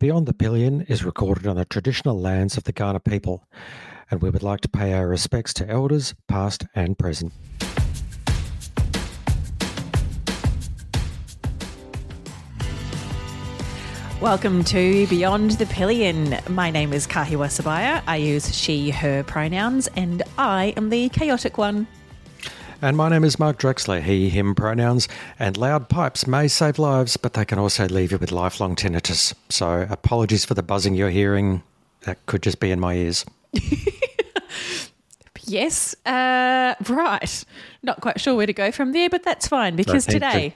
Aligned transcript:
Beyond 0.00 0.24
the 0.24 0.32
Pillion 0.32 0.80
is 0.88 1.04
recorded 1.04 1.46
on 1.46 1.56
the 1.56 1.66
traditional 1.66 2.18
lands 2.18 2.56
of 2.56 2.64
the 2.64 2.72
Kaurna 2.72 3.04
people, 3.04 3.46
and 4.10 4.22
we 4.22 4.30
would 4.30 4.42
like 4.42 4.62
to 4.62 4.68
pay 4.70 4.94
our 4.94 5.06
respects 5.06 5.52
to 5.52 5.68
elders, 5.68 6.14
past 6.26 6.64
and 6.74 6.96
present. 6.96 7.34
Welcome 14.22 14.64
to 14.64 15.06
Beyond 15.08 15.50
the 15.50 15.66
Pillion. 15.66 16.38
My 16.48 16.70
name 16.70 16.94
is 16.94 17.06
Kahiwa 17.06 17.48
Sebire. 17.48 18.02
I 18.06 18.16
use 18.16 18.54
she, 18.56 18.88
her 18.88 19.22
pronouns, 19.24 19.86
and 19.96 20.22
I 20.38 20.72
am 20.78 20.88
the 20.88 21.10
chaotic 21.10 21.58
one. 21.58 21.86
And 22.82 22.96
my 22.96 23.08
name 23.10 23.24
is 23.24 23.38
Mark 23.38 23.58
Drechsler, 23.58 24.02
he, 24.02 24.30
him 24.30 24.54
pronouns, 24.54 25.06
and 25.38 25.56
loud 25.56 25.88
pipes 25.88 26.26
may 26.26 26.48
save 26.48 26.78
lives, 26.78 27.16
but 27.16 27.34
they 27.34 27.44
can 27.44 27.58
also 27.58 27.86
leave 27.86 28.10
you 28.10 28.18
with 28.18 28.32
lifelong 28.32 28.74
tinnitus. 28.74 29.34
So 29.50 29.86
apologies 29.90 30.44
for 30.46 30.54
the 30.54 30.62
buzzing 30.62 30.94
you're 30.94 31.10
hearing. 31.10 31.62
That 32.02 32.24
could 32.24 32.42
just 32.42 32.58
be 32.58 32.70
in 32.70 32.80
my 32.80 32.94
ears. 32.94 33.26
Yes, 35.50 35.96
uh, 36.06 36.74
right. 36.88 37.44
Not 37.82 38.00
quite 38.00 38.20
sure 38.20 38.36
where 38.36 38.46
to 38.46 38.52
go 38.52 38.70
from 38.70 38.92
there, 38.92 39.10
but 39.10 39.24
that's 39.24 39.48
fine 39.48 39.74
because 39.74 40.06
today, 40.06 40.54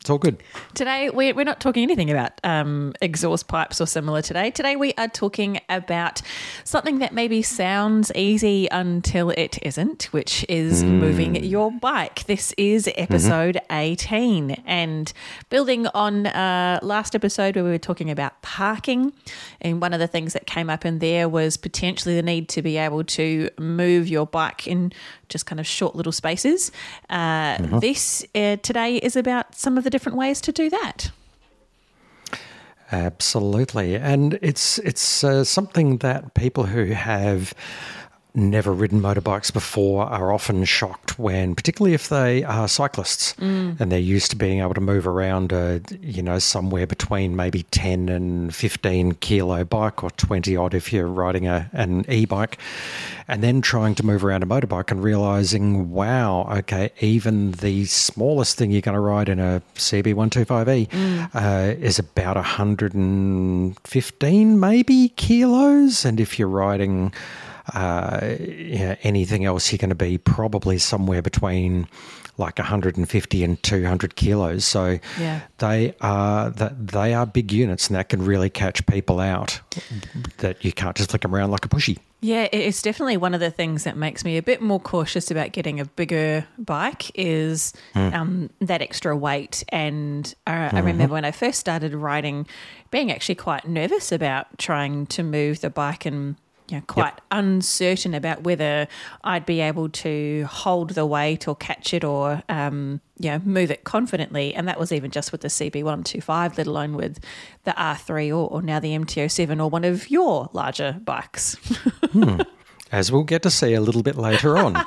It's 0.00 0.08
all 0.08 0.16
good. 0.16 0.42
today 0.72 1.10
we're, 1.10 1.34
we're 1.34 1.44
not 1.44 1.60
talking 1.60 1.82
anything 1.82 2.10
about 2.10 2.32
um, 2.42 2.94
exhaust 3.02 3.48
pipes 3.48 3.82
or 3.82 3.86
similar 3.86 4.22
today. 4.22 4.50
Today 4.50 4.74
we 4.74 4.94
are 4.96 5.08
talking 5.08 5.60
about 5.68 6.22
something 6.64 7.00
that 7.00 7.12
maybe 7.12 7.42
sounds 7.42 8.10
easy 8.14 8.66
until 8.70 9.28
it 9.28 9.58
isn't, 9.60 10.04
which 10.04 10.46
is 10.48 10.82
moving 10.82 11.44
your 11.44 11.70
bike. 11.70 12.24
This 12.24 12.54
is 12.56 12.88
episode 12.96 13.60
18 13.70 14.62
and 14.64 15.12
building 15.50 15.86
on 15.88 16.28
uh, 16.28 16.80
last 16.80 17.14
episode 17.14 17.54
where 17.54 17.64
we 17.64 17.70
were 17.70 17.76
talking 17.76 18.10
about 18.10 18.40
parking. 18.40 19.12
And 19.60 19.82
one 19.82 19.92
of 19.92 20.00
the 20.00 20.08
things 20.08 20.32
that 20.32 20.46
came 20.46 20.70
up 20.70 20.86
in 20.86 21.00
there 21.00 21.28
was 21.28 21.58
potentially 21.58 22.14
the 22.14 22.22
need 22.22 22.48
to 22.50 22.62
be 22.62 22.78
able 22.78 23.04
to 23.04 23.50
move 23.58 24.08
your 24.08 24.26
bike 24.26 24.66
in 24.66 24.94
just 25.32 25.46
kind 25.46 25.60
of 25.60 25.66
short 25.66 25.96
little 25.96 26.12
spaces. 26.12 26.72
Uh, 27.08 27.56
This 27.80 28.24
uh, 28.34 28.56
today 28.62 28.96
is 28.96 29.16
about 29.16 29.54
some 29.54 29.78
of 29.78 29.84
the 29.84 29.90
different 29.90 30.18
ways 30.18 30.40
to 30.42 30.52
do 30.52 30.68
that. 30.70 31.10
Absolutely, 32.92 33.94
and 33.94 34.38
it's 34.42 34.78
it's 34.78 35.22
uh, 35.24 35.44
something 35.44 35.98
that 35.98 36.34
people 36.34 36.64
who 36.64 36.92
have 36.92 37.54
never 38.34 38.72
ridden 38.72 39.00
motorbikes 39.00 39.52
before 39.52 40.04
are 40.04 40.32
often 40.32 40.64
shocked 40.64 41.18
when, 41.18 41.54
particularly 41.54 41.94
if 41.94 42.08
they 42.08 42.44
are 42.44 42.68
cyclists 42.68 43.34
and 43.38 43.90
they're 43.90 43.98
used 43.98 44.30
to 44.30 44.36
being 44.36 44.60
able 44.60 44.74
to 44.74 44.80
move 44.80 45.06
around, 45.06 45.52
you 46.00 46.22
know, 46.22 46.38
somewhere 46.38 46.86
between 46.86 47.36
maybe 47.36 47.62
ten 47.64 48.08
and 48.08 48.54
fifteen 48.54 49.12
kilo 49.12 49.64
bike 49.64 50.04
or 50.04 50.10
twenty 50.12 50.56
odd 50.56 50.74
if 50.74 50.92
you're 50.92 51.06
riding 51.06 51.46
a 51.46 51.70
an 51.72 52.04
e-bike, 52.08 52.58
and 53.28 53.42
then 53.42 53.62
trying 53.62 53.94
to 53.94 54.04
move 54.04 54.24
around 54.24 54.42
a 54.42 54.46
motorbike 54.46 54.90
and 54.90 55.02
realizing, 55.02 55.90
wow, 55.90 56.48
okay, 56.58 56.90
even 57.00 57.52
the 57.52 57.84
smallest 57.84 58.56
thing 58.56 58.70
you're 58.70 58.80
going 58.80 58.94
to 58.94 59.00
ride 59.00 59.28
in 59.28 59.38
a 59.38 59.62
CB125E 59.76 61.28
uh, 61.34 61.74
is 61.80 61.98
about 61.98 62.36
115 62.36 64.60
maybe 64.60 65.08
kilos. 65.10 66.04
And 66.04 66.20
if 66.20 66.38
you're 66.38 66.48
riding 66.48 67.12
uh, 67.74 68.36
yeah, 68.40 68.96
anything 69.02 69.44
else, 69.44 69.70
you're 69.72 69.78
going 69.78 69.88
to 69.90 69.94
be 69.94 70.18
probably 70.18 70.78
somewhere 70.78 71.22
between 71.22 71.88
like 72.38 72.58
150 72.58 73.44
and 73.44 73.62
200 73.62 74.16
kilos. 74.16 74.64
So 74.64 74.98
Yeah. 75.18 75.40
they 75.58 75.94
are 76.00 76.48
that 76.50 76.86
they 76.88 77.12
are 77.14 77.26
big 77.26 77.52
units, 77.52 77.88
and 77.88 77.96
that 77.96 78.08
can 78.08 78.24
really 78.24 78.48
catch 78.50 78.84
people 78.86 79.20
out. 79.20 79.60
That 80.38 80.64
you 80.64 80.72
can't 80.72 80.96
just 80.96 81.10
flick 81.10 81.22
them 81.22 81.34
around 81.34 81.50
like 81.50 81.64
a 81.64 81.68
pushy. 81.68 81.98
Yeah, 82.22 82.48
it's 82.52 82.82
definitely 82.82 83.16
one 83.16 83.32
of 83.32 83.40
the 83.40 83.50
things 83.50 83.84
that 83.84 83.96
makes 83.96 84.24
me 84.26 84.36
a 84.36 84.42
bit 84.42 84.60
more 84.60 84.78
cautious 84.78 85.30
about 85.30 85.52
getting 85.52 85.80
a 85.80 85.86
bigger 85.86 86.46
bike 86.58 87.10
is 87.14 87.72
um, 87.94 88.50
that 88.60 88.82
extra 88.82 89.16
weight. 89.16 89.64
And 89.70 90.34
I, 90.46 90.68
I 90.76 90.80
remember 90.80 91.14
when 91.14 91.24
I 91.24 91.30
first 91.30 91.58
started 91.60 91.94
riding, 91.94 92.46
being 92.90 93.10
actually 93.10 93.36
quite 93.36 93.66
nervous 93.66 94.12
about 94.12 94.46
trying 94.58 95.06
to 95.06 95.22
move 95.22 95.62
the 95.62 95.70
bike 95.70 96.04
and 96.04 96.36
you 96.70 96.76
know, 96.76 96.84
quite 96.86 97.20
uncertain 97.32 98.14
about 98.14 98.44
whether 98.44 98.86
I'd 99.24 99.44
be 99.44 99.60
able 99.60 99.88
to 99.88 100.46
hold 100.48 100.90
the 100.90 101.04
weight 101.04 101.48
or 101.48 101.56
catch 101.56 101.92
it 101.92 102.04
or 102.04 102.42
um, 102.48 103.00
you 103.18 103.30
know 103.30 103.40
move 103.40 103.70
it 103.70 103.84
confidently. 103.84 104.54
And 104.54 104.68
that 104.68 104.78
was 104.78 104.92
even 104.92 105.10
just 105.10 105.32
with 105.32 105.40
the 105.40 105.48
CB125, 105.48 106.56
let 106.58 106.66
alone 106.66 106.94
with 106.94 107.18
the 107.64 107.72
R3 107.72 108.28
or, 108.28 108.48
or 108.48 108.62
now 108.62 108.78
the 108.78 108.94
MT-07 108.94 109.60
or 109.60 109.68
one 109.68 109.84
of 109.84 110.10
your 110.10 110.48
larger 110.52 111.00
bikes. 111.04 111.56
As 112.92 113.10
we'll 113.10 113.24
get 113.24 113.42
to 113.42 113.50
see 113.50 113.74
a 113.74 113.80
little 113.80 114.02
bit 114.02 114.16
later 114.16 114.56
on. 114.56 114.74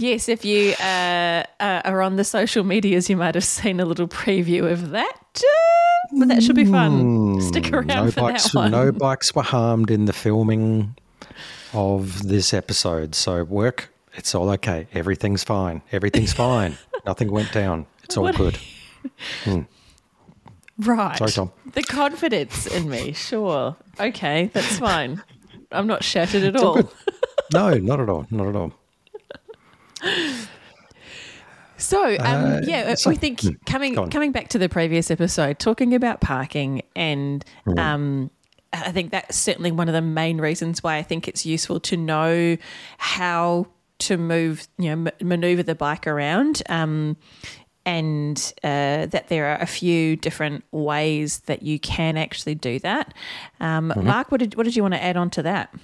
Yes, 0.00 0.28
if 0.30 0.44
you 0.46 0.72
uh, 0.80 1.44
uh, 1.60 1.82
are 1.84 2.00
on 2.00 2.16
the 2.16 2.24
social 2.24 2.64
medias, 2.64 3.10
you 3.10 3.16
might 3.18 3.34
have 3.34 3.44
seen 3.44 3.80
a 3.80 3.84
little 3.84 4.08
preview 4.08 4.70
of 4.70 4.90
that. 4.90 5.18
Uh, 5.36 6.18
but 6.18 6.28
that 6.28 6.42
should 6.42 6.56
be 6.56 6.64
fun. 6.64 7.40
Stick 7.42 7.70
around 7.72 7.86
no 7.88 8.10
for 8.10 8.20
bikes, 8.22 8.44
that 8.44 8.54
one. 8.54 8.70
no 8.70 8.92
bikes 8.92 9.34
were 9.34 9.42
harmed 9.42 9.90
in 9.90 10.06
the 10.06 10.12
filming 10.14 10.96
of 11.74 12.26
this 12.26 12.54
episode. 12.54 13.14
So 13.14 13.44
work, 13.44 13.92
it's 14.14 14.34
all 14.34 14.48
okay. 14.52 14.86
Everything's 14.94 15.44
fine. 15.44 15.82
Everything's 15.92 16.32
fine. 16.46 16.78
Nothing 17.04 17.30
went 17.30 17.52
down. 17.52 17.86
It's 18.04 18.16
all 18.16 18.24
What- 18.24 18.36
good. 18.36 18.58
right. 20.78 21.16
Sorry, 21.18 21.30
Tom. 21.30 21.52
The 21.72 21.82
confidence 21.82 22.66
in 22.66 22.88
me. 22.88 23.12
Sure. 23.12 23.76
Okay, 23.98 24.50
that's 24.52 24.78
fine. 24.78 25.22
I'm 25.72 25.86
not 25.86 26.02
shattered 26.02 26.42
at 26.44 26.56
all 26.56 26.78
all. 26.78 26.92
No, 27.52 27.74
not 27.74 27.98
at 28.00 28.08
all. 28.08 28.26
Not 28.30 28.46
at 28.46 28.54
all. 28.56 28.72
So, 31.76 32.16
um, 32.20 32.60
yeah, 32.64 32.90
Uh, 32.92 32.96
so- 32.96 33.08
we 33.10 33.16
think 33.16 33.40
hmm, 33.40 33.48
coming 33.64 33.94
coming 34.10 34.32
back 34.32 34.48
to 34.48 34.58
the 34.58 34.68
previous 34.68 35.10
episode, 35.10 35.58
talking 35.58 35.94
about 35.94 36.20
parking, 36.20 36.82
and 36.94 37.42
Hmm. 37.64 37.78
um, 37.78 38.30
I 38.72 38.92
think 38.92 39.10
that's 39.12 39.36
certainly 39.36 39.72
one 39.72 39.88
of 39.88 39.94
the 39.94 40.02
main 40.02 40.38
reasons 40.40 40.82
why 40.82 40.96
I 40.96 41.02
think 41.02 41.26
it's 41.26 41.44
useful 41.46 41.80
to 41.80 41.96
know 41.96 42.56
how 42.98 43.66
to 44.00 44.16
move, 44.18 44.68
you 44.78 44.94
know, 44.94 45.10
m- 45.10 45.26
maneuver 45.26 45.62
the 45.62 45.74
bike 45.74 46.06
around, 46.06 46.62
um, 46.68 47.16
and 47.86 48.52
uh, 48.62 49.06
that 49.06 49.28
there 49.28 49.46
are 49.46 49.58
a 49.60 49.66
few 49.66 50.16
different 50.16 50.64
ways 50.72 51.38
that 51.46 51.62
you 51.62 51.78
can 51.80 52.16
actually 52.18 52.54
do 52.54 52.78
that. 52.80 53.14
Um, 53.58 53.88
Mm-hmm. 53.90 54.06
Mark, 54.06 54.30
what 54.30 54.38
did 54.40 54.54
what 54.54 54.64
did 54.64 54.76
you 54.76 54.82
want 54.82 54.94
to 54.94 55.02
add 55.02 55.16
on 55.16 55.30
to 55.30 55.42
that? 55.44 55.74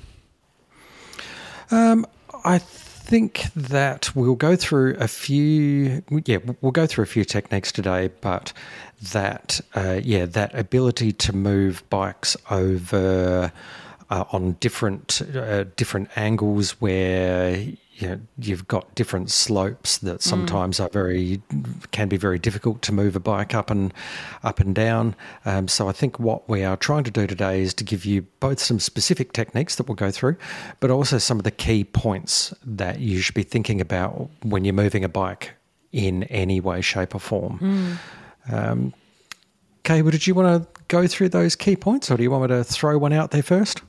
I 1.70 2.58
think 3.06 3.46
that 3.54 4.14
we'll 4.16 4.34
go 4.34 4.56
through 4.56 4.96
a 4.98 5.08
few. 5.08 6.02
Yeah, 6.24 6.38
we'll 6.60 6.72
go 6.72 6.86
through 6.86 7.04
a 7.04 7.06
few 7.06 7.24
techniques 7.24 7.70
today, 7.70 8.10
but 8.20 8.52
that 9.12 9.60
uh, 9.74 10.00
yeah, 10.02 10.26
that 10.26 10.54
ability 10.58 11.12
to 11.12 11.32
move 11.32 11.82
bikes 11.88 12.36
over 12.50 13.52
uh, 14.10 14.24
on 14.32 14.52
different 14.60 15.22
uh, 15.34 15.64
different 15.76 16.10
angles 16.16 16.72
where 16.80 17.64
you 17.98 18.08
know, 18.08 18.20
you've 18.38 18.68
got 18.68 18.94
different 18.94 19.30
slopes 19.30 19.98
that 19.98 20.20
sometimes 20.22 20.78
are 20.80 20.90
very 20.90 21.40
can 21.92 22.08
be 22.08 22.18
very 22.18 22.38
difficult 22.38 22.82
to 22.82 22.92
move 22.92 23.16
a 23.16 23.20
bike 23.20 23.54
up 23.54 23.70
and 23.70 23.94
up 24.44 24.60
and 24.60 24.74
down. 24.74 25.14
Um, 25.46 25.66
so 25.66 25.88
I 25.88 25.92
think 25.92 26.20
what 26.20 26.46
we 26.46 26.62
are 26.62 26.76
trying 26.76 27.04
to 27.04 27.10
do 27.10 27.26
today 27.26 27.62
is 27.62 27.72
to 27.74 27.84
give 27.84 28.04
you 28.04 28.22
both 28.40 28.60
some 28.60 28.78
specific 28.80 29.32
techniques 29.32 29.76
that 29.76 29.88
we'll 29.88 29.94
go 29.94 30.10
through, 30.10 30.36
but 30.80 30.90
also 30.90 31.16
some 31.16 31.38
of 31.38 31.44
the 31.44 31.50
key 31.50 31.84
points 31.84 32.52
that 32.64 33.00
you 33.00 33.20
should 33.20 33.34
be 33.34 33.42
thinking 33.42 33.80
about 33.80 34.28
when 34.42 34.66
you're 34.66 34.74
moving 34.74 35.02
a 35.02 35.08
bike 35.08 35.54
in 35.92 36.24
any 36.24 36.60
way, 36.60 36.82
shape, 36.82 37.14
or 37.14 37.18
form. 37.18 37.98
Um, 38.52 38.92
Kay, 39.84 40.02
well, 40.02 40.10
did 40.10 40.26
you 40.26 40.34
want 40.34 40.62
to 40.62 40.82
go 40.88 41.06
through 41.06 41.28
those 41.28 41.54
key 41.54 41.76
points, 41.76 42.10
or 42.10 42.16
do 42.16 42.22
you 42.24 42.30
want 42.30 42.42
me 42.42 42.48
to 42.48 42.64
throw 42.64 42.98
one 42.98 43.12
out 43.12 43.30
there 43.30 43.42
first? 43.42 43.80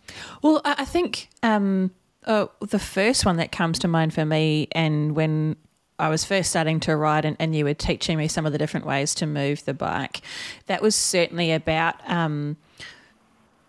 Well, 0.43 0.61
I 0.63 0.75
I 0.79 0.85
think 0.85 1.27
um, 1.43 1.91
uh, 2.27 2.47
the 2.59 2.79
first 2.79 3.25
one 3.25 3.37
that 3.37 3.51
comes 3.51 3.79
to 3.79 3.87
mind 3.87 4.13
for 4.13 4.25
me, 4.25 4.67
and 4.73 5.15
when 5.15 5.55
I 5.99 6.09
was 6.09 6.23
first 6.23 6.49
starting 6.51 6.79
to 6.81 6.95
ride, 6.95 7.25
and, 7.25 7.35
and 7.39 7.55
you 7.55 7.65
were 7.65 7.73
teaching 7.73 8.17
me 8.17 8.27
some 8.27 8.45
of 8.45 8.51
the 8.51 8.57
different 8.59 8.85
ways 8.85 9.15
to 9.15 9.25
move 9.25 9.65
the 9.65 9.73
bike, 9.73 10.21
that 10.67 10.81
was 10.81 10.95
certainly 10.95 11.51
about. 11.51 11.95
Um, 12.09 12.57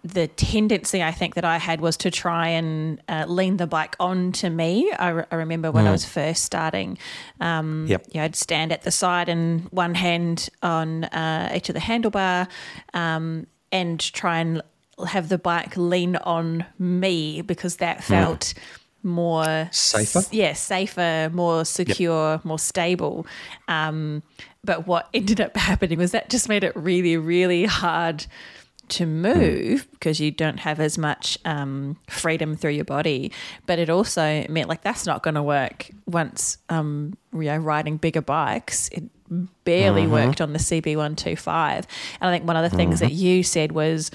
the 0.05 0.28
tendency 0.28 1.02
I 1.02 1.10
think 1.10 1.34
that 1.34 1.44
I 1.44 1.58
had 1.58 1.81
was 1.81 1.96
to 1.99 2.10
try 2.10 2.49
and 2.49 3.02
uh, 3.08 3.25
lean 3.26 3.56
the 3.56 3.66
bike 3.66 3.96
onto 3.99 4.49
me. 4.49 4.90
I, 4.99 5.08
re- 5.08 5.25
I 5.31 5.34
remember 5.34 5.72
when 5.72 5.87
I 5.88 5.90
was 5.90 6.04
first 6.04 6.44
starting, 6.44 6.99
um, 7.40 7.87
Yep. 7.88 8.06
yeah, 8.12 8.22
I'd 8.22 8.37
stand 8.37 8.72
at 8.72 8.82
the 8.82 8.93
side 8.93 9.28
and 9.28 9.62
one 9.70 9.94
hand 9.96 10.50
on 10.62 11.04
uh, 11.04 11.50
each 11.54 11.69
of 11.69 11.75
the 11.75 11.81
handlebar 11.81 12.49
um, 12.94 13.49
and 13.72 14.00
try 14.00 14.38
and 14.38 14.62
have 15.06 15.29
the 15.29 15.39
bike 15.39 15.77
lean 15.77 16.17
on 16.17 16.65
me 16.79 17.43
because 17.43 17.77
that 17.77 18.03
felt 18.03 18.55
more 19.03 19.69
Safer? 19.73 20.23
yeah, 20.31 20.53
safer, 20.53 21.31
more 21.33 21.65
secure, 21.65 22.41
more 22.45 22.59
stable. 22.59 23.27
Um, 23.69 24.23
but 24.65 24.87
what 24.87 25.09
ended 25.15 25.41
up 25.41 25.56
happening 25.56 25.99
was 25.99 26.12
that 26.12 26.31
just 26.31 26.49
made 26.49 26.65
it 26.65 26.75
really, 26.75 27.17
really 27.17 27.65
hard 27.65 28.27
to 28.89 29.05
move 29.05 29.87
because 29.93 30.19
you 30.19 30.31
don't 30.31 30.61
have 30.61 30.81
as 30.81 30.97
much 30.97 31.39
um, 31.45 31.97
freedom 32.09 32.56
through 32.56 32.71
your 32.73 32.85
body. 32.85 33.31
But 33.67 33.79
it 33.79 33.91
also 33.91 34.47
meant 34.49 34.69
like 34.69 34.83
that's 34.83 35.06
not 35.06 35.23
going 35.23 35.35
to 35.35 35.43
work 35.43 35.91
once 36.06 36.59
um, 36.69 37.17
you 37.33 37.45
know 37.45 37.59
riding 37.59 37.99
bigger 37.99 38.23
bikes. 38.23 38.89
It 38.89 39.05
barely 39.65 40.06
worked 40.06 40.41
on 40.41 40.55
the 40.55 40.59
CB125. 40.59 41.77
And 41.77 41.87
I 42.21 42.33
think 42.33 42.47
one 42.47 42.56
of 42.56 42.69
the 42.69 42.75
things 42.75 43.00
that 43.00 43.12
you 43.12 43.43
said 43.43 43.73
was 43.73 44.11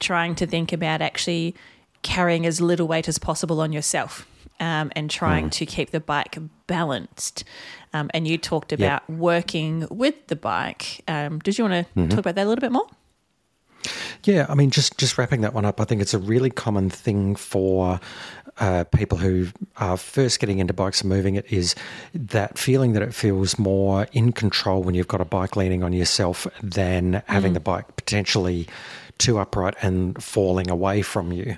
trying 0.00 0.34
to 0.36 0.46
think 0.46 0.72
about 0.72 1.00
actually 1.00 1.54
carrying 2.02 2.46
as 2.46 2.60
little 2.60 2.86
weight 2.86 3.08
as 3.08 3.18
possible 3.18 3.60
on 3.60 3.72
yourself 3.72 4.26
um, 4.60 4.92
and 4.94 5.10
trying 5.10 5.50
to 5.50 5.66
keep 5.66 5.90
the 5.90 6.00
bike 6.00 6.38
balanced. 6.66 7.44
Um, 7.92 8.10
and 8.14 8.26
you 8.26 8.38
talked 8.38 8.72
about 8.72 9.08
working 9.08 9.86
with 9.90 10.26
the 10.28 10.36
bike. 10.36 11.02
Um, 11.08 11.38
did 11.38 11.58
you 11.58 11.64
want 11.64 11.86
to 11.94 12.08
talk 12.08 12.18
about 12.18 12.34
that 12.36 12.44
a 12.44 12.48
little 12.48 12.60
bit 12.60 12.72
more? 12.72 12.86
Yeah, 14.24 14.46
I 14.48 14.54
mean, 14.54 14.70
just 14.70 14.96
just 14.96 15.18
wrapping 15.18 15.42
that 15.42 15.52
one 15.52 15.66
up, 15.66 15.80
I 15.80 15.84
think 15.84 16.00
it's 16.00 16.14
a 16.14 16.18
really 16.18 16.48
common 16.48 16.88
thing 16.88 17.36
for 17.36 18.00
uh, 18.58 18.84
people 18.84 19.18
who 19.18 19.48
are 19.76 19.96
first 19.96 20.40
getting 20.40 20.58
into 20.58 20.72
bikes 20.72 21.02
and 21.02 21.10
moving 21.10 21.34
it 21.34 21.44
is 21.52 21.74
that 22.14 22.56
feeling 22.56 22.92
that 22.92 23.02
it 23.02 23.12
feels 23.12 23.58
more 23.58 24.06
in 24.12 24.32
control 24.32 24.82
when 24.82 24.94
you've 24.94 25.08
got 25.08 25.20
a 25.20 25.24
bike 25.24 25.56
leaning 25.56 25.82
on 25.82 25.92
yourself 25.92 26.46
than 26.62 27.22
having 27.26 27.52
the 27.52 27.60
bike 27.60 27.96
potentially 27.96 28.66
too 29.18 29.38
upright 29.38 29.74
and 29.82 30.22
falling 30.22 30.70
away 30.70 31.02
from 31.02 31.32
you. 31.32 31.56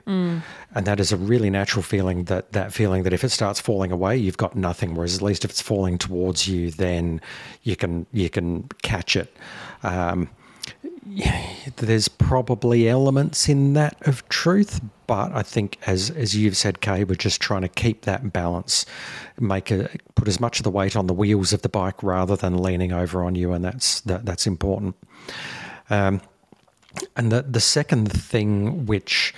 And 0.74 0.86
that 0.86 1.00
is 1.00 1.12
a 1.12 1.16
really 1.16 1.50
natural 1.50 1.82
feeling 1.82 2.24
that 2.24 2.52
that 2.52 2.72
feeling 2.72 3.02
that 3.04 3.12
if 3.12 3.24
it 3.24 3.30
starts 3.30 3.60
falling 3.60 3.92
away, 3.92 4.16
you've 4.16 4.36
got 4.36 4.56
nothing. 4.56 4.94
Whereas 4.94 5.16
at 5.16 5.22
least 5.22 5.44
if 5.44 5.50
it's 5.50 5.62
falling 5.62 5.98
towards 5.98 6.46
you, 6.46 6.70
then 6.70 7.20
you 7.62 7.76
can 7.76 8.06
you 8.12 8.30
can 8.30 8.68
catch 8.82 9.16
it. 9.16 9.34
Um, 9.82 10.28
there's 11.76 12.08
probably 12.08 12.88
elements 12.88 13.48
in 13.48 13.74
that 13.74 13.96
of 14.08 14.28
truth, 14.28 14.80
but 15.06 15.32
I 15.32 15.42
think 15.42 15.78
as 15.86 16.10
as 16.10 16.34
you've 16.34 16.56
said, 16.56 16.80
Kay, 16.80 17.04
we're 17.04 17.14
just 17.14 17.40
trying 17.40 17.62
to 17.62 17.68
keep 17.68 18.02
that 18.02 18.32
balance, 18.32 18.84
make 19.38 19.70
a 19.70 19.88
put 20.16 20.26
as 20.26 20.40
much 20.40 20.58
of 20.58 20.64
the 20.64 20.70
weight 20.70 20.96
on 20.96 21.06
the 21.06 21.14
wheels 21.14 21.52
of 21.52 21.62
the 21.62 21.68
bike 21.68 22.02
rather 22.02 22.34
than 22.34 22.58
leaning 22.58 22.92
over 22.92 23.22
on 23.22 23.34
you, 23.34 23.52
and 23.52 23.64
that's 23.64 24.00
that, 24.02 24.24
that's 24.26 24.46
important. 24.46 24.96
Um, 25.90 26.20
and 27.16 27.32
the 27.32 27.42
the 27.42 27.60
second 27.60 28.10
thing, 28.10 28.86
which 28.86 29.34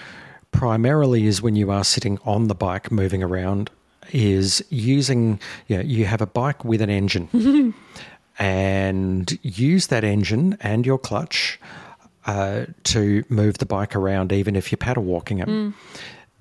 primarily 0.50 1.26
is 1.26 1.42
when 1.42 1.56
you 1.56 1.70
are 1.70 1.84
sitting 1.84 2.18
on 2.24 2.48
the 2.48 2.54
bike 2.54 2.90
moving 2.90 3.22
around, 3.22 3.70
is 4.12 4.64
using 4.70 5.40
you 5.66 5.76
know, 5.76 5.82
you 5.82 6.04
have 6.06 6.20
a 6.20 6.26
bike 6.26 6.64
with 6.64 6.80
an 6.80 6.90
engine. 6.90 7.74
and 8.38 9.36
use 9.42 9.88
that 9.88 10.04
engine 10.04 10.56
and 10.60 10.86
your 10.86 10.98
clutch 10.98 11.58
uh, 12.26 12.66
to 12.84 13.24
move 13.28 13.58
the 13.58 13.66
bike 13.66 13.96
around, 13.96 14.32
even 14.32 14.54
if 14.54 14.70
you're 14.70 14.76
paddle 14.76 15.02
walking 15.02 15.38
it. 15.38 15.48
That, 15.48 15.72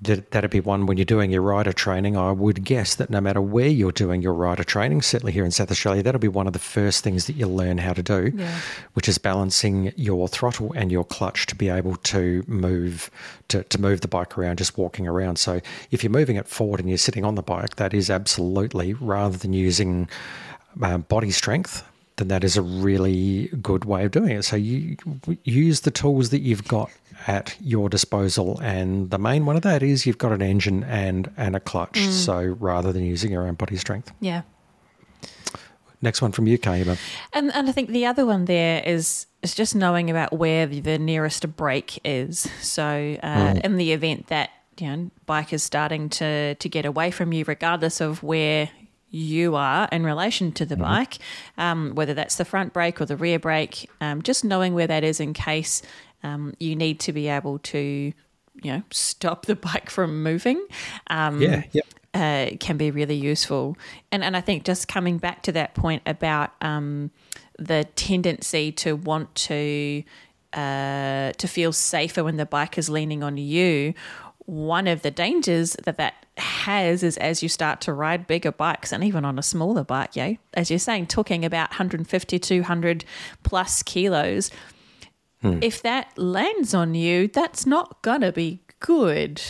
that'd 0.00 0.50
be 0.50 0.60
one 0.60 0.86
when 0.86 0.96
you're 0.96 1.04
doing 1.04 1.30
your 1.32 1.42
rider 1.42 1.72
training. 1.72 2.16
I 2.16 2.30
would 2.30 2.62
guess 2.62 2.94
that 2.94 3.10
no 3.10 3.20
matter 3.20 3.40
where 3.40 3.66
you're 3.66 3.90
doing 3.90 4.22
your 4.22 4.32
rider 4.32 4.62
training, 4.62 5.02
certainly 5.02 5.32
here 5.32 5.44
in 5.44 5.50
South 5.50 5.70
Australia, 5.72 6.02
that'll 6.04 6.20
be 6.20 6.28
one 6.28 6.46
of 6.46 6.52
the 6.52 6.58
first 6.60 7.02
things 7.02 7.26
that 7.26 7.34
you'll 7.34 7.54
learn 7.54 7.78
how 7.78 7.92
to 7.94 8.02
do, 8.02 8.32
Yeah. 8.36 8.58
which 8.94 9.08
is 9.08 9.18
balancing 9.18 9.92
your 9.96 10.28
throttle 10.28 10.72
and 10.76 10.92
your 10.92 11.04
clutch 11.04 11.46
to 11.46 11.56
be 11.56 11.68
able 11.68 11.96
to 11.96 12.44
move 12.46 13.10
to, 13.48 13.64
to 13.64 13.80
move 13.80 14.02
the 14.02 14.08
bike 14.08 14.36
around, 14.38 14.58
just 14.58 14.78
walking 14.78 15.08
around. 15.08 15.38
So 15.38 15.60
if 15.90 16.04
you're 16.04 16.10
moving 16.12 16.36
it 16.36 16.46
forward 16.46 16.80
and 16.80 16.88
you're 16.88 16.98
sitting 16.98 17.24
on 17.24 17.34
the 17.34 17.42
bike, 17.42 17.76
that 17.76 17.92
is 17.94 18.10
absolutely 18.10 18.92
rather 18.94 19.36
than 19.38 19.52
using 19.52 20.08
uh, 20.82 20.98
body 20.98 21.30
strength, 21.30 21.82
then 22.18 22.28
that 22.28 22.44
is 22.44 22.56
a 22.56 22.62
really 22.62 23.48
good 23.62 23.84
way 23.84 24.04
of 24.04 24.10
doing 24.10 24.30
it. 24.32 24.42
So 24.44 24.56
you 24.56 24.96
use 25.44 25.80
the 25.80 25.90
tools 25.90 26.30
that 26.30 26.40
you've 26.40 26.68
got 26.68 26.90
at 27.26 27.56
your 27.60 27.88
disposal, 27.88 28.60
and 28.60 29.10
the 29.10 29.18
main 29.18 29.44
one 29.46 29.56
of 29.56 29.62
that 29.62 29.82
is 29.82 30.06
you've 30.06 30.18
got 30.18 30.32
an 30.32 30.42
engine 30.42 30.84
and 30.84 31.30
and 31.36 31.56
a 31.56 31.60
clutch. 31.60 31.98
So 31.98 32.56
rather 32.60 32.92
than 32.92 33.04
using 33.04 33.32
your 33.32 33.46
own 33.48 33.54
body 33.54 33.76
strength, 33.76 34.12
Yeah. 34.20 34.42
next 36.02 36.22
one 36.22 36.32
from 36.32 36.46
you, 36.46 36.58
Kayla. 36.58 36.98
And 37.32 37.52
and 37.54 37.68
I 37.68 37.72
think 37.72 37.90
the 37.90 38.06
other 38.06 38.24
one 38.26 38.44
there 38.44 38.82
is 38.84 39.26
is 39.42 39.54
just 39.54 39.74
knowing 39.74 40.10
about 40.10 40.32
where 40.32 40.66
the, 40.66 40.80
the 40.80 40.98
nearest 40.98 41.56
break 41.56 42.00
is. 42.04 42.48
So 42.60 43.16
uh, 43.22 43.60
in 43.64 43.76
the 43.76 43.92
event 43.92 44.28
that 44.28 44.50
you 44.78 44.86
know 44.88 45.10
bike 45.26 45.52
is 45.52 45.62
starting 45.62 46.08
to 46.10 46.54
to 46.54 46.68
get 46.68 46.84
away 46.84 47.10
from 47.10 47.32
you, 47.32 47.44
regardless 47.46 48.00
of 48.00 48.22
where 48.22 48.70
you 49.10 49.54
are 49.54 49.88
in 49.90 50.04
relation 50.04 50.52
to 50.52 50.66
the 50.66 50.76
bike, 50.76 51.18
um, 51.56 51.94
whether 51.94 52.14
that's 52.14 52.36
the 52.36 52.44
front 52.44 52.72
brake 52.72 53.00
or 53.00 53.06
the 53.06 53.16
rear 53.16 53.38
brake, 53.38 53.88
um, 54.00 54.22
just 54.22 54.44
knowing 54.44 54.74
where 54.74 54.86
that 54.86 55.04
is 55.04 55.20
in 55.20 55.32
case 55.32 55.82
um, 56.22 56.54
you 56.58 56.76
need 56.76 57.00
to 57.00 57.12
be 57.12 57.28
able 57.28 57.58
to 57.60 58.12
you 58.62 58.72
know 58.72 58.82
stop 58.90 59.46
the 59.46 59.56
bike 59.68 59.88
from 59.90 60.22
moving. 60.22 60.64
Um, 61.08 61.40
Yeah, 61.40 61.62
yep. 61.72 61.86
uh, 62.14 62.56
can 62.58 62.76
be 62.76 62.90
really 62.90 63.14
useful. 63.16 63.76
And 64.12 64.22
and 64.22 64.36
I 64.36 64.40
think 64.40 64.64
just 64.64 64.88
coming 64.88 65.18
back 65.18 65.42
to 65.42 65.52
that 65.52 65.74
point 65.74 66.02
about 66.06 66.50
um, 66.60 67.10
the 67.58 67.84
tendency 67.96 68.72
to 68.72 68.94
want 68.96 69.34
to 69.34 70.02
uh, 70.52 71.32
to 71.32 71.46
feel 71.48 71.72
safer 71.72 72.24
when 72.24 72.36
the 72.36 72.46
bike 72.46 72.78
is 72.78 72.88
leaning 72.88 73.22
on 73.22 73.36
you. 73.36 73.94
One 74.46 74.86
of 74.86 75.02
the 75.02 75.10
dangers 75.10 75.76
that 75.84 75.98
that 75.98 76.24
has 76.38 77.02
is 77.02 77.16
as 77.18 77.42
you 77.42 77.48
start 77.48 77.80
to 77.82 77.92
ride 77.92 78.26
bigger 78.26 78.52
bikes 78.52 78.92
and 78.92 79.02
even 79.04 79.24
on 79.24 79.38
a 79.38 79.42
smaller 79.42 79.84
bike, 79.84 80.16
yeah, 80.16 80.34
as 80.54 80.70
you're 80.70 80.78
saying, 80.78 81.06
talking 81.06 81.44
about 81.44 81.70
150, 81.70 82.38
200 82.38 83.04
plus 83.42 83.82
kilos, 83.82 84.50
if 85.42 85.82
that 85.82 86.16
lands 86.18 86.74
on 86.74 86.94
you, 86.94 87.28
that's 87.28 87.64
not 87.64 88.02
gonna 88.02 88.32
be 88.32 88.60
good 88.80 89.40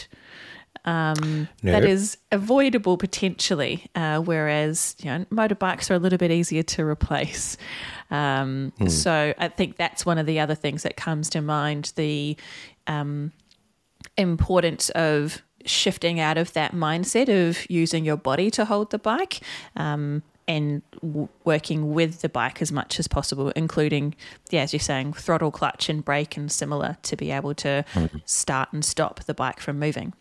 that 1.62 1.80
Nope. 1.80 1.84
is 1.84 2.16
avoidable 2.32 2.96
potentially, 2.96 3.86
uh, 3.94 4.20
whereas 4.20 4.96
you 5.00 5.10
know 5.10 5.24
motorbikes 5.30 5.90
are 5.90 5.94
a 5.94 5.98
little 5.98 6.18
bit 6.18 6.30
easier 6.30 6.62
to 6.62 6.84
replace. 6.84 7.56
Um, 8.10 8.72
So 8.86 9.34
I 9.36 9.48
think 9.48 9.76
that's 9.76 10.06
one 10.06 10.16
of 10.18 10.24
the 10.26 10.40
other 10.40 10.54
things 10.54 10.82
that 10.84 10.96
comes 10.96 11.28
to 11.30 11.42
mind: 11.42 11.92
the 11.96 12.36
um, 12.86 13.32
importance 14.16 14.88
of 14.90 15.42
shifting 15.68 16.18
out 16.20 16.38
of 16.38 16.52
that 16.54 16.72
mindset 16.72 17.28
of 17.28 17.68
using 17.70 18.04
your 18.04 18.16
body 18.16 18.50
to 18.52 18.64
hold 18.64 18.90
the 18.90 18.98
bike. 18.98 19.40
Um, 19.76 20.22
and 20.46 20.80
w- 21.02 21.28
working 21.44 21.92
with 21.92 22.22
the 22.22 22.28
bike 22.30 22.62
as 22.62 22.72
much 22.72 22.98
as 22.98 23.06
possible, 23.06 23.50
including, 23.50 24.14
yeah, 24.48 24.62
as 24.62 24.72
you're 24.72 24.80
saying, 24.80 25.12
throttle, 25.12 25.50
clutch, 25.50 25.90
and 25.90 26.02
brake, 26.02 26.38
and 26.38 26.50
similar, 26.50 26.96
to 27.02 27.16
be 27.16 27.30
able 27.30 27.54
to 27.56 27.84
start 28.24 28.72
and 28.72 28.82
stop 28.82 29.22
the 29.24 29.34
bike 29.34 29.60
from 29.60 29.78
moving. 29.78 30.14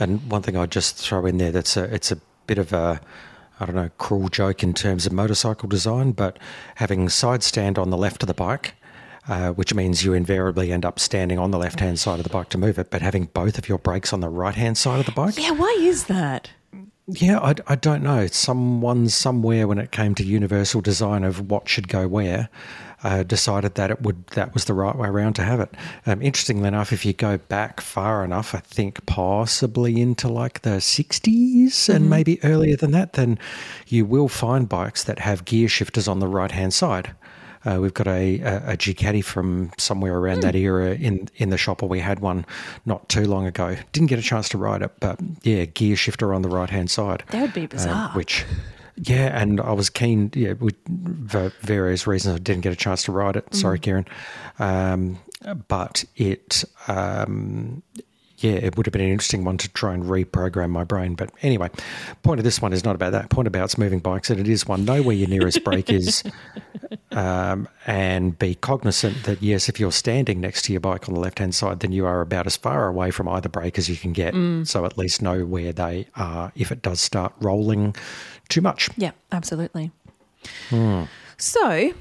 And 0.00 0.30
one 0.30 0.40
thing 0.40 0.56
I'd 0.56 0.70
just 0.70 0.96
throw 0.96 1.26
in 1.26 1.36
there 1.36 1.52
that's 1.52 1.76
a 1.76 1.84
it's 1.94 2.10
a 2.10 2.18
bit 2.46 2.56
of 2.56 2.72
a 2.72 3.00
I 3.60 3.66
don't 3.66 3.74
know 3.74 3.90
cruel 3.98 4.28
joke 4.28 4.62
in 4.62 4.72
terms 4.72 5.04
of 5.04 5.12
motorcycle 5.12 5.68
design, 5.68 6.12
but 6.12 6.38
having 6.76 7.10
side 7.10 7.42
stand 7.42 7.78
on 7.78 7.90
the 7.90 7.96
left 7.98 8.22
of 8.22 8.26
the 8.28 8.34
bike, 8.34 8.74
uh, 9.26 9.52
which 9.52 9.74
means 9.74 10.04
you 10.04 10.12
invariably 10.12 10.72
end 10.72 10.84
up 10.84 10.98
standing 10.98 11.38
on 11.38 11.50
the 11.50 11.58
left 11.58 11.80
hand 11.80 11.98
side 11.98 12.18
of 12.18 12.24
the 12.24 12.30
bike 12.30 12.48
to 12.50 12.58
move 12.58 12.78
it, 12.78 12.90
but 12.90 13.02
having 13.02 13.26
both 13.26 13.58
of 13.58 13.68
your 13.68 13.78
brakes 13.78 14.12
on 14.12 14.20
the 14.20 14.28
right 14.28 14.54
hand 14.54 14.78
side 14.78 15.00
of 15.00 15.06
the 15.06 15.12
bike. 15.12 15.38
Yeah, 15.38 15.52
why 15.52 15.76
is 15.80 16.04
that? 16.04 16.50
Yeah, 17.10 17.38
I, 17.38 17.54
I 17.66 17.74
don't 17.74 18.02
know. 18.02 18.26
Someone 18.26 19.08
somewhere 19.08 19.66
when 19.66 19.78
it 19.78 19.92
came 19.92 20.14
to 20.16 20.24
universal 20.24 20.82
design 20.82 21.24
of 21.24 21.50
what 21.50 21.66
should 21.66 21.88
go 21.88 22.06
where, 22.06 22.50
uh, 23.02 23.22
decided 23.22 23.76
that 23.76 23.90
it 23.90 24.02
would 24.02 24.26
that 24.28 24.52
was 24.54 24.64
the 24.64 24.74
right 24.74 24.96
way 24.96 25.08
around 25.08 25.34
to 25.34 25.42
have 25.42 25.60
it. 25.60 25.74
Um, 26.04 26.20
interestingly 26.20 26.68
enough, 26.68 26.92
if 26.92 27.04
you 27.06 27.12
go 27.12 27.38
back 27.38 27.80
far 27.80 28.24
enough, 28.24 28.54
I 28.54 28.58
think 28.58 29.04
possibly 29.06 30.00
into 30.00 30.28
like 30.28 30.62
the 30.62 30.78
60s 30.78 31.88
and 31.88 32.10
maybe 32.10 32.42
earlier 32.44 32.76
than 32.76 32.90
that, 32.92 33.14
then 33.14 33.38
you 33.86 34.04
will 34.04 34.28
find 34.28 34.68
bikes 34.68 35.04
that 35.04 35.20
have 35.20 35.44
gear 35.44 35.68
shifters 35.68 36.08
on 36.08 36.18
the 36.18 36.28
right 36.28 36.50
hand 36.50 36.74
side. 36.74 37.14
Uh, 37.64 37.78
we've 37.80 37.94
got 37.94 38.06
a, 38.06 38.40
a, 38.40 38.56
a 38.72 38.76
Ducati 38.76 39.22
from 39.24 39.72
somewhere 39.78 40.16
around 40.16 40.40
that 40.42 40.54
era 40.54 40.94
in, 40.94 41.28
in 41.36 41.50
the 41.50 41.58
shop, 41.58 41.82
or 41.82 41.88
we 41.88 42.00
had 42.00 42.20
one 42.20 42.46
not 42.86 43.08
too 43.08 43.24
long 43.24 43.46
ago. 43.46 43.76
Didn't 43.92 44.08
get 44.08 44.18
a 44.18 44.22
chance 44.22 44.48
to 44.50 44.58
ride 44.58 44.82
it, 44.82 44.92
but 45.00 45.18
yeah, 45.42 45.64
gear 45.64 45.96
shifter 45.96 46.32
on 46.32 46.42
the 46.42 46.48
right 46.48 46.70
hand 46.70 46.90
side. 46.90 47.24
That 47.30 47.42
would 47.42 47.52
be 47.54 47.62
Um, 47.62 47.66
bizarre. 47.68 48.10
which, 48.10 48.44
yeah, 48.96 49.40
and 49.40 49.60
I 49.60 49.72
was 49.72 49.90
keen, 49.90 50.30
yeah, 50.34 50.54
we, 50.54 50.70
for 51.28 51.52
various 51.60 52.06
reasons, 52.06 52.36
I 52.36 52.38
didn't 52.38 52.62
get 52.62 52.72
a 52.72 52.76
chance 52.76 53.02
to 53.04 53.12
ride 53.12 53.36
it. 53.36 53.54
Sorry, 53.54 53.78
Kieran. 53.78 54.06
Um, 54.58 55.18
but 55.68 56.04
it, 56.16 56.64
um, 56.88 57.82
yeah, 58.38 58.52
it 58.52 58.76
would 58.76 58.86
have 58.86 58.92
been 58.92 59.02
an 59.02 59.10
interesting 59.10 59.44
one 59.44 59.58
to 59.58 59.68
try 59.70 59.94
and 59.94 60.04
reprogram 60.04 60.70
my 60.70 60.84
brain. 60.84 61.14
But 61.14 61.30
anyway, 61.42 61.70
point 62.22 62.40
of 62.40 62.44
this 62.44 62.62
one 62.62 62.72
is 62.72 62.84
not 62.84 62.94
about 62.94 63.12
that. 63.12 63.30
Point 63.30 63.48
about 63.48 63.64
it's 63.64 63.78
moving 63.78 63.98
bikes, 63.98 64.30
and 64.30 64.40
it 64.40 64.48
is 64.48 64.66
one. 64.66 64.84
Know 64.84 65.02
where 65.02 65.16
your 65.16 65.28
nearest 65.28 65.64
brake 65.64 65.90
is, 65.90 66.22
um, 67.12 67.68
and 67.86 68.38
be 68.38 68.54
cognizant 68.54 69.24
that 69.24 69.42
yes, 69.42 69.68
if 69.68 69.80
you're 69.80 69.92
standing 69.92 70.40
next 70.40 70.62
to 70.62 70.72
your 70.72 70.80
bike 70.80 71.08
on 71.08 71.14
the 71.14 71.20
left 71.20 71.38
hand 71.38 71.54
side, 71.54 71.80
then 71.80 71.92
you 71.92 72.06
are 72.06 72.20
about 72.20 72.46
as 72.46 72.56
far 72.56 72.86
away 72.86 73.10
from 73.10 73.28
either 73.28 73.48
brake 73.48 73.78
as 73.78 73.88
you 73.88 73.96
can 73.96 74.12
get. 74.12 74.34
Mm. 74.34 74.66
So 74.66 74.84
at 74.84 74.96
least 74.96 75.20
know 75.20 75.44
where 75.44 75.72
they 75.72 76.06
are 76.16 76.52
if 76.54 76.70
it 76.70 76.82
does 76.82 77.00
start 77.00 77.32
rolling 77.40 77.94
too 78.48 78.60
much. 78.60 78.90
Yeah, 78.96 79.12
absolutely. 79.32 79.90
Hmm. 80.70 81.04
So 81.36 81.92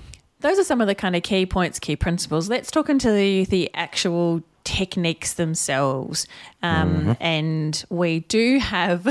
those 0.41 0.59
are 0.59 0.63
some 0.63 0.81
of 0.81 0.87
the 0.87 0.95
kind 0.95 1.15
of 1.15 1.23
key 1.23 1.45
points, 1.45 1.79
key 1.79 1.95
principles. 1.95 2.49
Let's 2.49 2.69
talk 2.69 2.89
into 2.89 3.11
the, 3.11 3.45
the 3.45 3.71
actual 3.73 4.43
techniques 4.67 5.35
themselves. 5.35 6.27
Um, 6.61 6.93
mm-hmm. 6.93 7.11
And 7.21 7.85
we 7.89 8.19
do 8.19 8.59
have 8.59 9.07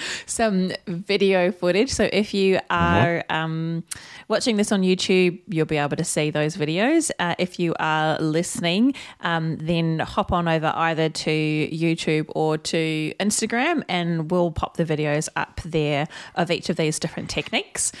some 0.26 0.72
video 0.86 1.52
footage. 1.52 1.90
So 1.90 2.08
if 2.10 2.32
you 2.32 2.56
mm-hmm. 2.56 2.74
are 2.74 3.22
mm-hmm. 3.28 3.36
um, 3.36 3.84
watching 4.28 4.56
this 4.56 4.72
on 4.72 4.80
YouTube, 4.80 5.38
you'll 5.48 5.66
be 5.66 5.76
able 5.76 5.98
to 5.98 6.04
see 6.04 6.30
those 6.30 6.56
videos. 6.56 7.10
Uh, 7.18 7.34
if 7.38 7.60
you 7.60 7.74
are 7.78 8.18
listening, 8.20 8.94
um, 9.20 9.58
then 9.58 9.98
hop 9.98 10.32
on 10.32 10.48
over 10.48 10.72
either 10.74 11.10
to 11.10 11.30
YouTube 11.70 12.24
or 12.28 12.56
to 12.56 13.12
Instagram, 13.20 13.84
and 13.86 14.30
we'll 14.30 14.50
pop 14.50 14.78
the 14.78 14.86
videos 14.86 15.28
up 15.36 15.60
there 15.62 16.08
of 16.36 16.50
each 16.50 16.70
of 16.70 16.76
these 16.76 16.98
different 16.98 17.28
techniques. 17.28 17.92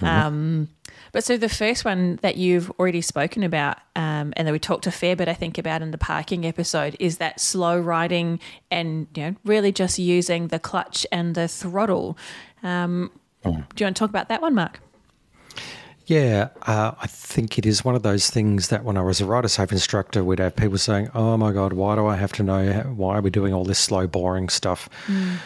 Mm-hmm. 0.00 0.64
But 1.12 1.24
so 1.24 1.36
the 1.36 1.48
first 1.48 1.84
one 1.84 2.18
that 2.22 2.36
you've 2.36 2.70
already 2.72 3.02
spoken 3.02 3.42
about, 3.42 3.76
um, 3.94 4.32
and 4.34 4.48
that 4.48 4.52
we 4.52 4.58
talked 4.58 4.86
a 4.86 4.90
fair 4.90 5.14
bit, 5.14 5.28
I 5.28 5.34
think, 5.34 5.58
about 5.58 5.82
in 5.82 5.90
the 5.90 5.98
parking 5.98 6.46
episode, 6.46 6.96
is 6.98 7.18
that 7.18 7.38
slow 7.38 7.78
riding 7.78 8.40
and 8.70 9.06
you 9.14 9.22
know 9.22 9.36
really 9.44 9.72
just 9.72 9.98
using 9.98 10.48
the 10.48 10.58
clutch 10.58 11.06
and 11.12 11.34
the 11.34 11.48
throttle. 11.48 12.16
Um, 12.62 13.10
mm. 13.44 13.52
Do 13.74 13.84
you 13.84 13.86
want 13.86 13.96
to 13.96 14.00
talk 14.00 14.08
about 14.08 14.28
that 14.28 14.40
one, 14.40 14.54
Mark? 14.54 14.80
Yeah, 16.06 16.48
uh, 16.62 16.92
I 17.00 17.06
think 17.06 17.58
it 17.58 17.66
is 17.66 17.84
one 17.84 17.94
of 17.94 18.02
those 18.02 18.28
things 18.28 18.68
that 18.68 18.82
when 18.82 18.96
I 18.96 19.02
was 19.02 19.20
a 19.20 19.26
rider 19.26 19.48
safe 19.48 19.70
instructor, 19.70 20.24
we'd 20.24 20.40
have 20.40 20.56
people 20.56 20.78
saying, 20.78 21.10
"Oh 21.14 21.36
my 21.36 21.52
God, 21.52 21.74
why 21.74 21.94
do 21.94 22.06
I 22.06 22.16
have 22.16 22.32
to 22.34 22.42
know? 22.42 22.72
Why 22.96 23.18
are 23.18 23.20
we 23.20 23.30
doing 23.30 23.52
all 23.52 23.64
this 23.64 23.78
slow, 23.78 24.06
boring 24.06 24.48
stuff?" 24.48 24.88
Mm 25.06 25.36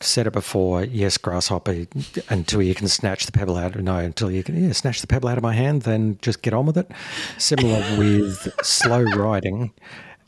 said 0.00 0.26
it 0.26 0.32
before. 0.32 0.84
Yes, 0.84 1.16
grasshopper. 1.16 1.86
Until 2.28 2.62
you 2.62 2.74
can 2.74 2.88
snatch 2.88 3.26
the 3.26 3.32
pebble 3.32 3.56
out. 3.56 3.76
No, 3.76 3.96
until 3.96 4.30
you 4.30 4.42
can 4.42 4.62
yeah, 4.62 4.72
snatch 4.72 5.00
the 5.00 5.06
pebble 5.06 5.28
out 5.28 5.38
of 5.38 5.42
my 5.42 5.54
hand, 5.54 5.82
then 5.82 6.18
just 6.22 6.42
get 6.42 6.52
on 6.52 6.66
with 6.66 6.76
it. 6.76 6.90
Similar 7.38 7.80
with 7.98 8.48
slow 8.62 9.02
riding 9.02 9.72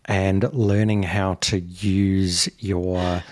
and 0.07 0.53
learning 0.53 1.05
how 1.05 1.35
to 1.35 1.61
use 1.61 2.49
your 2.59 3.23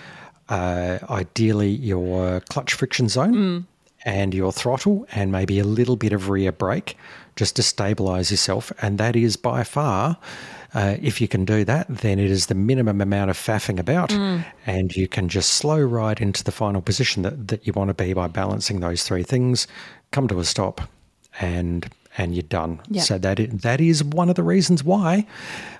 uh, 0.48 0.98
ideally 1.10 1.70
your 1.70 2.40
clutch 2.40 2.72
friction 2.72 3.08
zone 3.08 3.34
mm. 3.34 3.64
and 4.04 4.32
your 4.32 4.52
throttle 4.52 5.06
and 5.12 5.30
maybe 5.30 5.58
a 5.58 5.64
little 5.64 5.96
bit 5.96 6.12
of 6.12 6.30
rear 6.30 6.52
brake 6.52 6.96
just 7.36 7.56
to 7.56 7.62
stabilize 7.62 8.30
yourself. 8.30 8.72
And 8.80 8.98
that 8.98 9.16
is 9.16 9.36
by 9.36 9.64
far 9.64 10.18
uh, 10.74 10.96
if 11.00 11.20
you 11.20 11.28
can 11.28 11.44
do 11.44 11.64
that, 11.64 11.86
then 11.88 12.18
it 12.18 12.30
is 12.30 12.46
the 12.46 12.54
minimum 12.54 13.00
amount 13.00 13.30
of 13.30 13.36
faffing 13.36 13.78
about, 13.78 14.10
mm. 14.10 14.44
and 14.66 14.94
you 14.94 15.08
can 15.08 15.28
just 15.28 15.54
slow 15.54 15.80
ride 15.80 16.20
into 16.20 16.44
the 16.44 16.52
final 16.52 16.80
position 16.80 17.22
that, 17.22 17.48
that 17.48 17.66
you 17.66 17.72
want 17.72 17.88
to 17.88 17.94
be 17.94 18.12
by 18.12 18.28
balancing 18.28 18.80
those 18.80 19.02
three 19.02 19.22
things, 19.22 19.66
come 20.10 20.28
to 20.28 20.38
a 20.38 20.44
stop, 20.44 20.82
and 21.40 21.90
and 22.18 22.34
you're 22.34 22.42
done. 22.42 22.80
Yep. 22.88 23.04
So 23.04 23.18
that 23.18 23.38
is, 23.38 23.60
that 23.60 23.80
is 23.80 24.02
one 24.02 24.28
of 24.28 24.34
the 24.34 24.42
reasons 24.42 24.82
why, 24.82 25.24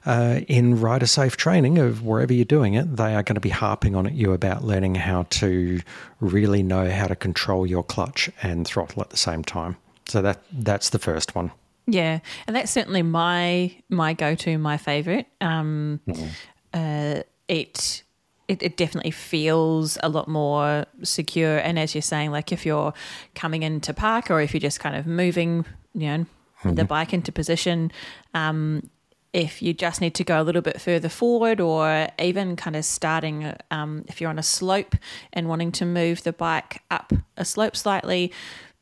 uh, 0.07 0.41
in 0.47 0.81
rider 0.81 1.07
safe 1.07 1.37
training 1.37 1.79
of 1.79 2.05
wherever 2.05 2.33
you're 2.33 2.45
doing 2.45 2.75
it, 2.75 2.97
they 2.97 3.15
are 3.17 3.25
going 3.25 3.35
to 3.35 3.41
be 3.41 3.49
harping 3.49 3.97
on 3.97 4.07
at 4.07 4.15
you 4.15 4.33
about 4.33 4.63
learning 4.63 4.95
how 4.95 5.25
to 5.31 5.81
really 6.21 6.63
know 6.63 6.89
how 6.91 7.09
to 7.09 7.17
control 7.17 7.67
your 7.67 7.83
clutch 7.83 8.31
and 8.41 8.67
throttle 8.67 9.03
at 9.03 9.11
the 9.11 9.17
same 9.17 9.43
time. 9.43 9.77
So 10.07 10.23
that 10.23 10.41
that's 10.53 10.91
the 10.91 10.99
first 10.99 11.35
one. 11.35 11.51
Yeah, 11.91 12.21
and 12.47 12.55
that's 12.55 12.71
certainly 12.71 13.03
my 13.03 13.75
my 13.89 14.13
go 14.13 14.35
to, 14.35 14.59
my 14.59 14.77
favorite. 14.77 15.27
Um, 15.41 16.01
mm-hmm. 16.07 16.29
uh, 16.75 17.23
it, 17.49 18.03
it 18.47 18.63
it 18.63 18.77
definitely 18.77 19.11
feels 19.11 19.97
a 20.03 20.11
lot 20.11 20.29
more 20.29 20.85
secure. 21.03 21.57
And 21.57 21.79
as 21.79 21.95
you're 21.95 22.03
saying, 22.03 22.31
like 22.31 22.53
if 22.53 22.67
you're 22.67 22.93
coming 23.35 23.63
into 23.63 23.95
park 23.95 24.31
or 24.31 24.43
if 24.43 24.53
you're 24.53 24.61
just 24.61 24.81
kind 24.81 24.97
of 24.97 25.07
moving, 25.07 25.65
you 25.95 26.09
know, 26.09 26.19
mm-hmm. 26.19 26.75
the 26.75 26.85
bike 26.85 27.15
into 27.15 27.33
position. 27.33 27.91
Um, 28.35 28.91
if 29.33 29.63
you 29.63 29.75
just 29.75 30.01
need 30.01 30.15
to 30.15 30.25
go 30.25 30.41
a 30.41 30.45
little 30.45 30.63
bit 30.63 30.81
further 30.81 31.09
forward, 31.09 31.61
or 31.61 32.09
even 32.19 32.57
kind 32.57 32.77
of 32.77 32.85
starting, 32.85 33.55
um, 33.71 34.05
if 34.09 34.21
you're 34.21 34.31
on 34.31 34.39
a 34.39 34.43
slope 34.43 34.95
and 35.33 35.49
wanting 35.49 35.71
to 35.73 35.85
move 35.85 36.23
the 36.23 36.33
bike 36.33 36.83
up 36.91 37.13
a 37.37 37.45
slope 37.45 37.77
slightly, 37.77 38.33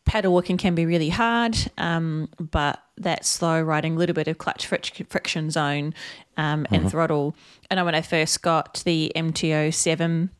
paddle 0.06 0.32
walking 0.32 0.56
can 0.56 0.74
be 0.74 0.86
really 0.86 1.10
hard, 1.10 1.56
um, 1.76 2.28
but 2.38 2.82
that 2.96 3.26
slow 3.26 3.60
riding, 3.60 3.96
a 3.96 3.98
little 3.98 4.14
bit 4.14 4.28
of 4.28 4.38
clutch 4.38 4.66
friction 4.66 5.50
zone 5.50 5.92
um, 6.36 6.66
and 6.70 6.82
mm-hmm. 6.82 6.88
throttle. 6.88 7.36
I 7.70 7.74
know 7.74 7.84
when 7.84 7.94
I 7.94 8.00
first 8.00 8.40
got 8.40 8.82
the 8.86 9.14
MT-07, 9.14 10.30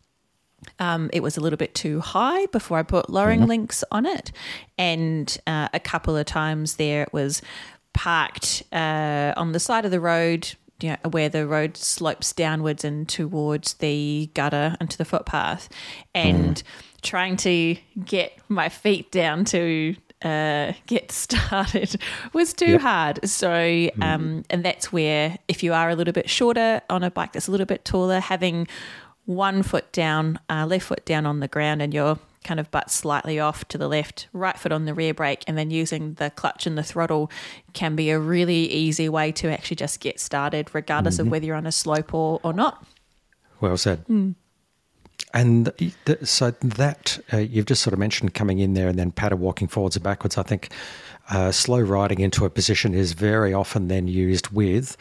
um, 0.78 1.10
it 1.12 1.22
was 1.22 1.36
a 1.36 1.40
little 1.40 1.56
bit 1.56 1.74
too 1.74 2.00
high 2.00 2.46
before 2.46 2.78
I 2.78 2.82
put 2.84 3.10
lowering 3.10 3.40
mm-hmm. 3.40 3.48
links 3.48 3.84
on 3.90 4.06
it. 4.06 4.32
And 4.78 5.36
uh, 5.46 5.68
a 5.74 5.80
couple 5.80 6.16
of 6.16 6.24
times 6.24 6.76
there 6.76 7.02
it 7.02 7.12
was 7.12 7.42
parked 7.92 8.62
uh, 8.72 9.34
on 9.36 9.52
the 9.52 9.60
side 9.60 9.84
of 9.84 9.90
the 9.90 10.00
road, 10.00 10.54
you 10.80 10.90
know, 10.90 11.10
where 11.10 11.28
the 11.28 11.46
road 11.46 11.76
slopes 11.76 12.32
downwards 12.32 12.84
and 12.84 13.08
towards 13.08 13.74
the 13.74 14.30
gutter 14.32 14.76
and 14.78 14.88
to 14.90 14.98
the 14.98 15.04
footpath. 15.04 15.68
And 16.14 16.56
mm 16.56 16.62
trying 17.02 17.36
to 17.38 17.76
get 18.04 18.38
my 18.48 18.68
feet 18.68 19.10
down 19.10 19.44
to 19.46 19.96
uh, 20.22 20.72
get 20.86 21.12
started 21.12 22.00
was 22.32 22.52
too 22.52 22.72
yep. 22.72 22.80
hard. 22.80 23.28
So, 23.28 23.48
mm-hmm. 23.48 24.02
um, 24.02 24.44
and 24.50 24.64
that's 24.64 24.92
where 24.92 25.38
if 25.48 25.62
you 25.62 25.72
are 25.72 25.90
a 25.90 25.94
little 25.94 26.12
bit 26.12 26.28
shorter 26.28 26.80
on 26.90 27.02
a 27.02 27.10
bike 27.10 27.32
that's 27.32 27.48
a 27.48 27.50
little 27.50 27.66
bit 27.66 27.84
taller, 27.84 28.20
having 28.20 28.66
one 29.24 29.62
foot 29.62 29.90
down, 29.92 30.38
uh, 30.48 30.66
left 30.66 30.86
foot 30.86 31.04
down 31.04 31.26
on 31.26 31.40
the 31.40 31.48
ground, 31.48 31.82
and 31.82 31.92
your 31.92 32.18
kind 32.44 32.60
of 32.60 32.70
butt 32.70 32.90
slightly 32.90 33.40
off 33.40 33.66
to 33.68 33.76
the 33.76 33.88
left, 33.88 34.28
right 34.32 34.56
foot 34.56 34.70
on 34.70 34.84
the 34.84 34.94
rear 34.94 35.12
brake, 35.12 35.42
and 35.48 35.58
then 35.58 35.70
using 35.70 36.14
the 36.14 36.30
clutch 36.30 36.66
and 36.66 36.78
the 36.78 36.82
throttle 36.82 37.30
can 37.72 37.96
be 37.96 38.10
a 38.10 38.18
really 38.18 38.70
easy 38.70 39.08
way 39.08 39.32
to 39.32 39.50
actually 39.50 39.76
just 39.76 40.00
get 40.00 40.20
started, 40.20 40.72
regardless 40.72 41.16
mm-hmm. 41.16 41.26
of 41.26 41.30
whether 41.32 41.44
you're 41.44 41.56
on 41.56 41.66
a 41.66 41.72
slope 41.72 42.14
or, 42.14 42.40
or 42.44 42.52
not. 42.52 42.86
Well 43.60 43.76
said. 43.76 44.06
Mm. 44.06 44.36
And 45.34 45.72
so 46.22 46.52
that 46.62 47.18
uh, 47.32 47.38
you've 47.38 47.66
just 47.66 47.82
sort 47.82 47.92
of 47.92 47.98
mentioned 47.98 48.34
coming 48.34 48.58
in 48.58 48.74
there 48.74 48.88
and 48.88 48.98
then 48.98 49.10
paddle 49.10 49.38
walking 49.38 49.68
forwards 49.68 49.96
and 49.96 50.02
backwards. 50.02 50.38
I 50.38 50.42
think 50.42 50.70
uh, 51.30 51.52
slow 51.52 51.80
riding 51.80 52.20
into 52.20 52.44
a 52.44 52.50
position 52.50 52.94
is 52.94 53.12
very 53.12 53.52
often 53.52 53.88
then 53.88 54.08
used 54.08 54.48
with 54.48 54.96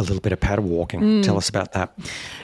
a 0.00 0.02
little 0.02 0.20
bit 0.20 0.32
of 0.32 0.40
paddle 0.40 0.64
walking. 0.64 1.00
Mm. 1.00 1.22
Tell 1.22 1.36
us 1.36 1.48
about 1.48 1.72
that. 1.72 1.96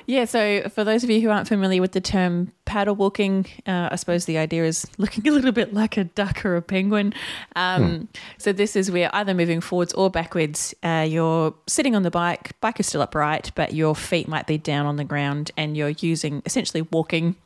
Yeah, 0.07 0.25
so 0.25 0.69
for 0.69 0.85
those 0.85 1.03
of 1.03 1.11
you 1.11 1.21
who 1.21 1.31
aren't 1.31 1.49
familiar 1.49 1.81
with 1.81 1.93
the 1.93 2.01
term 2.01 2.53
paddle 2.65 2.95
walking, 2.95 3.47
uh, 3.67 3.89
I 3.91 3.97
suppose 3.97 4.27
the 4.27 4.39
idea 4.39 4.65
is 4.65 4.87
looking 4.99 5.27
a 5.27 5.33
little 5.33 5.53
bit 5.53 5.75
like 5.75 5.97
a 5.97 6.05
duck 6.05 6.45
or 6.45 6.57
a 6.57 6.63
penguin. 6.63 7.15
Um, 7.57 7.83
mm. 7.83 8.09
So 8.39 8.53
this 8.53 8.77
is 8.77 8.91
where 8.91 9.11
either 9.15 9.35
moving 9.35 9.61
forwards 9.61 9.93
or 9.95 10.11
backwards, 10.11 10.75
uh, 10.83 11.07
you're 11.09 11.55
sitting 11.67 11.97
on 11.97 12.03
the 12.03 12.11
bike, 12.11 12.61
bike 12.61 12.79
is 12.79 12.87
still 12.87 13.03
upright, 13.03 13.51
but 13.55 13.73
your 13.73 13.97
feet 13.97 14.29
might 14.29 14.47
be 14.47 14.59
down 14.59 14.87
on 14.87 14.97
the 14.97 15.05
ground, 15.05 15.51
and 15.57 15.77
you're 15.77 15.95
using 16.01 16.43
essentially 16.45 16.83
walking 16.93 17.37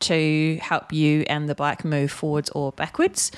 to 0.00 0.58
help 0.60 0.92
you 0.92 1.24
and 1.28 1.48
the 1.48 1.54
bike 1.54 1.84
move 1.84 2.10
forwards 2.10 2.50
or 2.50 2.72
backwards. 2.72 3.30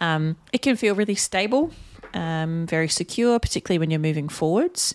Um, 0.00 0.36
it 0.52 0.62
can 0.62 0.76
feel 0.76 0.94
really 0.94 1.14
stable. 1.14 1.72
Um, 2.14 2.66
very 2.66 2.88
secure, 2.88 3.38
particularly 3.38 3.78
when 3.78 3.90
you're 3.90 4.00
moving 4.00 4.28
forwards. 4.28 4.94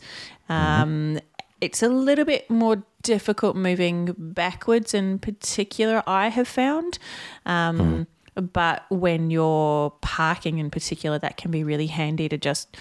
Um, 0.50 0.57
mm-hmm. 0.57 1.17
It's 1.62 1.81
a 1.81 1.88
little 1.88 2.25
bit 2.25 2.50
more 2.50 2.84
difficult 3.03 3.55
moving 3.55 4.13
backwards, 4.17 4.93
in 4.93 5.19
particular, 5.19 6.03
I 6.05 6.27
have 6.27 6.48
found. 6.48 7.00
Um, 7.45 7.79
mm 7.79 8.07
But 8.51 8.84
when 8.89 9.29
you're 9.29 9.91
parking, 10.01 10.57
in 10.57 10.69
particular, 10.69 11.17
that 11.19 11.38
can 11.38 11.51
be 11.51 11.63
really 11.63 11.88
handy 11.88 12.27
to 12.27 12.38
just, 12.38 12.75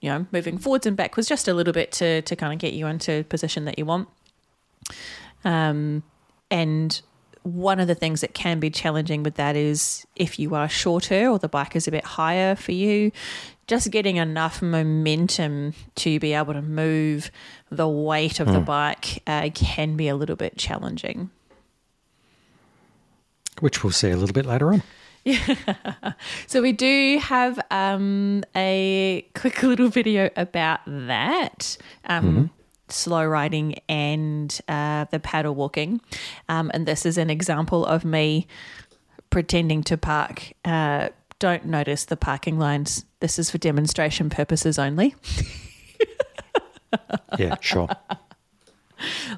you 0.00 0.08
know, 0.08 0.26
moving 0.32 0.56
forwards 0.56 0.86
and 0.86 0.96
backwards 0.96 1.28
just 1.28 1.48
a 1.48 1.52
little 1.52 1.74
bit 1.74 1.92
to, 1.92 2.22
to 2.22 2.34
kind 2.34 2.52
of 2.54 2.58
get 2.58 2.72
you 2.72 2.86
into 2.86 3.24
position 3.24 3.66
that 3.66 3.78
you 3.78 3.84
want. 3.84 4.08
Um, 5.44 6.02
and 6.50 7.00
one 7.42 7.78
of 7.78 7.88
the 7.88 7.94
things 7.94 8.22
that 8.22 8.34
can 8.34 8.58
be 8.58 8.70
challenging 8.70 9.22
with 9.22 9.34
that 9.34 9.54
is 9.54 10.06
if 10.16 10.38
you 10.38 10.54
are 10.54 10.68
shorter 10.68 11.28
or 11.28 11.38
the 11.38 11.48
bike 11.48 11.76
is 11.76 11.86
a 11.86 11.90
bit 11.90 12.04
higher 12.04 12.56
for 12.56 12.72
you, 12.72 13.12
just 13.66 13.90
getting 13.90 14.16
enough 14.16 14.62
momentum 14.62 15.74
to 15.96 16.20
be 16.20 16.32
able 16.32 16.52
to 16.52 16.62
move 16.62 17.30
the 17.70 17.88
weight 17.88 18.38
of 18.40 18.48
mm. 18.48 18.52
the 18.52 18.58
hmm. 18.60 18.64
bike 18.64 19.22
uh, 19.26 19.50
can 19.54 19.96
be 19.96 20.08
a 20.08 20.14
little 20.14 20.36
bit 20.36 20.56
challenging. 20.56 21.30
Which 23.60 23.82
we'll 23.82 23.92
see 23.92 24.10
a 24.10 24.16
little 24.16 24.34
bit 24.34 24.46
later 24.46 24.72
on. 24.72 24.82
Yeah. 25.24 26.12
so 26.46 26.62
we 26.62 26.72
do 26.72 27.18
have 27.20 27.58
um, 27.70 28.44
a 28.54 29.26
quick 29.34 29.62
little 29.62 29.88
video 29.88 30.30
about 30.36 30.80
that. 30.86 31.76
Um, 32.04 32.24
mm-hmm. 32.24 32.44
slow 32.88 33.24
riding 33.24 33.80
and 33.88 34.60
uh, 34.68 35.06
the 35.10 35.18
paddle 35.18 35.54
walking. 35.54 36.00
Um, 36.48 36.70
and 36.74 36.86
this 36.86 37.04
is 37.04 37.18
an 37.18 37.30
example 37.30 37.84
of 37.84 38.04
me 38.04 38.46
pretending 39.30 39.82
to 39.84 39.96
park. 39.96 40.52
Uh, 40.64 41.08
don't 41.38 41.64
notice 41.64 42.04
the 42.04 42.16
parking 42.16 42.58
lines. 42.58 43.05
This 43.20 43.38
is 43.38 43.50
for 43.50 43.58
demonstration 43.58 44.28
purposes 44.28 44.78
only. 44.78 45.14
yeah, 47.38 47.56
sure. 47.60 47.88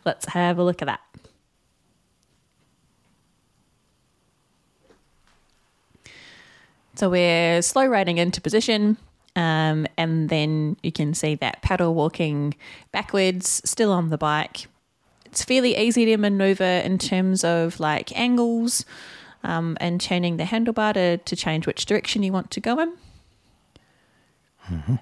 Let's 0.05 0.27
have 0.27 0.59
a 0.59 0.65
look 0.65 0.83
at 0.83 0.87
that. 0.87 1.01
So 6.97 7.09
we're 7.09 7.63
slow 7.63 7.87
riding 7.87 8.19
into 8.19 8.41
position. 8.41 8.97
Um, 9.37 9.87
and 9.97 10.29
then 10.29 10.77
you 10.83 10.91
can 10.91 11.15
see 11.15 11.37
that 11.37 11.63
paddle 11.63 11.95
walking 11.95 12.57
backwards, 12.91 13.63
still 13.65 13.93
on 13.93 14.11
the 14.11 14.19
bike. 14.19 14.67
It's 15.25 15.45
fairly 15.45 15.77
easy 15.77 16.07
to 16.07 16.17
maneuver 16.17 16.65
in 16.65 16.99
terms 16.99 17.45
of 17.45 17.79
like 17.79 18.19
angles 18.19 18.85
um, 19.45 19.77
and 19.81 20.01
turning 20.01 20.39
the 20.39 20.45
handlebar 20.45 20.95
to, 20.95 21.19
to 21.19 21.37
change 21.37 21.69
which 21.69 21.87
direction 21.87 22.25
you 22.25 22.33
want 22.33 22.51
to 22.51 22.61
go 22.61 22.81
in. 22.81 22.95
Mm-hmm. 24.71 24.95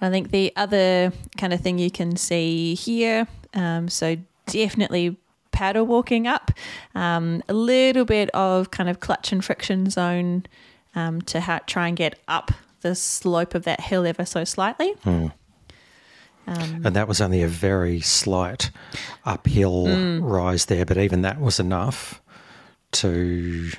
I 0.00 0.10
think 0.10 0.30
the 0.30 0.52
other 0.56 1.12
kind 1.38 1.52
of 1.52 1.60
thing 1.60 1.78
you 1.78 1.90
can 1.90 2.16
see 2.16 2.74
here, 2.74 3.26
um, 3.54 3.88
so 3.88 4.16
definitely 4.46 5.16
paddle 5.50 5.86
walking 5.86 6.26
up, 6.26 6.50
um, 6.94 7.42
a 7.48 7.54
little 7.54 8.04
bit 8.04 8.28
of 8.30 8.70
kind 8.70 8.90
of 8.90 9.00
clutch 9.00 9.32
and 9.32 9.42
friction 9.42 9.88
zone 9.88 10.44
um, 10.94 11.22
to 11.22 11.40
ha- 11.40 11.60
try 11.66 11.88
and 11.88 11.96
get 11.96 12.18
up 12.28 12.50
the 12.82 12.94
slope 12.94 13.54
of 13.54 13.64
that 13.64 13.80
hill 13.80 14.06
ever 14.06 14.26
so 14.26 14.44
slightly. 14.44 14.94
Um, 16.46 16.82
and 16.84 16.96
that 16.96 17.08
was 17.08 17.22
only 17.22 17.42
a 17.42 17.48
very 17.48 18.00
slight 18.00 18.70
uphill 19.24 19.86
mm. 19.86 20.20
rise 20.22 20.66
there, 20.66 20.84
but 20.84 20.98
even 20.98 21.22
that 21.22 21.40
was 21.40 21.58
enough 21.58 22.20
to 22.94 23.70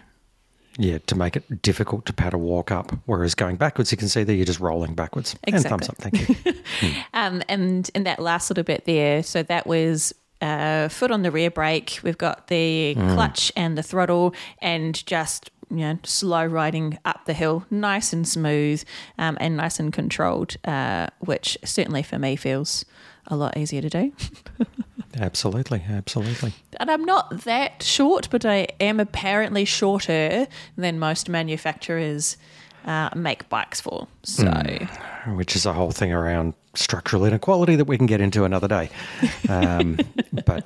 yeah, 0.78 0.98
to 1.08 1.16
make 1.16 1.36
it 1.36 1.62
difficult 1.62 2.06
to 2.06 2.14
paddle 2.14 2.42
walk 2.42 2.72
up. 2.72 2.92
Whereas 3.06 3.34
going 3.34 3.56
backwards, 3.56 3.92
you 3.92 3.98
can 3.98 4.10
see 4.10 4.24
that 4.24 4.34
you're 4.34 4.46
just 4.46 4.60
rolling 4.60 4.94
backwards. 4.94 5.36
Exactly. 5.44 5.56
And 5.56 5.66
thumbs 5.66 5.90
up, 5.90 5.98
thank 5.98 6.28
you. 6.28 6.36
mm. 6.80 7.04
um, 7.14 7.42
and 7.48 7.90
in 7.96 8.04
that 8.04 8.20
last 8.20 8.50
little 8.50 8.64
bit 8.64 8.86
there, 8.86 9.24
so 9.24 9.42
that 9.44 9.68
was 9.68 10.14
uh, 10.42 10.90
foot 10.90 11.12
on 11.12 11.22
the 11.22 11.32
rear 11.32 11.50
brake. 11.50 12.00
We've 12.04 12.18
got 12.18 12.48
the 12.48 12.96
mm. 12.98 13.14
clutch 13.14 13.52
and 13.56 13.78
the 13.78 13.84
throttle, 13.84 14.36
and 14.60 15.06
just 15.06 15.50
you 15.70 15.78
know, 15.78 16.00
slow 16.04 16.46
riding 16.46 16.98
up 17.06 17.26
the 17.26 17.34
hill, 17.34 17.66
nice 17.72 18.14
and 18.14 18.28
smooth, 18.28 18.84
um, 19.18 19.38
and 19.40 19.58
nice 19.58 19.80
and 19.80 19.92
controlled, 19.92 20.58
uh, 20.66 21.08
which 21.20 21.58
certainly 21.64 22.04
for 22.04 22.20
me 22.20 22.36
feels 22.36 22.86
a 23.28 23.36
lot 23.36 23.58
easier 23.58 23.82
to 23.82 23.90
do. 23.90 24.14
absolutely, 25.20 25.84
absolutely. 25.90 26.54
And 26.80 26.90
I'm 26.92 27.04
not 27.06 27.44
that 27.44 27.84
short, 27.84 28.30
but 28.30 28.46
I 28.46 28.68
am 28.80 29.00
apparently 29.00 29.66
shorter 29.66 30.48
than 30.78 31.00
most 31.00 31.30
manufacturers 31.30 32.38
uh, 32.86 33.10
make 33.16 33.50
bikes 33.50 33.82
for. 33.82 34.08
So, 34.24 34.46
mm, 34.46 35.36
which 35.38 35.56
is 35.56 35.66
a 35.66 35.74
whole 35.74 35.92
thing 35.92 36.14
around 36.14 36.54
structural 36.76 37.26
inequality 37.26 37.76
that 37.76 37.86
we 37.86 37.98
can 37.98 38.06
get 38.06 38.22
into 38.22 38.44
another 38.44 38.68
day. 38.68 38.90
Um, 39.48 40.00
but 40.46 40.66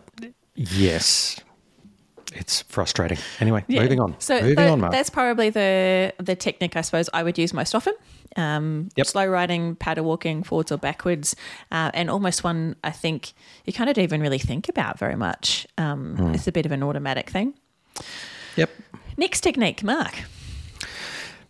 yes, 0.56 1.40
it's 2.34 2.62
frustrating. 2.64 3.18
Anyway, 3.40 3.66
yeah. 3.68 3.82
moving 3.82 4.00
on. 4.00 4.16
So 4.20 4.36
moving 4.36 4.56
th- 4.56 4.72
on, 4.72 4.80
Mark. 4.82 4.94
that's 4.94 5.10
probably 5.10 5.50
the 5.50 6.14
the 6.18 6.36
technique 6.36 6.76
I 6.78 6.82
suppose 6.82 7.10
I 7.14 7.24
would 7.24 7.38
use 7.38 7.54
most 7.54 7.76
often. 7.76 7.94
Um, 8.36 8.90
yep. 8.96 9.08
Slow 9.08 9.26
riding, 9.26 9.76
paddle 9.76 10.06
walking, 10.06 10.44
forwards 10.44 10.72
or 10.72 10.78
backwards, 10.78 11.36
uh, 11.72 11.92
and 11.94 12.10
almost 12.10 12.44
one 12.44 12.76
I 12.84 12.92
think 12.92 13.34
you 13.66 13.74
kind 13.74 13.90
of 13.90 13.96
don't 13.96 14.04
even 14.04 14.22
really 14.22 14.40
think 14.40 14.70
about 14.70 15.00
very 15.00 15.16
much. 15.16 15.68
Um, 15.78 16.16
mm. 16.18 16.36
It's 16.36 16.48
a 16.48 16.52
bit 16.52 16.66
of 16.66 16.72
an 16.72 16.84
automatic 16.84 17.30
thing. 17.30 17.54
Yep. 18.56 18.70
Next 19.18 19.42
technique, 19.42 19.84
Mark. 19.84 20.14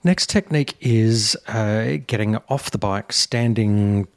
Next 0.04 0.30
technique 0.30 0.76
is 0.80 1.36
uh, 1.48 1.98
getting 2.08 2.38
off 2.48 2.72
the 2.72 2.78
bike, 2.78 3.12
standing 3.12 4.08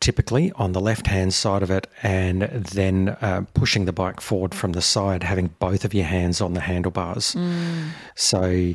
typically 0.00 0.50
on 0.56 0.72
the 0.72 0.80
left 0.80 1.06
hand 1.06 1.32
side 1.32 1.62
of 1.62 1.70
it, 1.70 1.86
and 2.02 2.42
then 2.42 3.10
uh, 3.20 3.44
pushing 3.54 3.84
the 3.84 3.92
bike 3.92 4.20
forward 4.20 4.54
from 4.54 4.72
the 4.72 4.82
side, 4.82 5.22
having 5.22 5.48
both 5.58 5.84
of 5.84 5.94
your 5.94 6.04
hands 6.04 6.40
on 6.40 6.54
the 6.54 6.60
handlebars. 6.60 7.34
Mm. 7.34 7.90
So, 8.16 8.74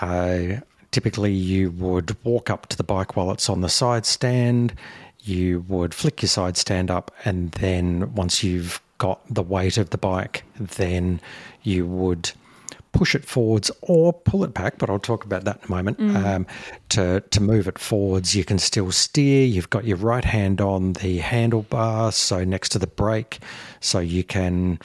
uh, 0.00 0.60
typically, 0.94 1.32
you 1.32 1.72
would 1.72 2.16
walk 2.22 2.48
up 2.50 2.68
to 2.68 2.76
the 2.76 2.84
bike 2.84 3.16
while 3.16 3.32
it's 3.32 3.50
on 3.50 3.62
the 3.62 3.68
side 3.68 4.06
stand. 4.06 4.72
You 5.18 5.64
would 5.66 5.92
flick 5.92 6.22
your 6.22 6.28
side 6.28 6.56
stand 6.56 6.88
up, 6.88 7.10
and 7.24 7.50
then 7.52 8.14
once 8.14 8.44
you've 8.44 8.80
got 8.98 9.20
the 9.28 9.42
weight 9.42 9.76
of 9.76 9.90
the 9.90 9.98
bike, 9.98 10.44
then 10.56 11.20
you 11.64 11.84
would 11.84 12.30
push 12.92 13.16
it 13.16 13.24
forwards 13.24 13.72
or 13.80 14.12
pull 14.12 14.44
it 14.44 14.54
back, 14.54 14.78
but 14.78 14.88
I'll 14.88 15.00
talk 15.00 15.24
about 15.24 15.42
that 15.46 15.56
in 15.56 15.64
a 15.64 15.70
moment. 15.70 15.98
Mm. 15.98 16.24
Um, 16.24 16.46
to, 16.90 17.20
to 17.28 17.42
move 17.42 17.66
it 17.66 17.76
forwards, 17.76 18.36
you 18.36 18.44
can 18.44 18.60
still 18.60 18.92
steer. 18.92 19.44
You've 19.44 19.70
got 19.70 19.84
your 19.84 19.96
right 19.96 20.24
hand 20.24 20.60
on 20.60 20.92
the 20.92 21.18
handlebar, 21.18 22.12
so 22.12 22.44
next 22.44 22.68
to 22.68 22.78
the 22.78 22.86
brake, 22.86 23.40
so 23.80 23.98
you 23.98 24.22
can. 24.22 24.78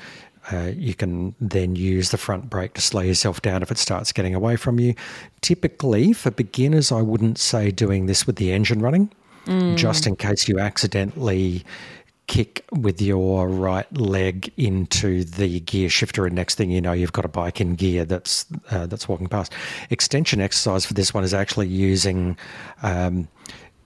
Uh, 0.51 0.71
you 0.75 0.93
can 0.93 1.35
then 1.39 1.75
use 1.75 2.11
the 2.11 2.17
front 2.17 2.49
brake 2.49 2.73
to 2.73 2.81
slow 2.81 3.01
yourself 3.01 3.41
down 3.41 3.61
if 3.61 3.71
it 3.71 3.77
starts 3.77 4.11
getting 4.11 4.33
away 4.33 4.55
from 4.55 4.79
you. 4.79 4.95
Typically, 5.41 6.13
for 6.13 6.31
beginners, 6.31 6.91
I 6.91 7.01
wouldn't 7.01 7.37
say 7.37 7.71
doing 7.71 8.07
this 8.07 8.25
with 8.25 8.37
the 8.37 8.51
engine 8.51 8.79
running, 8.79 9.11
mm. 9.45 9.75
just 9.75 10.07
in 10.07 10.15
case 10.15 10.47
you 10.47 10.59
accidentally 10.59 11.63
kick 12.29 12.63
with 12.71 13.01
your 13.01 13.49
right 13.49 13.91
leg 13.97 14.53
into 14.55 15.23
the 15.23 15.59
gear 15.61 15.89
shifter, 15.89 16.27
and 16.27 16.35
next 16.35 16.55
thing 16.55 16.69
you 16.69 16.79
know, 16.79 16.93
you've 16.93 17.11
got 17.11 17.25
a 17.25 17.29
bike 17.29 17.59
in 17.59 17.73
gear 17.73 18.05
that's 18.05 18.45
uh, 18.69 18.85
that's 18.85 19.09
walking 19.09 19.27
past. 19.27 19.51
Extension 19.89 20.39
exercise 20.39 20.85
for 20.85 20.93
this 20.93 21.13
one 21.13 21.23
is 21.23 21.33
actually 21.33 21.67
using 21.67 22.37
um, 22.83 23.27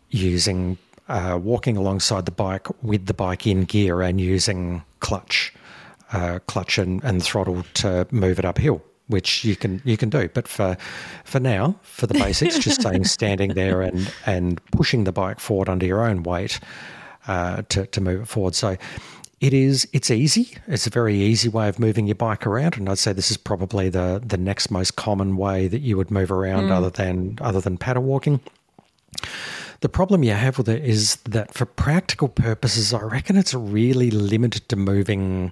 using 0.09 0.77
uh, 1.07 1.39
walking 1.41 1.77
alongside 1.77 2.25
the 2.25 2.31
bike 2.31 2.67
with 2.83 3.05
the 3.05 3.13
bike 3.13 3.47
in 3.47 3.63
gear 3.63 4.01
and 4.01 4.19
using 4.19 4.83
clutch, 4.99 5.53
uh, 6.13 6.39
clutch 6.47 6.77
and, 6.77 7.03
and 7.03 7.21
throttle 7.21 7.63
to 7.75 8.07
move 8.11 8.39
it 8.39 8.45
uphill 8.45 8.81
which 9.07 9.43
you 9.43 9.55
can 9.55 9.81
you 9.83 9.97
can 9.97 10.09
do. 10.09 10.29
But 10.33 10.47
for 10.47 10.77
for 11.25 11.39
now, 11.39 11.77
for 11.81 12.07
the 12.07 12.13
basics, 12.13 12.57
just 12.57 12.81
staying 12.87 13.03
standing 13.03 13.53
there 13.53 13.81
and 13.81 14.11
and 14.25 14.63
pushing 14.71 15.03
the 15.03 15.11
bike 15.11 15.39
forward 15.39 15.69
under 15.69 15.85
your 15.85 16.01
own 16.01 16.23
weight 16.23 16.59
uh, 17.27 17.63
to, 17.69 17.85
to 17.87 18.01
move 18.01 18.21
it 18.21 18.27
forward. 18.27 18.55
So 18.55 18.77
it 19.41 19.53
is 19.53 19.87
it's 19.91 20.09
easy. 20.09 20.57
It's 20.67 20.87
a 20.87 20.89
very 20.89 21.15
easy 21.15 21.49
way 21.49 21.67
of 21.67 21.79
moving 21.79 22.07
your 22.07 22.15
bike 22.15 22.47
around, 22.47 22.77
and 22.77 22.89
I'd 22.89 22.97
say 22.97 23.13
this 23.13 23.29
is 23.29 23.37
probably 23.37 23.89
the 23.89 24.21
the 24.25 24.37
next 24.37 24.71
most 24.71 24.95
common 24.95 25.35
way 25.37 25.67
that 25.67 25.81
you 25.81 25.97
would 25.97 26.11
move 26.11 26.31
around, 26.31 26.69
mm. 26.69 26.71
other 26.71 26.89
than 26.89 27.37
other 27.41 27.59
than 27.59 27.77
paddle 27.77 28.03
walking. 28.03 28.39
The 29.81 29.89
problem 29.89 30.23
you 30.23 30.31
have 30.31 30.57
with 30.57 30.69
it 30.69 30.81
is 30.85 31.17
that 31.25 31.53
for 31.53 31.65
practical 31.65 32.29
purposes, 32.29 32.93
I 32.93 33.01
reckon 33.01 33.35
it's 33.35 33.53
really 33.53 34.11
limited 34.11 34.69
to 34.69 34.77
moving 34.77 35.51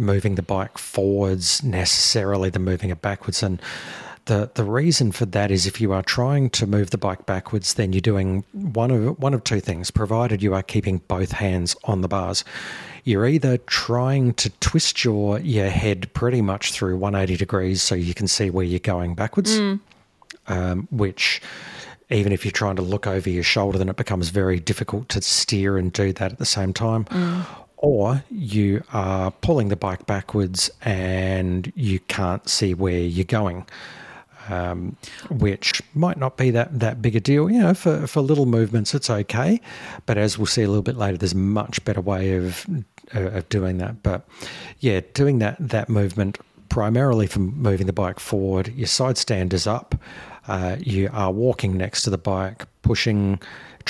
moving 0.00 0.34
the 0.34 0.42
bike 0.42 0.78
forwards 0.78 1.62
necessarily 1.62 2.50
than 2.50 2.64
moving 2.64 2.90
it 2.90 3.02
backwards. 3.02 3.42
And 3.42 3.60
the 4.24 4.50
the 4.54 4.64
reason 4.64 5.12
for 5.12 5.26
that 5.26 5.50
is 5.50 5.66
if 5.66 5.80
you 5.80 5.92
are 5.92 6.02
trying 6.02 6.50
to 6.50 6.66
move 6.66 6.90
the 6.90 6.98
bike 6.98 7.26
backwards, 7.26 7.74
then 7.74 7.92
you're 7.92 8.00
doing 8.00 8.44
one 8.52 8.90
of 8.90 9.18
one 9.18 9.34
of 9.34 9.44
two 9.44 9.60
things. 9.60 9.90
Provided 9.90 10.42
you 10.42 10.54
are 10.54 10.62
keeping 10.62 10.98
both 11.08 11.32
hands 11.32 11.76
on 11.84 12.00
the 12.00 12.08
bars, 12.08 12.44
you're 13.04 13.26
either 13.26 13.58
trying 13.58 14.34
to 14.34 14.50
twist 14.60 15.04
your 15.04 15.38
your 15.40 15.68
head 15.68 16.12
pretty 16.14 16.42
much 16.42 16.72
through 16.72 16.96
180 16.96 17.36
degrees 17.36 17.82
so 17.82 17.94
you 17.94 18.14
can 18.14 18.28
see 18.28 18.50
where 18.50 18.64
you're 18.64 18.78
going 18.78 19.14
backwards, 19.14 19.58
mm. 19.58 19.80
um, 20.48 20.88
which 20.90 21.40
even 22.10 22.32
if 22.32 22.44
you're 22.44 22.52
trying 22.52 22.76
to 22.76 22.82
look 22.82 23.06
over 23.06 23.30
your 23.30 23.44
shoulder, 23.44 23.78
then 23.78 23.88
it 23.88 23.96
becomes 23.96 24.30
very 24.30 24.58
difficult 24.58 25.08
to 25.08 25.22
steer 25.22 25.78
and 25.78 25.92
do 25.92 26.12
that 26.12 26.32
at 26.32 26.38
the 26.38 26.46
same 26.46 26.72
time. 26.72 27.04
Mm. 27.06 27.46
Or 27.82 28.22
you 28.30 28.84
are 28.92 29.30
pulling 29.30 29.68
the 29.68 29.76
bike 29.76 30.06
backwards 30.06 30.70
and 30.82 31.72
you 31.74 31.98
can't 32.00 32.46
see 32.48 32.74
where 32.74 32.98
you're 32.98 33.24
going 33.24 33.66
um, 34.50 34.96
which 35.30 35.82
might 35.94 36.18
not 36.18 36.36
be 36.36 36.50
that, 36.50 36.78
that 36.78 37.00
big 37.00 37.16
a 37.16 37.20
deal. 37.20 37.50
You 37.50 37.60
know, 37.60 37.74
for, 37.74 38.06
for 38.06 38.20
little 38.20 38.46
movements, 38.46 38.94
it's 38.94 39.10
okay. 39.10 39.60
But 40.06 40.18
as 40.18 40.38
we'll 40.38 40.46
see 40.46 40.62
a 40.62 40.68
little 40.68 40.82
bit 40.82 40.96
later, 40.96 41.16
there's 41.16 41.34
much 41.34 41.84
better 41.84 42.00
way 42.00 42.34
of, 42.36 42.66
uh, 43.14 43.20
of 43.20 43.48
doing 43.48 43.78
that. 43.78 44.02
But 44.02 44.26
yeah, 44.80 45.00
doing 45.14 45.38
that, 45.38 45.56
that 45.60 45.88
movement 45.88 46.38
primarily 46.68 47.26
for 47.26 47.40
moving 47.40 47.86
the 47.86 47.92
bike 47.92 48.20
forward, 48.20 48.68
your 48.74 48.86
side 48.86 49.18
stand 49.18 49.52
is 49.52 49.66
up. 49.66 49.94
Uh, 50.48 50.76
you 50.80 51.10
are 51.12 51.30
walking 51.30 51.76
next 51.76 52.02
to 52.02 52.10
the 52.10 52.18
bike, 52.18 52.66
pushing, 52.82 53.40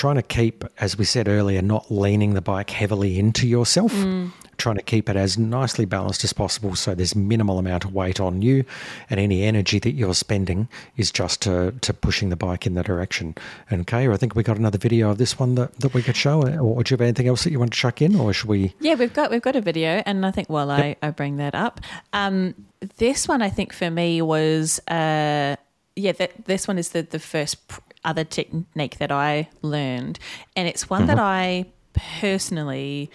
trying 0.00 0.16
to 0.16 0.22
keep, 0.22 0.64
as 0.78 0.96
we 0.96 1.04
said 1.04 1.28
earlier, 1.28 1.60
not 1.60 1.90
leaning 1.90 2.32
the 2.32 2.40
bike 2.40 2.70
heavily 2.70 3.18
into 3.18 3.46
yourself. 3.46 3.92
Mm 3.92 4.32
trying 4.56 4.76
to 4.76 4.82
keep 4.82 5.08
it 5.08 5.16
as 5.16 5.38
nicely 5.38 5.86
balanced 5.86 6.22
as 6.22 6.34
possible 6.34 6.76
so 6.76 6.94
there's 6.94 7.16
minimal 7.16 7.58
amount 7.58 7.82
of 7.82 7.94
weight 7.94 8.20
on 8.20 8.42
you 8.42 8.62
and 9.08 9.18
any 9.18 9.42
energy 9.42 9.78
that 9.78 9.92
you're 9.92 10.12
spending 10.12 10.68
is 10.98 11.10
just 11.10 11.40
to, 11.40 11.72
to 11.80 11.94
pushing 11.94 12.28
the 12.28 12.36
bike 12.36 12.66
in 12.66 12.74
the 12.74 12.82
direction. 12.82 13.34
And 13.70 13.86
Kay, 13.86 14.06
I 14.06 14.18
think 14.18 14.34
we 14.34 14.42
got 14.42 14.58
another 14.58 14.76
video 14.76 15.08
of 15.08 15.16
this 15.16 15.38
one 15.38 15.54
that, 15.54 15.80
that 15.80 15.94
we 15.94 16.02
could 16.02 16.14
show. 16.14 16.42
Or 16.42 16.82
do 16.82 16.92
you 16.92 16.94
have 16.94 17.00
anything 17.00 17.26
else 17.26 17.42
that 17.44 17.52
you 17.52 17.58
want 17.58 17.72
to 17.72 17.78
chuck 17.78 18.02
in 18.02 18.14
or 18.14 18.34
should 18.34 18.50
we? 18.50 18.74
Yeah, 18.80 18.96
we've 18.96 19.14
got 19.14 19.30
we've 19.30 19.40
got 19.40 19.56
a 19.56 19.62
video 19.62 20.02
and 20.04 20.26
I 20.26 20.30
think 20.30 20.50
while 20.50 20.68
yep. 20.68 20.98
I, 21.00 21.06
I 21.06 21.10
bring 21.10 21.38
that 21.38 21.54
up, 21.54 21.80
um, 22.12 22.54
this 22.98 23.26
one 23.26 23.40
I 23.40 23.48
think 23.48 23.72
for 23.72 23.90
me 23.90 24.20
was 24.20 24.78
uh, 24.88 25.56
yeah, 25.96 26.12
that 26.12 26.44
this 26.44 26.68
one 26.68 26.76
is 26.76 26.90
the, 26.90 27.00
the 27.00 27.18
first 27.18 27.56
other 28.04 28.24
technique 28.24 28.98
that 28.98 29.12
I 29.12 29.48
learned. 29.62 30.18
And 30.56 30.68
it's 30.68 30.88
one 30.88 31.02
mm-hmm. 31.02 31.08
that 31.08 31.18
I 31.18 31.66
personally 31.92 33.10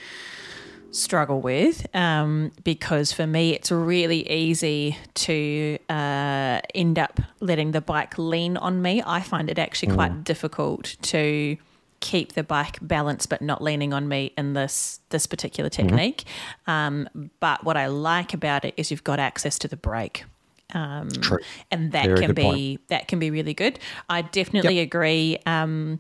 struggle 0.92 1.42
with 1.42 1.86
um, 1.94 2.52
because 2.64 3.12
for 3.12 3.28
me 3.28 3.54
it's 3.54 3.70
really 3.70 4.30
easy 4.32 4.98
to 5.14 5.78
uh, 5.90 6.62
end 6.74 6.98
up 6.98 7.20
letting 7.42 7.72
the 7.72 7.82
bike 7.82 8.18
lean 8.18 8.58
on 8.58 8.82
me. 8.82 9.04
I 9.06 9.22
find 9.22 9.50
it 9.50 9.60
actually 9.60 9.92
mm. 9.92 9.96
quite 9.96 10.24
difficult 10.24 10.96
to 11.04 11.58
keep 12.00 12.34
the 12.34 12.44
bike 12.44 12.78
balanced 12.82 13.30
but 13.30 13.42
not 13.42 13.62
leaning 13.62 13.92
on 13.92 14.08
me 14.08 14.32
in 14.38 14.54
this 14.54 15.00
this 15.10 15.28
particular 15.28 15.70
mm-hmm. 15.70 15.88
technique. 15.88 16.24
Mm-hmm. 16.68 16.72
Um, 16.72 17.30
but 17.40 17.64
what 17.64 17.78
I 17.78 17.88
like 17.88 18.34
about 18.34 18.64
it 18.64 18.74
is 18.78 18.90
you've 18.90 19.04
got 19.04 19.20
access 19.20 19.60
to 19.60 19.68
the 19.68 19.78
brake. 19.78 20.24
Um, 20.74 21.10
True. 21.10 21.40
And 21.72 21.92
that 21.92 22.06
Very 22.06 22.20
can 22.20 22.34
be 22.34 22.44
point. 22.44 22.88
that 22.90 23.08
can 23.08 23.20
be 23.20 23.32
really 23.32 23.54
good. 23.54 23.80
I 24.10 24.22
definitely 24.24 24.78
yep. 24.78 24.88
agree. 24.88 25.38
Um, 25.46 26.00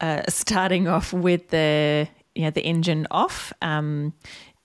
uh, 0.00 0.22
starting 0.28 0.86
off 0.86 1.12
with 1.12 1.48
the 1.48 2.08
you 2.34 2.44
know 2.44 2.50
the 2.50 2.62
engine 2.62 3.06
off, 3.10 3.52
um, 3.62 4.12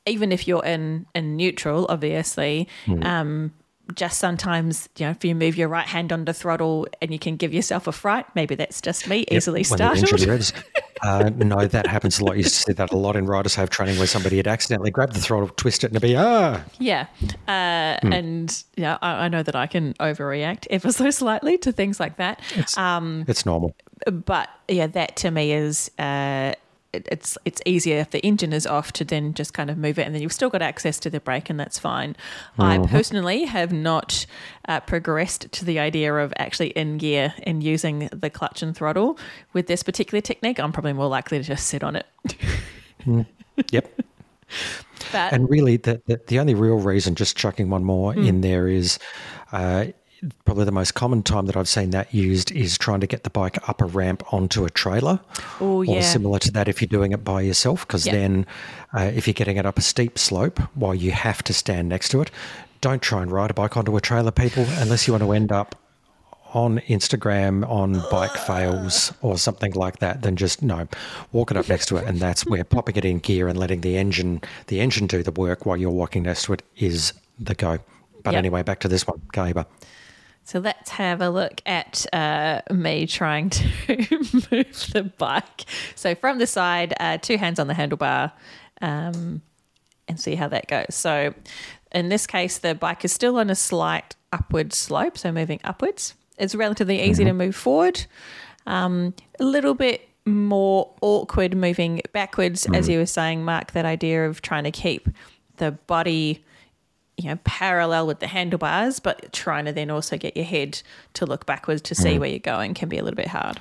even 0.06 0.32
if 0.32 0.48
you're 0.48 0.64
in 0.64 1.06
in 1.16 1.36
neutral, 1.36 1.86
obviously. 1.90 2.68
Mm. 2.86 3.52
just 3.96 4.18
sometimes, 4.18 4.88
you 4.98 5.06
know, 5.06 5.12
if 5.12 5.26
you 5.26 5.36
move 5.36 5.58
your 5.58 5.68
right 5.68 5.86
hand 5.86 6.14
on 6.14 6.24
the 6.24 6.34
throttle 6.34 6.88
and 7.02 7.12
you 7.12 7.20
can 7.20 7.36
give 7.36 7.54
yourself 7.54 7.86
a 7.86 7.92
fright, 7.92 8.26
maybe 8.34 8.56
that's 8.56 8.80
just 8.80 9.10
me, 9.10 9.18
yep. 9.18 9.28
easily 9.32 9.62
startled. 9.62 10.08
Uh, 11.02 11.30
no, 11.36 11.66
that 11.66 11.88
happens 11.88 12.20
a 12.20 12.26
lot. 12.26 12.34
You 12.34 12.44
used 12.44 12.56
to 12.56 12.62
see 12.62 12.74
that 12.74 12.92
a 12.92 12.98
lot 12.98 13.16
in 13.16 13.26
Rider 13.26 13.50
Safe 13.50 13.70
training 13.70 13.98
where 13.98 14.08
somebody 14.08 14.38
had 14.38 14.48
accidentally 14.48 14.92
grabbed 14.92 15.14
the 15.14 15.20
throttle, 15.20 15.50
twist 15.50 15.84
it, 15.84 15.88
and 15.88 15.96
it'd 15.96 16.08
be, 16.08 16.16
ah. 16.16 16.64
Yeah. 16.80 17.08
Uh, 17.48 17.98
hmm. 18.02 18.14
And 18.14 18.64
yeah, 18.76 18.98
I, 19.02 19.26
I, 19.26 19.28
know 19.28 19.44
that 19.44 19.56
I 19.56 19.68
can 19.68 19.94
overreact 19.96 20.68
ever 20.70 20.92
so 20.92 21.10
slightly 21.10 21.58
to 21.60 21.72
things 21.72 22.00
like 22.00 22.18
that. 22.18 22.42
It's, 22.56 22.78
um, 22.78 23.26
it's 23.28 23.46
normal. 23.46 23.76
But 24.12 24.50
yeah, 24.68 24.88
that 24.88 25.16
to 25.18 25.32
me 25.32 25.54
is 25.54 25.90
uh, 25.98 26.54
it's 26.94 27.38
it's 27.46 27.62
easier 27.66 28.00
if 28.00 28.12
the 28.12 28.20
engine 28.20 28.54
is 28.54 28.68
off 28.68 28.92
to 28.94 29.04
then 29.04 29.34
just 29.34 29.54
kind 29.54 29.70
of 29.70 29.78
move 29.78 29.98
it, 29.98 30.06
and 30.06 30.14
then 30.14 30.22
you've 30.22 30.34
still 30.34 30.50
got 30.50 30.62
access 30.62 31.00
to 31.00 31.10
the 31.10 31.20
brake, 31.20 31.50
and 31.50 31.60
that's 31.60 31.80
fine. 31.80 32.16
Mm-hmm. 32.58 32.62
I 32.62 32.88
personally 32.88 33.46
have 33.46 33.74
not 33.74 34.26
uh, 34.68 34.80
progressed 34.82 35.52
to 35.52 35.66
the 35.66 35.80
idea 35.80 36.14
of 36.16 36.34
actually 36.38 36.70
in 36.70 36.98
gear 36.98 37.34
and 37.44 37.64
using 37.64 38.10
the 38.12 38.30
clutch 38.30 38.62
and 38.62 38.76
throttle 38.76 39.18
with 39.54 39.68
this 39.68 39.84
particular 39.84 40.22
technique. 40.22 40.60
I'm 40.60 40.72
probably 40.72 40.94
more 40.94 41.08
likely 41.08 41.40
to 41.40 41.44
just 41.44 41.68
sit 41.68 41.84
on 41.84 41.96
it. 41.96 42.06
mm. 43.06 43.26
Yep. 43.72 44.02
But, 45.12 45.34
and 45.34 45.50
really, 45.50 45.78
the, 45.78 46.02
the, 46.06 46.20
the 46.28 46.40
only 46.40 46.54
real 46.54 46.80
reason, 46.80 47.16
just 47.16 47.36
chucking 47.36 47.70
one 47.70 47.84
more 47.84 48.14
mm. 48.14 48.28
in 48.28 48.42
there, 48.42 48.68
is 48.68 49.00
uh, 49.52 49.88
probably 50.46 50.66
the 50.66 50.72
most 50.72 50.94
common 50.94 51.24
time 51.24 51.46
that 51.48 51.58
I've 51.58 51.68
seen 51.68 51.92
that 51.92 52.14
used 52.14 52.52
is 52.52 52.78
trying 52.78 53.00
to 53.02 53.08
get 53.08 53.24
the 53.24 53.30
bike 53.30 53.58
up 53.68 53.82
a 53.82 53.86
ramp 53.86 54.34
onto 54.34 54.66
a 54.66 54.70
trailer. 54.70 55.20
Oh, 55.60 55.82
yeah. 55.82 55.96
Or 55.96 56.02
similar 56.02 56.40
to 56.40 56.52
that 56.52 56.68
if 56.68 56.82
you're 56.82 56.88
doing 56.88 57.12
it 57.12 57.24
by 57.24 57.42
yourself, 57.42 57.88
because 57.88 58.06
yep. 58.06 58.16
then 58.16 58.46
uh, 58.94 59.12
if 59.14 59.28
you're 59.28 59.34
getting 59.34 59.58
it 59.58 59.66
up 59.66 59.78
a 59.78 59.82
steep 59.82 60.18
slope 60.18 60.60
while 60.76 60.96
you 60.96 61.12
have 61.12 61.44
to 61.44 61.54
stand 61.54 61.90
next 61.90 62.10
to 62.10 62.22
it, 62.22 62.32
don't 62.82 63.02
try 63.02 63.22
and 63.22 63.32
ride 63.32 63.52
a 63.52 63.54
bike 63.54 63.78
onto 63.78 63.96
a 63.96 64.02
trailer, 64.02 64.32
people, 64.32 64.66
unless 64.78 65.08
you 65.08 65.14
want 65.14 65.24
to 65.24 65.32
end 65.32 65.52
up 65.52 65.76
on 66.54 66.80
Instagram 66.82 67.68
on 67.68 68.04
bike 68.12 68.36
fails 68.36 69.12
or 69.22 69.38
something 69.38 69.72
like 69.74 70.00
that, 70.00 70.22
then 70.22 70.36
just 70.36 70.62
no, 70.62 70.88
walk 71.32 71.52
it 71.52 71.58
up 71.58 71.68
next 71.68 71.88
to 71.88 71.98
it, 71.98 72.06
and 72.06 72.20
that's 72.20 72.46
where 72.46 72.64
popping 72.64 72.96
it 72.96 73.06
in 73.06 73.20
gear 73.20 73.48
and 73.48 73.58
letting 73.58 73.82
the 73.82 73.98
engine 73.98 74.42
the 74.68 74.80
engine 74.80 75.08
do 75.08 75.24
the 75.24 75.32
work 75.32 75.66
while 75.66 75.78
you're 75.78 75.90
walking 75.90 76.24
next 76.24 76.44
to 76.44 76.54
it 76.54 76.62
is 76.78 77.14
the 77.40 77.56
go. 77.56 77.80
But 78.24 78.34
yep. 78.34 78.40
anyway, 78.40 78.64
back 78.64 78.80
to 78.82 78.88
this 78.88 79.08
one, 79.08 79.22
Gaber. 79.34 79.66
So 80.46 80.60
let's 80.60 80.90
have 80.92 81.22
a 81.22 81.30
look 81.30 81.62
at 81.66 82.06
uh, 82.12 82.62
me 82.72 83.08
trying 83.08 83.50
to 83.52 83.64
move 83.88 84.88
the 84.94 85.12
bike. 85.18 85.66
So 85.96 86.16
from 86.16 86.38
the 86.38 86.48
side, 86.48 86.94
uh, 87.00 87.18
two 87.18 87.38
hands 87.38 87.60
on 87.60 87.68
the 87.68 87.74
handlebar, 87.74 88.32
um, 88.82 89.42
and 90.08 90.20
see 90.20 90.36
how 90.36 90.50
that 90.50 90.68
goes. 90.68 90.96
So 90.96 91.34
in 91.94 92.10
this 92.10 92.28
case, 92.28 92.58
the 92.58 92.76
bike 92.76 93.06
is 93.06 93.14
still 93.14 93.38
on 93.38 93.50
a 93.50 93.56
slight 93.56 94.16
upward 94.32 94.74
slope, 94.74 95.18
so 95.18 95.32
moving 95.32 95.60
upwards. 95.64 96.14
It's 96.38 96.56
relatively 96.56 97.02
easy 97.02 97.24
mm-hmm. 97.24 97.38
to 97.38 97.46
move 97.46 97.56
forward. 97.56 98.06
Um, 98.66 99.14
a 99.40 99.44
little 99.44 99.76
bit 99.76 100.10
more 100.26 100.90
awkward 101.02 101.56
moving 101.56 102.02
backwards, 102.12 102.64
mm-hmm. 102.64 102.76
as 102.76 102.90
you 102.90 102.98
were 103.00 103.06
saying, 103.06 103.46
Mark. 103.46 103.72
That 103.72 103.86
idea 103.86 104.28
of 104.28 104.42
trying 104.42 104.64
to 104.64 104.72
keep 104.72 105.08
the 105.58 105.72
body 105.72 106.44
you 107.18 107.30
know, 107.30 107.38
parallel 107.44 108.08
with 108.08 108.20
the 108.20 108.28
handlebars, 108.28 109.00
but 109.00 109.32
trying 109.34 109.66
to 109.66 109.72
then 109.72 109.92
also 109.92 110.18
get 110.18 110.36
your 110.36 110.46
head 110.46 110.82
to 111.14 111.26
look 111.26 111.46
backwards 111.46 111.82
to 111.84 111.96
see 111.96 112.16
mm. 112.16 112.20
where 112.20 112.30
you're 112.30 112.40
going 112.40 112.74
can 112.74 112.90
be 112.90 112.98
a 112.98 113.04
little 113.04 113.16
bit 113.18 113.28
hard. 113.28 113.60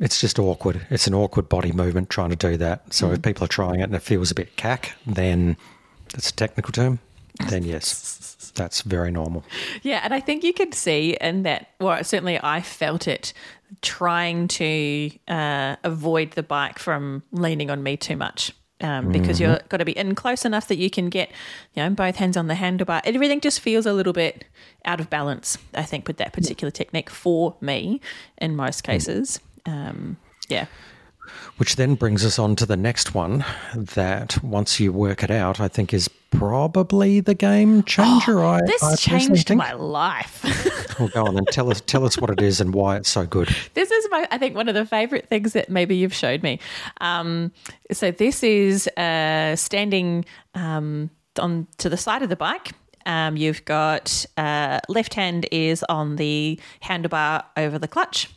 It's 0.00 0.20
just 0.20 0.38
awkward. 0.38 0.86
It's 0.90 1.06
an 1.06 1.14
awkward 1.14 1.48
body 1.48 1.72
movement 1.72 2.10
trying 2.10 2.30
to 2.30 2.36
do 2.36 2.56
that. 2.58 2.92
So 2.92 3.08
mm. 3.08 3.14
if 3.14 3.22
people 3.22 3.44
are 3.44 3.48
trying 3.48 3.80
it 3.80 3.84
and 3.84 3.94
it 3.94 4.02
feels 4.02 4.30
a 4.30 4.34
bit 4.34 4.56
cack, 4.56 4.94
then 5.06 5.56
that's 6.12 6.30
a 6.30 6.34
technical 6.34 6.72
term. 6.72 6.98
Then 7.48 7.64
yes, 7.64 8.52
that's 8.54 8.82
very 8.82 9.10
normal. 9.10 9.44
Yeah, 9.82 10.00
and 10.02 10.12
I 10.12 10.20
think 10.20 10.44
you 10.44 10.52
could 10.52 10.74
see 10.74 11.16
in 11.20 11.44
that. 11.44 11.70
Well, 11.80 12.02
certainly 12.04 12.38
I 12.42 12.60
felt 12.60 13.08
it 13.08 13.32
trying 13.82 14.48
to 14.48 15.10
uh, 15.26 15.76
avoid 15.84 16.32
the 16.32 16.42
bike 16.42 16.78
from 16.78 17.22
leaning 17.32 17.70
on 17.70 17.82
me 17.82 17.96
too 17.96 18.16
much 18.16 18.52
um, 18.84 19.10
because 19.10 19.40
mm-hmm. 19.40 19.52
you've 19.52 19.68
got 19.70 19.78
to 19.78 19.84
be 19.84 19.96
in 19.96 20.14
close 20.14 20.44
enough 20.44 20.68
that 20.68 20.76
you 20.76 20.90
can 20.90 21.08
get, 21.08 21.30
you 21.72 21.82
know, 21.82 21.88
both 21.88 22.16
hands 22.16 22.36
on 22.36 22.48
the 22.48 22.54
handlebar. 22.54 23.00
Everything 23.04 23.40
just 23.40 23.60
feels 23.60 23.86
a 23.86 23.94
little 23.94 24.12
bit 24.12 24.44
out 24.84 25.00
of 25.00 25.08
balance, 25.08 25.56
I 25.72 25.84
think, 25.84 26.06
with 26.06 26.18
that 26.18 26.34
particular 26.34 26.70
technique 26.70 27.08
for 27.08 27.56
me 27.62 28.02
in 28.36 28.54
most 28.54 28.84
mm. 28.84 28.86
cases. 28.86 29.40
Um, 29.64 30.18
yeah. 30.48 30.66
Which 31.56 31.76
then 31.76 31.94
brings 31.94 32.24
us 32.24 32.38
on 32.38 32.56
to 32.56 32.66
the 32.66 32.76
next 32.76 33.14
one 33.14 33.44
that 33.74 34.42
once 34.42 34.80
you 34.80 34.92
work 34.92 35.22
it 35.22 35.30
out, 35.30 35.60
I 35.60 35.68
think 35.68 35.94
is 35.94 36.08
probably 36.30 37.20
the 37.20 37.34
game 37.34 37.82
changer. 37.84 38.40
Oh, 38.40 38.48
I, 38.48 38.60
this 38.66 38.82
I 38.82 38.96
changed 38.96 39.54
my 39.54 39.72
life. 39.72 40.98
well, 40.98 41.08
go 41.08 41.26
on 41.26 41.36
and 41.36 41.46
tell 41.48 41.70
us 41.70 41.80
tell 41.80 42.04
us 42.04 42.18
what 42.18 42.30
it 42.30 42.42
is 42.42 42.60
and 42.60 42.74
why 42.74 42.96
it's 42.96 43.08
so 43.08 43.26
good. 43.26 43.54
This 43.74 43.90
is 43.90 44.08
my 44.10 44.26
I 44.30 44.38
think 44.38 44.56
one 44.56 44.68
of 44.68 44.74
the 44.74 44.86
favorite 44.86 45.28
things 45.28 45.52
that 45.52 45.68
maybe 45.68 45.96
you've 45.96 46.14
showed 46.14 46.42
me. 46.42 46.60
Um, 47.00 47.52
so 47.92 48.10
this 48.10 48.42
is 48.42 48.88
uh, 48.96 49.56
standing 49.56 50.24
um, 50.54 51.10
on 51.38 51.66
to 51.78 51.88
the 51.88 51.96
side 51.96 52.22
of 52.22 52.28
the 52.28 52.36
bike. 52.36 52.72
Um, 53.06 53.36
you've 53.36 53.64
got 53.64 54.24
uh, 54.36 54.80
left 54.88 55.14
hand 55.14 55.46
is 55.52 55.84
on 55.88 56.16
the 56.16 56.58
handlebar 56.82 57.44
over 57.56 57.78
the 57.78 57.88
clutch. 57.88 58.30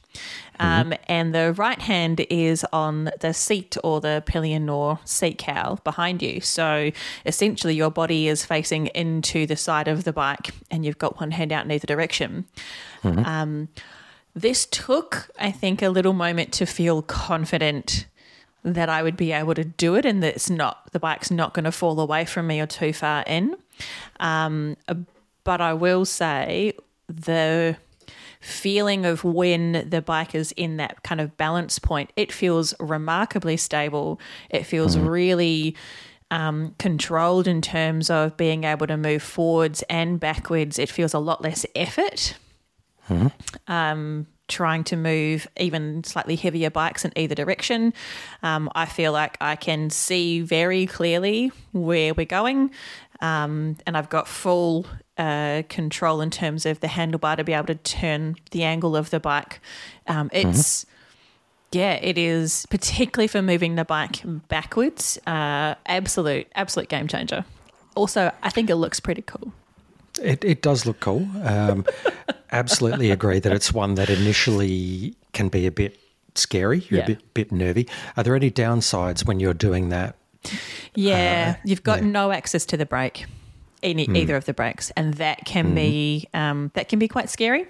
Um, 0.59 0.89
mm-hmm. 0.89 1.03
And 1.07 1.35
the 1.35 1.53
right 1.53 1.79
hand 1.79 2.25
is 2.29 2.65
on 2.73 3.11
the 3.19 3.33
seat 3.33 3.77
or 3.83 4.01
the 4.01 4.23
pillion 4.25 4.69
or 4.69 4.99
seat 5.05 5.37
cowl 5.37 5.79
behind 5.83 6.21
you. 6.21 6.41
So 6.41 6.91
essentially, 7.25 7.75
your 7.75 7.91
body 7.91 8.27
is 8.27 8.45
facing 8.45 8.87
into 8.87 9.45
the 9.45 9.55
side 9.55 9.87
of 9.87 10.03
the 10.03 10.13
bike, 10.13 10.49
and 10.71 10.85
you've 10.85 10.97
got 10.97 11.19
one 11.19 11.31
hand 11.31 11.51
out 11.51 11.65
in 11.65 11.71
either 11.71 11.87
direction. 11.87 12.45
Mm-hmm. 13.03 13.25
Um, 13.25 13.67
this 14.33 14.65
took, 14.65 15.29
I 15.39 15.51
think, 15.51 15.81
a 15.81 15.89
little 15.89 16.13
moment 16.13 16.53
to 16.53 16.65
feel 16.65 17.01
confident 17.01 18.05
that 18.63 18.89
I 18.89 19.01
would 19.01 19.15
be 19.15 19.31
able 19.31 19.53
to 19.53 19.63
do 19.63 19.95
it, 19.95 20.05
and 20.05 20.21
that 20.23 20.35
it's 20.35 20.49
not 20.49 20.91
the 20.91 20.99
bike's 20.99 21.31
not 21.31 21.53
going 21.53 21.65
to 21.65 21.71
fall 21.71 21.99
away 21.99 22.25
from 22.25 22.47
me 22.47 22.59
or 22.59 22.67
too 22.67 22.93
far 22.93 23.23
in. 23.27 23.55
Um, 24.19 24.75
but 25.43 25.61
I 25.61 25.73
will 25.73 26.03
say 26.03 26.73
the 27.07 27.77
feeling 28.47 29.05
of 29.05 29.23
when 29.23 29.87
the 29.89 30.01
bike 30.01 30.33
is 30.33 30.53
in 30.53 30.77
that 30.77 31.03
kind 31.03 31.19
of 31.19 31.35
balance 31.37 31.79
point, 31.79 32.11
it 32.15 32.31
feels 32.31 32.73
remarkably 32.79 33.57
stable. 33.57 34.19
It 34.49 34.65
feels 34.65 34.95
mm. 34.95 35.07
really 35.07 35.75
um, 36.31 36.73
controlled 36.79 37.47
in 37.47 37.61
terms 37.61 38.09
of 38.09 38.37
being 38.37 38.63
able 38.63 38.87
to 38.87 38.97
move 38.97 39.21
forwards 39.21 39.83
and 39.89 40.19
backwards. 40.19 40.79
It 40.79 40.89
feels 40.89 41.13
a 41.13 41.19
lot 41.19 41.41
less 41.41 41.65
effort. 41.75 42.35
Mm. 43.09 43.31
Um, 43.67 44.27
trying 44.47 44.83
to 44.85 44.95
move 44.95 45.45
even 45.57 46.03
slightly 46.05 46.37
heavier 46.37 46.69
bikes 46.69 47.03
in 47.03 47.11
either 47.17 47.35
direction. 47.35 47.93
Um, 48.43 48.69
I 48.75 48.85
feel 48.85 49.11
like 49.11 49.37
I 49.41 49.57
can 49.57 49.89
see 49.89 50.39
very 50.39 50.85
clearly 50.87 51.51
where 51.73 52.13
we're 52.13 52.25
going, 52.25 52.71
um, 53.19 53.77
and 53.85 53.97
I've 53.97 54.09
got 54.09 54.27
full 54.27 54.85
uh, 55.17 55.63
control 55.69 56.21
in 56.21 56.29
terms 56.29 56.65
of 56.65 56.79
the 56.79 56.87
handlebar 56.87 57.37
to 57.37 57.43
be 57.43 57.53
able 57.53 57.67
to 57.67 57.75
turn 57.75 58.35
the 58.51 58.63
angle 58.63 58.95
of 58.95 59.09
the 59.09 59.19
bike. 59.19 59.59
Um, 60.07 60.29
it's 60.33 60.85
mm-hmm. 60.85 60.93
Yeah, 61.73 61.93
it 62.01 62.17
is 62.17 62.65
particularly 62.69 63.27
for 63.27 63.41
moving 63.41 63.75
the 63.75 63.83
bike 63.83 64.21
backwards. 64.47 65.19
Uh, 65.27 65.75
absolute, 65.85 66.47
absolute 66.55 66.87
game 66.87 67.07
changer. 67.09 67.43
Also, 67.93 68.31
I 68.41 68.49
think 68.49 68.69
it 68.69 68.77
looks 68.77 69.01
pretty 69.01 69.21
cool. 69.23 69.51
It, 70.21 70.45
it 70.45 70.61
does 70.61 70.85
look 70.85 71.01
cool. 71.01 71.27
Um, 71.43 71.85
absolutely 72.53 73.11
agree 73.11 73.39
that 73.39 73.51
it's 73.51 73.73
one 73.73 73.95
that 73.95 74.09
initially 74.09 75.13
can 75.33 75.49
be 75.49 75.67
a 75.67 75.71
bit 75.71 75.99
scary. 76.35 76.85
You're 76.89 76.99
Yeah. 76.99 77.03
a 77.03 77.07
bit 77.07 77.33
bit 77.33 77.51
nervy. 77.51 77.87
Are 78.15 78.23
there 78.23 78.35
any 78.35 78.49
downsides 78.49 79.25
when 79.25 79.41
you're 79.41 79.53
doing 79.53 79.89
that? 79.89 80.15
Yeah, 80.95 81.55
Uh, 81.57 81.61
you've 81.65 81.83
got 81.83 81.99
yeah. 82.01 82.07
No 82.07 82.31
access 82.31 82.65
to 82.67 82.77
the 82.77 82.85
brake, 82.85 83.25
any 83.83 84.03
either 84.15 84.35
of 84.35 84.45
the 84.45 84.53
brakes, 84.53 84.91
and 84.97 85.13
that 85.15 85.45
can 85.45 85.73
be 85.75 86.27
Mm-hmm. 86.33 86.39
um, 86.39 86.71
that 86.73 86.89
can 86.89 86.99
be 86.99 87.07
quite 87.07 87.29
scary. 87.29 87.67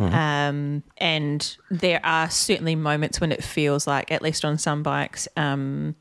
Um, 0.00 0.84
and 0.98 1.56
there 1.72 2.00
are 2.04 2.30
certainly 2.30 2.76
moments 2.76 3.20
when 3.20 3.32
it 3.32 3.42
feels 3.42 3.84
like, 3.88 4.12
at 4.12 4.22
least 4.22 4.44
on 4.44 4.56
some 4.56 4.84
bikes, 4.84 5.26
um, 5.36 5.96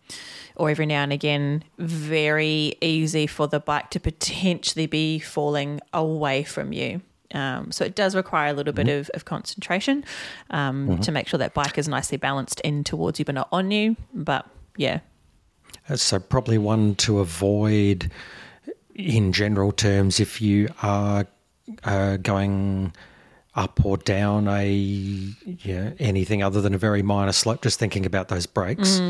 or 0.55 0.69
every 0.69 0.85
now 0.85 1.01
and 1.01 1.11
again, 1.11 1.63
very 1.79 2.75
easy 2.79 3.25
for 3.25 3.47
the 3.47 3.59
bike 3.59 3.89
to 3.91 3.99
potentially 3.99 4.85
be 4.85 5.17
falling 5.17 5.79
away 5.93 6.43
from 6.43 6.73
you. 6.73 7.01
Um, 7.33 7.71
so 7.71 7.83
it 7.85 7.95
does 7.95 8.15
require 8.15 8.49
a 8.49 8.53
little 8.53 8.71
bit 8.71 8.87
of, 8.87 9.09
of 9.15 9.25
concentration 9.25 10.05
um, 10.51 10.99
to 10.99 11.11
make 11.11 11.27
sure 11.27 11.39
that 11.39 11.55
bike 11.55 11.79
is 11.79 11.87
nicely 11.87 12.17
balanced 12.17 12.59
in 12.61 12.83
towards 12.83 13.17
you, 13.17 13.25
but 13.25 13.33
not 13.33 13.49
on 13.51 13.71
you. 13.71 13.95
But 14.13 14.45
yeah, 14.77 14.99
Uh, 15.89 15.95
So 15.95 16.19
probably 16.19 16.59
one 16.59 16.93
to 16.95 17.17
avoid 17.19 18.11
in 18.97 19.31
general 19.31 19.71
terms 19.71 20.19
if 20.19 20.41
you 20.41 20.67
are 20.81 21.25
uh, 21.83 22.17
going 22.17 22.93
up 23.55 23.83
or 23.83 23.97
down 23.97 24.47
a 24.47 24.69
yeah, 24.69 25.91
anything 25.97 26.43
other 26.43 26.61
than 26.61 26.73
a 26.75 26.77
very 26.77 27.01
minor 27.01 27.31
slope. 27.31 27.63
Just 27.63 27.79
thinking 27.79 28.05
about 28.05 28.27
those 28.27 28.45
brakes, 28.45 29.01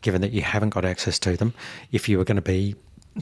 given 0.00 0.20
that 0.20 0.32
you 0.32 0.42
haven't 0.42 0.70
got 0.70 0.84
access 0.84 1.18
to 1.20 1.36
them. 1.36 1.52
If 1.90 2.08
you 2.08 2.18
were 2.18 2.24
going 2.24 2.36
to 2.36 2.42
be 2.42 2.76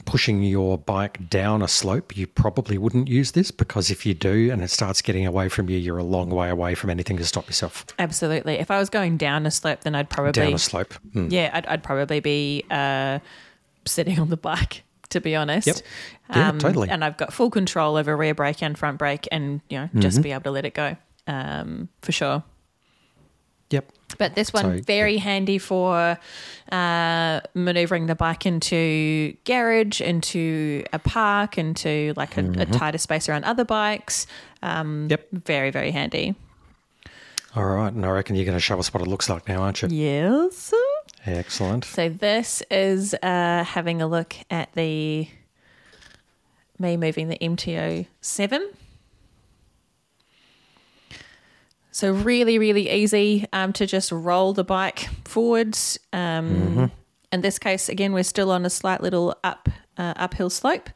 pushing 0.05 0.43
your 0.43 0.77
bike 0.77 1.29
down 1.29 1.61
a 1.61 1.67
slope, 1.67 2.15
you 2.15 2.27
probably 2.27 2.77
wouldn't 2.77 3.07
use 3.07 3.31
this 3.31 3.49
because 3.49 3.89
if 3.89 4.05
you 4.05 4.13
do 4.13 4.51
and 4.51 4.61
it 4.61 4.69
starts 4.69 5.01
getting 5.01 5.25
away 5.25 5.49
from 5.49 5.69
you, 5.69 5.77
you're 5.77 5.97
a 5.97 6.03
long 6.03 6.29
way 6.29 6.49
away 6.49 6.75
from 6.75 6.89
anything 6.89 7.17
to 7.17 7.25
stop 7.25 7.47
yourself 7.47 7.85
Absolutely. 7.97 8.55
If 8.55 8.69
I 8.69 8.77
was 8.77 8.89
going 8.89 9.17
down 9.17 9.45
a 9.45 9.51
slope, 9.51 9.81
then 9.81 9.95
I'd 9.95 10.09
probably 10.09 10.33
down 10.33 10.53
a 10.53 10.59
slope. 10.59 10.93
Hmm. 11.13 11.29
yeah, 11.29 11.49
I'd, 11.53 11.65
I'd 11.65 11.83
probably 11.83 12.19
be 12.19 12.63
uh, 12.69 13.19
sitting 13.85 14.19
on 14.19 14.29
the 14.29 14.37
bike. 14.37 14.83
To 15.09 15.21
be 15.21 15.35
honest, 15.35 15.67
Yep. 15.67 15.77
Yeah, 16.35 16.51
totally. 16.57 16.89
And 16.89 17.03
I've 17.05 17.15
got 17.17 17.31
full 17.31 17.49
control 17.51 17.95
over 17.95 18.17
rear 18.17 18.33
brake 18.33 18.61
and 18.63 18.77
front 18.77 18.97
brake, 18.97 19.27
and 19.31 19.61
you 19.69 19.77
know, 19.77 19.85
Mm-hmm. 19.85 19.99
just 20.01 20.21
be 20.21 20.31
able 20.31 20.43
to 20.43 20.51
let 20.51 20.65
it 20.65 20.73
go 20.73 20.97
um, 21.27 21.89
for 22.01 22.11
sure. 22.11 22.43
Yep. 23.69 23.91
But 24.17 24.35
this 24.35 24.53
one 24.53 24.77
So, 24.79 24.83
very 24.83 25.17
handy 25.17 25.57
for 25.57 26.17
uh, 26.71 27.39
maneuvering 27.53 28.05
the 28.07 28.15
bike 28.15 28.45
into 28.45 29.35
garage, 29.43 30.01
into 30.01 30.83
a 30.93 30.99
park, 30.99 31.57
into 31.57 32.13
like 32.15 32.37
a, 32.37 32.41
Mm-hmm. 32.43 32.61
a 32.61 32.65
tighter 32.67 32.97
space 32.99 33.27
around 33.29 33.43
other 33.45 33.65
bikes. 33.65 34.27
Um, 34.61 35.07
Yep. 35.09 35.27
Very 35.31 35.71
very 35.71 35.91
handy. 35.91 36.35
All 37.55 37.65
right. 37.65 37.91
And 37.93 38.05
I 38.05 38.09
reckon 38.09 38.35
you're 38.35 38.45
going 38.45 38.57
to 38.57 38.61
show 38.61 38.77
us 38.79 38.93
what 38.93 39.01
it 39.01 39.07
looks 39.07 39.29
like 39.29 39.47
now, 39.47 39.61
aren't 39.61 39.81
you? 39.81 39.87
Yes. 39.89 40.73
Excellent. 41.25 41.85
So 41.85 42.09
this 42.09 42.61
is 42.69 43.15
uh, 43.15 43.63
having 43.63 44.01
a 44.01 44.07
look 44.07 44.35
at 44.49 44.71
the 44.73 45.27
me 46.77 46.97
moving 46.97 47.29
the 47.29 47.37
MTO 47.37 48.05
seven. 48.21 48.69
So 51.91 52.11
really, 52.11 52.59
really 52.59 52.89
easy 52.89 53.45
um, 53.53 53.71
to 53.73 53.85
just 53.85 54.11
roll 54.11 54.51
the 54.51 54.65
bike 54.65 55.07
forwards. 55.23 55.97
Um, 56.11 56.91
In 57.31 57.41
this 57.41 57.57
case, 57.57 57.89
again, 57.89 58.13
we're 58.13 58.23
still 58.23 58.51
on 58.51 58.65
a 58.65 58.69
slight 58.69 59.01
little 59.01 59.35
up 59.43 59.69
uh, 59.97 60.13
uphill 60.17 60.49
slope. 60.49 60.89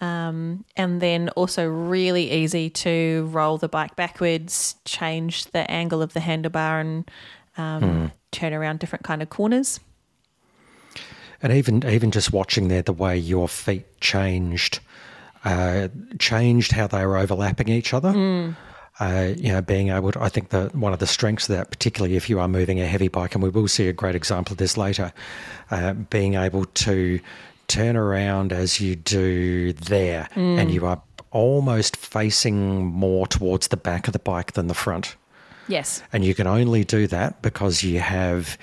Um, 0.00 0.64
and 0.76 1.00
then 1.00 1.28
also 1.30 1.66
really 1.66 2.30
easy 2.30 2.70
to 2.70 3.28
roll 3.32 3.58
the 3.58 3.68
bike 3.68 3.96
backwards, 3.96 4.76
change 4.84 5.46
the 5.46 5.68
angle 5.70 6.02
of 6.02 6.12
the 6.12 6.20
handlebar, 6.20 6.80
and 6.80 7.10
um, 7.56 8.12
turn 8.32 8.52
around 8.52 8.78
different 8.78 9.04
kind 9.04 9.22
of 9.22 9.30
corners. 9.30 9.80
And 11.42 11.52
even 11.52 11.86
even 11.86 12.10
just 12.10 12.32
watching 12.32 12.68
there, 12.68 12.82
the 12.82 12.92
way 12.92 13.16
your 13.16 13.48
feet 13.48 14.00
changed, 14.00 14.80
uh, 15.44 15.88
changed 16.18 16.72
how 16.72 16.88
they 16.88 17.06
were 17.06 17.16
overlapping 17.16 17.68
each 17.68 17.94
other. 17.94 18.12
Uh, 19.00 19.32
you 19.36 19.52
know, 19.52 19.62
being 19.62 19.90
able 19.90 20.10
to, 20.10 20.20
I 20.20 20.28
think 20.28 20.48
the 20.48 20.70
one 20.72 20.92
of 20.92 20.98
the 20.98 21.06
strengths 21.06 21.48
of 21.48 21.56
that, 21.56 21.70
particularly 21.70 22.16
if 22.16 22.28
you 22.28 22.40
are 22.40 22.48
moving 22.48 22.80
a 22.80 22.86
heavy 22.86 23.06
bike, 23.06 23.36
and 23.36 23.44
we 23.44 23.48
will 23.50 23.68
see 23.68 23.86
a 23.86 23.92
great 23.92 24.16
example 24.16 24.54
of 24.54 24.58
this 24.58 24.76
later, 24.76 25.12
uh, 25.70 25.92
being 25.92 26.34
able 26.34 26.64
to 26.64 27.20
turn 27.68 27.96
around 27.96 28.52
as 28.52 28.80
you 28.80 28.96
do 28.96 29.72
there, 29.74 30.28
and 30.34 30.72
you 30.72 30.84
are 30.86 31.00
almost 31.30 31.96
facing 31.96 32.84
more 32.86 33.28
towards 33.28 33.68
the 33.68 33.76
back 33.76 34.08
of 34.08 34.12
the 34.12 34.18
bike 34.18 34.52
than 34.54 34.66
the 34.66 34.74
front. 34.74 35.14
Yes. 35.68 36.02
And 36.12 36.24
you 36.24 36.34
can 36.34 36.46
only 36.46 36.84
do 36.84 37.06
that 37.06 37.40
because 37.42 37.82
you 37.82 38.00
have 38.00 38.58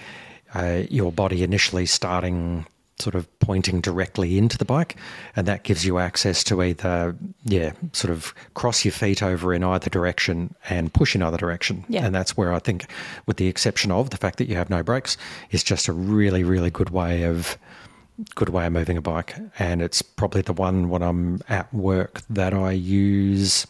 uh, 0.54 0.84
your 0.90 1.12
body 1.12 1.44
initially 1.44 1.86
starting 1.86 2.66
sort 2.98 3.14
of 3.14 3.28
pointing 3.40 3.82
directly 3.82 4.38
into 4.38 4.58
the 4.58 4.66
bike. 4.66 4.96
And 5.36 5.48
that 5.48 5.64
gives 5.64 5.86
you 5.86 6.00
access 6.00 6.44
to 6.46 6.64
either, 6.64 7.16
yeah, 7.44 7.74
sort 7.92 8.12
of 8.12 8.34
cross 8.54 8.86
your 8.86 8.94
feet 8.94 9.22
over 9.22 9.54
in 9.54 9.64
either 9.64 9.90
direction 9.90 10.56
and 10.70 10.94
push 10.94 11.14
in 11.14 11.22
either 11.22 11.38
direction. 11.38 11.84
Yeah. 11.90 12.06
And 12.06 12.16
that's 12.16 12.38
where 12.38 12.54
I 12.54 12.60
think, 12.60 12.90
with 13.26 13.38
the 13.38 13.48
exception 13.48 13.92
of 13.92 14.12
the 14.12 14.18
fact 14.18 14.38
that 14.38 14.48
you 14.48 14.56
have 14.56 14.70
no 14.70 14.82
brakes, 14.82 15.18
is 15.52 15.64
just 15.64 15.88
a 15.88 15.94
really, 15.94 16.44
really 16.44 16.72
good 16.72 16.90
way 16.90 17.24
of. 17.24 17.58
Good 18.34 18.48
way 18.48 18.66
of 18.66 18.72
moving 18.72 18.96
a 18.96 19.02
bike, 19.02 19.36
and 19.60 19.82
it's 19.82 20.02
probably 20.02 20.42
the 20.42 20.54
one 20.54 20.88
when 20.88 21.04
I'm 21.04 21.42
at 21.50 21.74
work 21.74 22.22
that 22.30 22.54
I 22.54 22.72
use 22.72 23.68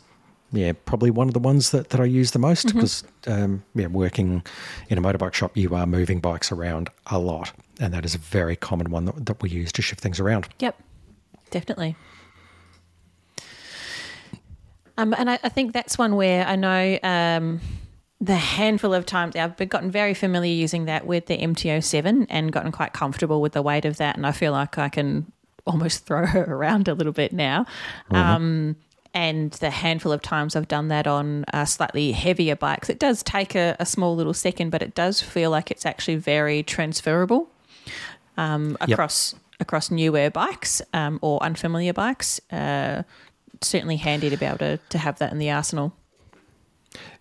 yeah, 0.51 0.73
probably 0.86 1.12
one 1.12 1.27
of 1.27 1.34
the 1.34 1.39
ones 1.39 1.71
that, 1.71 1.89
that 1.89 1.99
I 1.99 2.05
use 2.05 2.31
the 2.31 2.39
most 2.39 2.73
because, 2.73 3.03
um, 3.27 3.63
yeah, 3.73 3.88
working 3.88 4.43
in 4.89 4.97
a 4.97 5.01
motorbike 5.01 5.34
shop, 5.34 5.55
you 5.58 5.75
are 5.75 5.86
moving 5.86 6.19
bikes 6.19 6.51
around 6.51 6.89
a 7.08 7.19
lot. 7.19 7.51
And 7.79 7.93
that 7.93 8.05
is 8.05 8.15
a 8.15 8.19
very 8.19 8.55
common 8.55 8.89
one 8.89 9.05
that, 9.05 9.25
that 9.25 9.41
we 9.41 9.49
use 9.49 9.71
to 9.73 9.81
shift 9.81 10.01
things 10.01 10.19
around. 10.19 10.47
Yep, 10.60 10.81
definitely. 11.49 11.95
Um, 14.97 15.13
and 15.17 15.29
I, 15.29 15.39
I 15.43 15.49
think 15.49 15.73
that's 15.73 15.97
one 15.97 16.15
where 16.15 16.45
I 16.47 16.55
know 16.55 16.99
um, 17.03 17.60
the 18.21 18.36
handful 18.36 18.93
of 18.93 19.05
times 19.05 19.36
I've 19.36 19.58
been 19.58 19.67
gotten 19.67 19.91
very 19.91 20.13
familiar 20.13 20.53
using 20.53 20.86
that 20.86 21.05
with 21.05 21.25
the 21.25 21.36
MT-07 21.36 22.27
and 22.29 22.51
gotten 22.51 22.71
quite 22.71 22.93
comfortable 22.93 23.41
with 23.41 23.53
the 23.53 23.62
weight 23.62 23.84
of 23.84 23.97
that. 23.97 24.15
And 24.15 24.25
I 24.25 24.31
feel 24.31 24.53
like 24.53 24.77
I 24.77 24.89
can 24.89 25.31
almost 25.65 26.05
throw 26.05 26.25
her 26.25 26.43
around 26.43 26.88
a 26.88 26.93
little 26.93 27.13
bit 27.13 27.34
now. 27.34 27.65
Um, 28.12 28.77
and 29.15 29.51
the 29.54 29.71
handful 29.71 30.12
of 30.12 30.21
times 30.21 30.56
I've 30.56 30.67
done 30.67 30.89
that 30.89 31.08
on 31.08 31.45
uh, 31.54 31.63
slightly 31.65 32.12
heavier 32.12 32.56
bikes, 32.56 32.89
it 32.89 32.99
does 32.99 33.23
take 33.23 33.56
a, 33.56 33.75
a 33.80 33.86
small 33.86 34.15
little 34.15 34.34
second, 34.34 34.69
but 34.69 34.82
it 34.82 34.93
does 34.93 35.21
feel 35.21 35.49
like 35.49 35.71
it's 35.71 35.86
actually 35.86 36.17
very 36.17 36.62
transferable 36.62 37.49
um, 38.38 38.78
Yep. 38.82 38.89
across 38.89 39.34
across 39.62 39.89
newer 39.89 40.30
bikes 40.30 40.82
um, 40.93 41.17
or 41.21 41.41
unfamiliar 41.41 41.93
bikes. 41.93 42.41
Uh, 42.51 43.04
certainly 43.62 43.95
handy 43.95 44.30
to 44.30 44.36
be 44.36 44.45
able 44.45 44.58
to, 44.58 44.78
to 44.89 44.97
have 44.97 45.17
that 45.19 45.32
in 45.32 45.39
the 45.39 45.49
arsenal. 45.49 45.93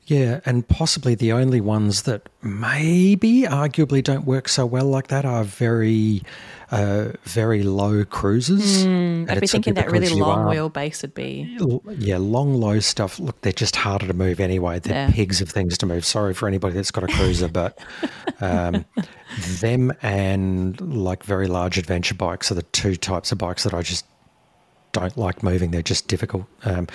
Yeah, 0.06 0.40
and 0.44 0.66
possibly 0.68 1.14
the 1.14 1.32
only 1.32 1.60
ones 1.60 2.02
that 2.02 2.28
maybe 2.42 3.42
arguably 3.42 4.02
don't 4.02 4.26
work 4.26 4.48
so 4.48 4.66
well 4.66 4.84
like 4.86 5.06
that 5.06 5.24
are 5.24 5.44
very, 5.44 6.22
uh, 6.70 7.12
very 7.24 7.62
low 7.62 8.04
cruises. 8.04 8.84
And 8.84 9.30
I'd 9.30 9.40
be 9.40 9.46
thinking 9.46 9.74
that 9.74 9.90
really 9.90 10.08
long 10.08 10.46
wheelbase 10.46 11.02
would 11.02 11.14
be. 11.14 11.56
Yeah, 11.98 12.18
long, 12.18 12.54
low 12.54 12.80
stuff. 12.80 13.18
Look, 13.18 13.40
they're 13.42 13.52
just 13.52 13.76
harder 13.76 14.06
to 14.06 14.14
move 14.14 14.40
anyway. 14.40 14.78
They're 14.80 14.94
Yeah. 14.94 15.10
pigs 15.10 15.40
of 15.40 15.48
things 15.48 15.76
to 15.78 15.86
move. 15.86 16.04
Sorry 16.04 16.34
for 16.34 16.48
anybody 16.48 16.74
that's 16.74 16.90
got 16.90 17.04
a 17.04 17.08
cruiser, 17.08 17.48
but 17.48 17.78
um, 18.40 18.84
them 19.60 19.92
and 20.02 20.80
like 20.80 21.22
very 21.24 21.46
large 21.46 21.78
adventure 21.78 22.14
bikes 22.14 22.50
are 22.50 22.54
the 22.54 22.62
two 22.62 22.96
types 22.96 23.32
of 23.32 23.38
bikes 23.38 23.64
that 23.64 23.74
I 23.74 23.82
just 23.82 24.06
don't 24.92 25.16
like 25.16 25.42
moving. 25.42 25.70
They're 25.70 25.82
just 25.82 26.08
difficult. 26.08 26.44
Um, 26.64 26.86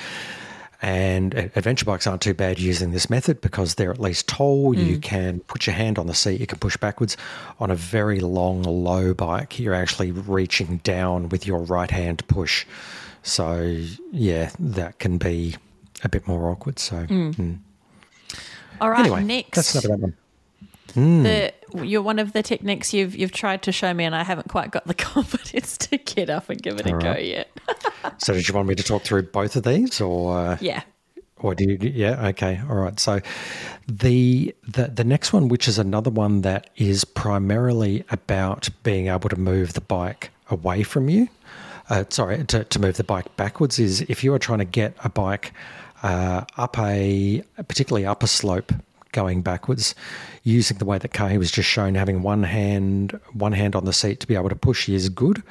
and 0.81 1.33
adventure 1.33 1.85
bikes 1.85 2.07
aren't 2.07 2.21
too 2.21 2.33
bad 2.33 2.57
using 2.57 2.91
this 2.91 3.09
method 3.09 3.41
because 3.41 3.75
they're 3.75 3.91
at 3.91 3.99
least 3.99 4.27
tall. 4.27 4.73
You 4.73 4.97
mm. 4.97 5.01
can 5.01 5.41
put 5.41 5.67
your 5.67 5.75
hand 5.75 5.99
on 5.99 6.07
the 6.07 6.13
seat, 6.13 6.39
you 6.39 6.47
can 6.47 6.59
push 6.59 6.77
backwards. 6.77 7.17
On 7.59 7.69
a 7.69 7.75
very 7.75 8.21
long, 8.21 8.63
low 8.63 9.13
bike, 9.13 9.59
you're 9.59 9.73
actually 9.73 10.11
reaching 10.11 10.77
down 10.77 11.29
with 11.29 11.45
your 11.45 11.59
right 11.59 11.91
hand 11.91 12.19
to 12.19 12.25
push. 12.25 12.65
So, 13.23 13.83
yeah, 14.11 14.51
that 14.57 14.99
can 14.99 15.17
be 15.17 15.55
a 16.03 16.09
bit 16.09 16.27
more 16.27 16.49
awkward. 16.49 16.79
So, 16.79 17.05
mm. 17.05 17.35
mm. 17.35 17.57
All 18.79 18.89
right, 18.89 19.01
anyway, 19.01 19.23
next. 19.23 19.55
that's 19.55 19.75
another 19.83 20.01
one. 20.01 20.13
the, 20.93 21.01
mm. 21.01 21.51
You're 21.75 22.01
one 22.01 22.19
of 22.19 22.33
the 22.33 22.43
techniques 22.43 22.93
you've 22.93 23.15
you've 23.15 23.31
tried 23.31 23.63
to 23.63 23.71
show 23.71 23.93
me, 23.93 24.05
and 24.05 24.15
I 24.15 24.23
haven't 24.23 24.49
quite 24.49 24.71
got 24.71 24.87
the 24.87 24.93
confidence 25.11 25.77
to 25.79 25.97
get 25.97 26.29
up 26.29 26.49
and 26.49 26.61
give 26.61 26.79
it 26.79 26.85
a 26.87 26.93
All 26.93 26.99
go 26.99 27.15
yet. 27.17 27.49
So, 28.17 28.33
did 28.33 28.47
you 28.47 28.53
want 28.53 28.67
me 28.67 28.75
to 28.75 28.83
talk 28.83 29.03
through 29.03 29.23
both 29.23 29.55
of 29.55 29.63
these, 29.63 30.01
or 30.01 30.37
uh, 30.37 30.57
yeah, 30.59 30.83
Or 31.37 31.55
do 31.55 31.63
you? 31.63 31.77
Yeah. 31.81 32.27
Okay. 32.27 32.59
All 32.69 32.75
right. 32.75 32.99
So 32.99 33.21
the 33.87 34.53
the 34.67 34.87
the 34.87 35.03
next 35.03 35.31
one, 35.33 35.47
which 35.47 35.67
is 35.67 35.77
another 35.79 36.09
one 36.09 36.41
that 36.41 36.69
is 36.75 37.05
primarily 37.05 38.03
about 38.09 38.69
being 38.83 39.07
able 39.07 39.29
to 39.29 39.39
move 39.39 39.73
the 39.73 39.81
bike 39.81 40.31
away 40.49 40.83
from 40.83 41.09
you. 41.09 41.29
Uh, 41.89 42.03
sorry, 42.09 42.43
to, 42.45 42.63
to 42.65 42.79
move 42.79 42.97
the 42.97 43.03
bike 43.03 43.35
backwards 43.35 43.79
is 43.79 44.01
if 44.01 44.23
you 44.23 44.33
are 44.33 44.39
trying 44.39 44.59
to 44.59 44.65
get 44.65 44.95
a 45.03 45.09
bike 45.09 45.53
uh, 46.03 46.43
up 46.57 46.77
a 46.77 47.43
particularly 47.67 48.05
up 48.05 48.21
a 48.21 48.27
slope 48.27 48.71
going 49.11 49.41
backwards, 49.41 49.95
using 50.43 50.77
the 50.77 50.85
way 50.85 50.97
that 50.97 51.13
Kahi 51.13 51.37
was 51.37 51.51
just 51.51 51.69
shown, 51.69 51.95
having 51.95 52.21
one 52.21 52.43
hand 52.43 53.19
one 53.33 53.53
hand 53.53 53.75
on 53.75 53.85
the 53.85 53.93
seat 53.93 54.19
to 54.21 54.27
be 54.27 54.35
able 54.35 54.49
to 54.49 54.55
push 54.55 54.89
is 54.89 55.09
good. 55.09 55.43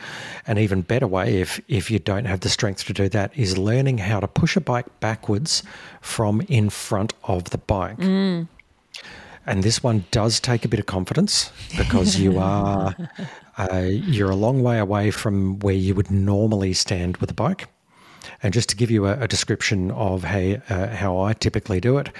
An 0.47 0.59
even 0.59 0.83
better 0.83 1.07
way, 1.07 1.41
if 1.41 1.61
if 1.69 1.91
you 1.91 1.99
don't 1.99 2.25
have 2.25 2.41
the 2.41 2.49
strength 2.49 2.85
to 2.87 2.93
do 2.93 3.09
that, 3.11 3.37
is 3.37 3.59
learning 3.59 3.99
how 3.99 4.21
to 4.21 4.29
push 4.29 4.57
a 4.57 4.61
bike 4.61 4.87
backwards 5.01 5.63
from 6.01 6.41
in 6.49 6.71
front 6.71 7.15
of 7.25 7.51
the 7.51 7.59
bike. 7.59 7.99
Mm. 7.99 8.49
And 9.47 9.63
this 9.63 9.83
one 9.83 10.05
does 10.11 10.41
take 10.41 10.67
a 10.67 10.69
bit 10.69 10.79
of 10.79 10.87
confidence 10.87 11.51
because 11.77 12.21
you 12.21 12.39
are 12.39 12.95
uh, 13.57 13.87
you're 13.89 14.31
a 14.31 14.37
long 14.37 14.63
way 14.63 14.79
away 14.79 15.11
from 15.11 15.59
where 15.61 15.75
you 15.75 15.95
would 15.95 16.11
normally 16.11 16.75
stand 16.75 17.17
with 17.17 17.31
a 17.31 17.35
bike. 17.35 17.69
And 18.43 18.55
just 18.55 18.69
to 18.69 18.77
give 18.77 18.91
you 18.91 19.07
a, 19.07 19.21
a 19.21 19.29
description 19.29 19.91
of 19.91 20.25
how, 20.25 20.57
uh, 20.69 20.89
how 20.89 21.21
I 21.21 21.33
typically 21.33 21.81
do 21.81 21.99
it, 21.99 22.11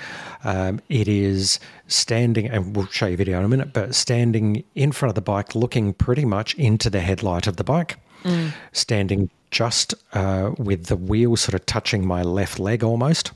um, 0.45 0.81
it 0.89 1.07
is 1.07 1.61
standing, 1.87 2.49
and 2.49 2.75
we'll 2.75 2.87
show 2.87 3.07
you 3.07 3.15
a 3.15 3.17
video 3.17 3.39
in 3.39 3.45
a 3.45 3.49
minute, 3.49 3.73
but 3.73 3.95
standing 3.95 4.65
in 4.75 4.93
front 4.93 5.11
of 5.11 5.15
the 5.15 5.21
bike, 5.21 5.55
looking 5.55 5.95
pretty 5.95 6.25
much 6.25 6.55
into 6.55 6.91
the 6.91 7.01
headlight 7.01 7.47
of 7.47 7.57
the 7.57 7.65
bike, 7.65 7.99
mm. 8.25 8.53
standing 8.73 9.31
just 9.51 9.95
uh, 10.13 10.51
with 10.59 10.87
the 10.87 10.97
wheel 10.97 11.37
sort 11.37 11.55
of 11.55 11.65
touching 11.67 12.07
my 12.07 12.23
left 12.23 12.59
leg 12.59 12.83
almost. 12.83 13.33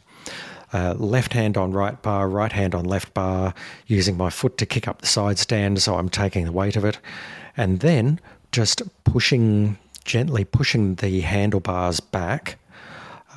Uh, 0.75 0.95
left 0.95 1.35
hand 1.35 1.59
on 1.59 1.71
right 1.73 2.01
bar, 2.01 2.29
right 2.29 2.53
hand 2.53 2.75
on 2.75 2.85
left 2.85 3.13
bar, 3.13 3.53
using 3.87 4.17
my 4.17 4.31
foot 4.31 4.57
to 4.57 4.65
kick 4.65 4.89
up 4.89 5.03
the 5.03 5.07
side 5.07 5.39
stand, 5.39 5.83
so 5.83 5.97
I'm 5.97 6.09
taking 6.09 6.47
the 6.47 6.53
weight 6.53 6.77
of 6.77 6.85
it, 6.85 6.99
and 7.59 7.81
then 7.81 8.19
just 8.53 8.83
pushing 9.05 9.77
gently 10.05 10.45
pushing 10.45 10.97
the 10.97 11.21
handlebars 11.21 12.01
back 12.01 12.59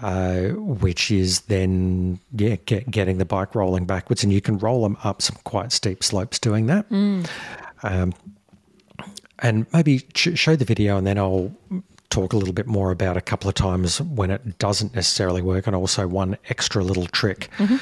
uh, 0.06 0.50
which 0.50 1.10
is 1.10 1.42
then 1.42 2.20
yeah 2.36 2.58
get, 2.68 2.92
getting 2.92 3.18
the 3.18 3.26
bike 3.26 3.56
rolling 3.56 3.86
backwards, 3.86 4.24
and 4.24 4.32
you 4.32 4.40
can 4.40 4.60
roll 4.60 4.84
them 4.84 4.96
up 5.04 5.20
some 5.20 5.36
quite 5.46 5.72
steep 5.72 6.04
slopes 6.04 6.38
doing 6.38 6.68
that. 6.68 6.88
Mm. 6.92 7.28
Um, 7.82 8.14
and 9.40 9.66
maybe 9.74 10.06
sh- 10.14 10.36
show 10.36 10.56
the 10.56 10.64
video, 10.64 10.96
and 10.98 11.08
then 11.08 11.18
I'll 11.18 11.52
talk 12.12 12.34
a 12.34 12.38
little 12.38 12.54
bit 12.54 12.68
more 12.68 12.92
about 12.92 13.18
a 13.18 13.22
couple 13.22 13.50
of 13.50 13.56
times 13.56 14.00
when 14.00 14.30
it 14.30 14.60
doesn't 14.60 14.94
necessarily 14.94 15.42
work, 15.42 15.66
and 15.66 15.76
also 15.76 16.08
one 16.08 16.38
extra 16.50 16.84
little 16.84 17.08
trick. 17.08 17.50
Mm-hmm. 17.58 17.78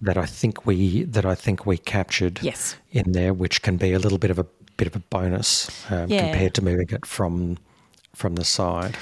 That 0.00 0.16
I 0.16 0.26
think 0.26 0.66
we 0.66 1.04
that 1.04 1.24
I 1.24 1.36
think 1.36 1.64
we 1.64 1.78
captured 1.78 2.40
yes. 2.42 2.74
in 2.90 3.12
there, 3.12 3.32
which 3.32 3.62
can 3.62 3.76
be 3.76 3.92
a 3.92 4.00
little 4.00 4.18
bit 4.18 4.32
of 4.32 4.38
a 4.40 4.46
bit 4.76 4.88
of 4.88 4.96
a 4.96 5.00
bonus 5.10 5.70
um, 5.92 6.08
yeah. 6.08 6.22
compared 6.22 6.54
to 6.54 6.62
moving 6.62 6.88
it 6.90 7.06
from 7.06 7.56
from 8.16 8.34
the 8.34 8.44
side. 8.44 8.96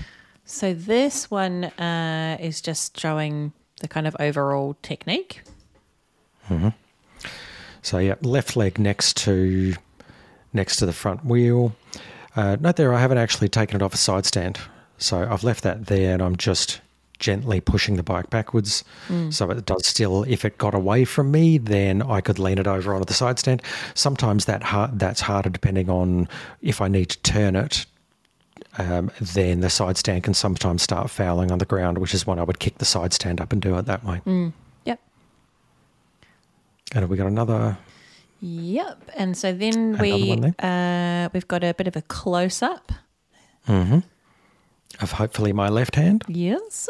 So 0.46 0.72
this 0.72 1.28
one 1.28 1.64
uh, 1.64 2.38
is 2.40 2.60
just 2.60 2.98
showing 2.98 3.52
the 3.80 3.88
kind 3.88 4.06
of 4.06 4.16
overall 4.20 4.76
technique. 4.80 5.42
Mm-hmm. 6.48 6.68
So 7.82 7.98
yeah, 7.98 8.14
left 8.22 8.56
leg 8.56 8.78
next 8.78 9.16
to 9.18 9.74
next 10.52 10.76
to 10.76 10.86
the 10.86 10.92
front 10.92 11.24
wheel. 11.24 11.74
Uh, 12.36 12.56
note 12.60 12.76
there, 12.76 12.94
I 12.94 13.00
haven't 13.00 13.18
actually 13.18 13.48
taken 13.48 13.76
it 13.76 13.82
off 13.82 13.92
a 13.92 13.96
side 13.96 14.24
stand, 14.24 14.58
so 14.98 15.26
I've 15.28 15.42
left 15.42 15.64
that 15.64 15.86
there, 15.86 16.14
and 16.14 16.22
I'm 16.22 16.36
just 16.36 16.80
gently 17.18 17.60
pushing 17.60 17.96
the 17.96 18.02
bike 18.02 18.30
backwards. 18.30 18.84
Mm. 19.08 19.32
So 19.32 19.50
it 19.50 19.66
does 19.66 19.86
still, 19.86 20.22
if 20.24 20.44
it 20.44 20.58
got 20.58 20.74
away 20.74 21.04
from 21.04 21.30
me, 21.30 21.58
then 21.58 22.02
I 22.02 22.20
could 22.20 22.38
lean 22.38 22.58
it 22.58 22.66
over 22.66 22.94
onto 22.94 23.06
the 23.06 23.14
side 23.14 23.38
stand. 23.38 23.62
Sometimes 23.94 24.44
that 24.44 24.62
hard, 24.62 24.98
that's 24.98 25.22
harder 25.22 25.48
depending 25.48 25.90
on 25.90 26.28
if 26.60 26.80
I 26.80 26.88
need 26.88 27.08
to 27.10 27.18
turn 27.22 27.56
it 27.56 27.86
um, 28.78 29.10
then 29.20 29.60
the 29.60 29.70
side 29.70 29.96
stand 29.96 30.24
can 30.24 30.34
sometimes 30.34 30.82
start 30.82 31.10
fouling 31.10 31.50
on 31.50 31.58
the 31.58 31.64
ground, 31.64 31.98
which 31.98 32.14
is 32.14 32.26
when 32.26 32.38
I 32.38 32.42
would 32.42 32.58
kick 32.58 32.78
the 32.78 32.84
side 32.84 33.12
stand 33.12 33.40
up 33.40 33.52
and 33.52 33.60
do 33.60 33.76
it 33.78 33.86
that 33.86 34.04
way. 34.04 34.20
Mm. 34.26 34.52
Yep. 34.84 35.00
And 36.92 37.00
have 37.02 37.10
we 37.10 37.16
got 37.16 37.26
another? 37.26 37.78
Yep. 38.40 39.10
And 39.16 39.36
so 39.36 39.52
then 39.52 39.98
we 39.98 40.40
uh, 40.58 41.28
we've 41.32 41.48
got 41.48 41.64
a 41.64 41.74
bit 41.74 41.88
of 41.88 41.96
a 41.96 42.02
close 42.02 42.62
up. 42.62 42.92
Mm-hmm. 43.66 44.00
Of 45.00 45.12
hopefully 45.12 45.52
my 45.52 45.68
left 45.68 45.96
hand. 45.96 46.24
Yes. 46.28 46.88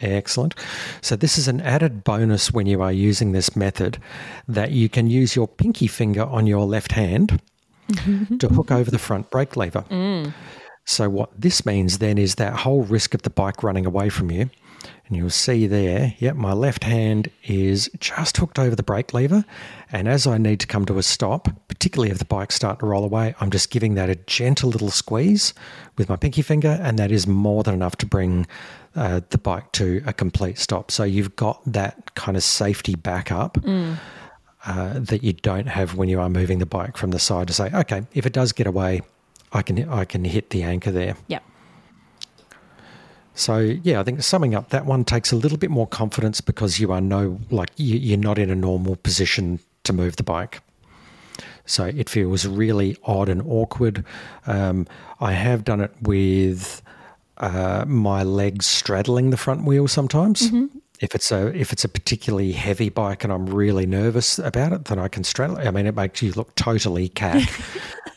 Excellent. 0.00 0.54
So, 1.02 1.14
this 1.14 1.36
is 1.36 1.46
an 1.46 1.60
added 1.60 2.04
bonus 2.04 2.52
when 2.52 2.66
you 2.66 2.80
are 2.80 2.92
using 2.92 3.32
this 3.32 3.54
method 3.54 3.98
that 4.48 4.70
you 4.70 4.88
can 4.88 5.08
use 5.08 5.36
your 5.36 5.46
pinky 5.46 5.86
finger 5.86 6.24
on 6.24 6.46
your 6.46 6.64
left 6.64 6.92
hand 6.92 7.40
to 8.38 8.48
hook 8.48 8.70
over 8.70 8.90
the 8.90 8.98
front 8.98 9.30
brake 9.30 9.56
lever. 9.56 9.84
Mm. 9.90 10.32
So, 10.90 11.08
what 11.08 11.30
this 11.40 11.64
means 11.64 11.98
then 11.98 12.18
is 12.18 12.34
that 12.34 12.52
whole 12.52 12.82
risk 12.82 13.14
of 13.14 13.22
the 13.22 13.30
bike 13.30 13.62
running 13.62 13.86
away 13.86 14.08
from 14.08 14.28
you. 14.28 14.50
And 15.06 15.16
you'll 15.16 15.30
see 15.30 15.68
there, 15.68 16.14
yep, 16.18 16.34
my 16.34 16.52
left 16.52 16.82
hand 16.82 17.30
is 17.44 17.88
just 18.00 18.36
hooked 18.38 18.58
over 18.58 18.74
the 18.74 18.82
brake 18.82 19.14
lever. 19.14 19.44
And 19.92 20.08
as 20.08 20.26
I 20.26 20.36
need 20.36 20.58
to 20.60 20.66
come 20.66 20.84
to 20.86 20.98
a 20.98 21.04
stop, 21.04 21.48
particularly 21.68 22.10
if 22.10 22.18
the 22.18 22.24
bike's 22.24 22.56
starting 22.56 22.80
to 22.80 22.86
roll 22.86 23.04
away, 23.04 23.36
I'm 23.40 23.50
just 23.50 23.70
giving 23.70 23.94
that 23.94 24.10
a 24.10 24.16
gentle 24.16 24.68
little 24.68 24.90
squeeze 24.90 25.54
with 25.96 26.08
my 26.08 26.16
pinky 26.16 26.42
finger. 26.42 26.80
And 26.82 26.98
that 26.98 27.12
is 27.12 27.24
more 27.24 27.62
than 27.62 27.74
enough 27.74 27.94
to 27.98 28.06
bring 28.06 28.48
uh, 28.96 29.20
the 29.30 29.38
bike 29.38 29.70
to 29.72 30.02
a 30.06 30.12
complete 30.12 30.58
stop. 30.58 30.90
So 30.90 31.04
you've 31.04 31.36
got 31.36 31.60
that 31.72 32.16
kind 32.16 32.36
of 32.36 32.42
safety 32.42 32.96
backup. 32.96 33.58
Mm. 33.58 33.96
Uh, 34.66 34.98
that 34.98 35.24
you 35.24 35.32
don't 35.32 35.68
have 35.68 35.96
when 35.96 36.10
you 36.10 36.20
are 36.20 36.28
moving 36.28 36.58
the 36.58 36.66
bike 36.66 36.98
from 36.98 37.12
the 37.12 37.18
side 37.18 37.46
to 37.46 37.54
say, 37.54 37.70
okay, 37.72 38.02
if 38.12 38.26
it 38.26 38.34
does 38.34 38.52
get 38.52 38.66
away, 38.66 39.00
I 39.52 39.62
can 39.62 39.88
I 39.88 40.04
can 40.04 40.24
hit 40.24 40.50
the 40.50 40.62
anchor 40.62 40.90
there. 40.90 41.16
Yep. 41.28 41.42
So 43.34 43.58
yeah, 43.58 44.00
I 44.00 44.02
think 44.02 44.22
summing 44.22 44.54
up, 44.54 44.68
that 44.70 44.86
one 44.86 45.04
takes 45.04 45.32
a 45.32 45.36
little 45.36 45.58
bit 45.58 45.70
more 45.70 45.86
confidence 45.86 46.40
because 46.40 46.78
you 46.78 46.92
are 46.92 47.00
no 47.00 47.38
like 47.50 47.70
you, 47.76 48.14
are 48.14 48.18
not 48.18 48.38
in 48.38 48.50
a 48.50 48.54
normal 48.54 48.96
position 48.96 49.60
to 49.84 49.92
move 49.92 50.16
the 50.16 50.22
bike. 50.22 50.60
So 51.64 51.84
it 51.84 52.08
feels 52.08 52.46
really 52.46 52.96
odd 53.04 53.28
and 53.28 53.42
awkward. 53.42 54.04
Um, 54.46 54.86
I 55.20 55.32
have 55.32 55.64
done 55.64 55.80
it 55.80 55.92
with 56.02 56.82
uh, 57.38 57.84
my 57.86 58.22
legs 58.24 58.66
straddling 58.66 59.30
the 59.30 59.36
front 59.36 59.64
wheel 59.64 59.88
sometimes. 59.88 60.50
Mm-hmm. 60.50 60.78
If 61.00 61.14
it's 61.14 61.32
a 61.32 61.46
if 61.58 61.72
it's 61.72 61.84
a 61.84 61.88
particularly 61.88 62.52
heavy 62.52 62.90
bike 62.90 63.24
and 63.24 63.32
I'm 63.32 63.46
really 63.46 63.86
nervous 63.86 64.38
about 64.38 64.72
it, 64.72 64.84
then 64.84 64.98
I 64.98 65.08
can 65.08 65.24
straddle. 65.24 65.58
I 65.58 65.70
mean, 65.70 65.86
it 65.86 65.94
makes 65.94 66.20
you 66.20 66.32
look 66.32 66.54
totally 66.56 67.08
cat 67.08 67.42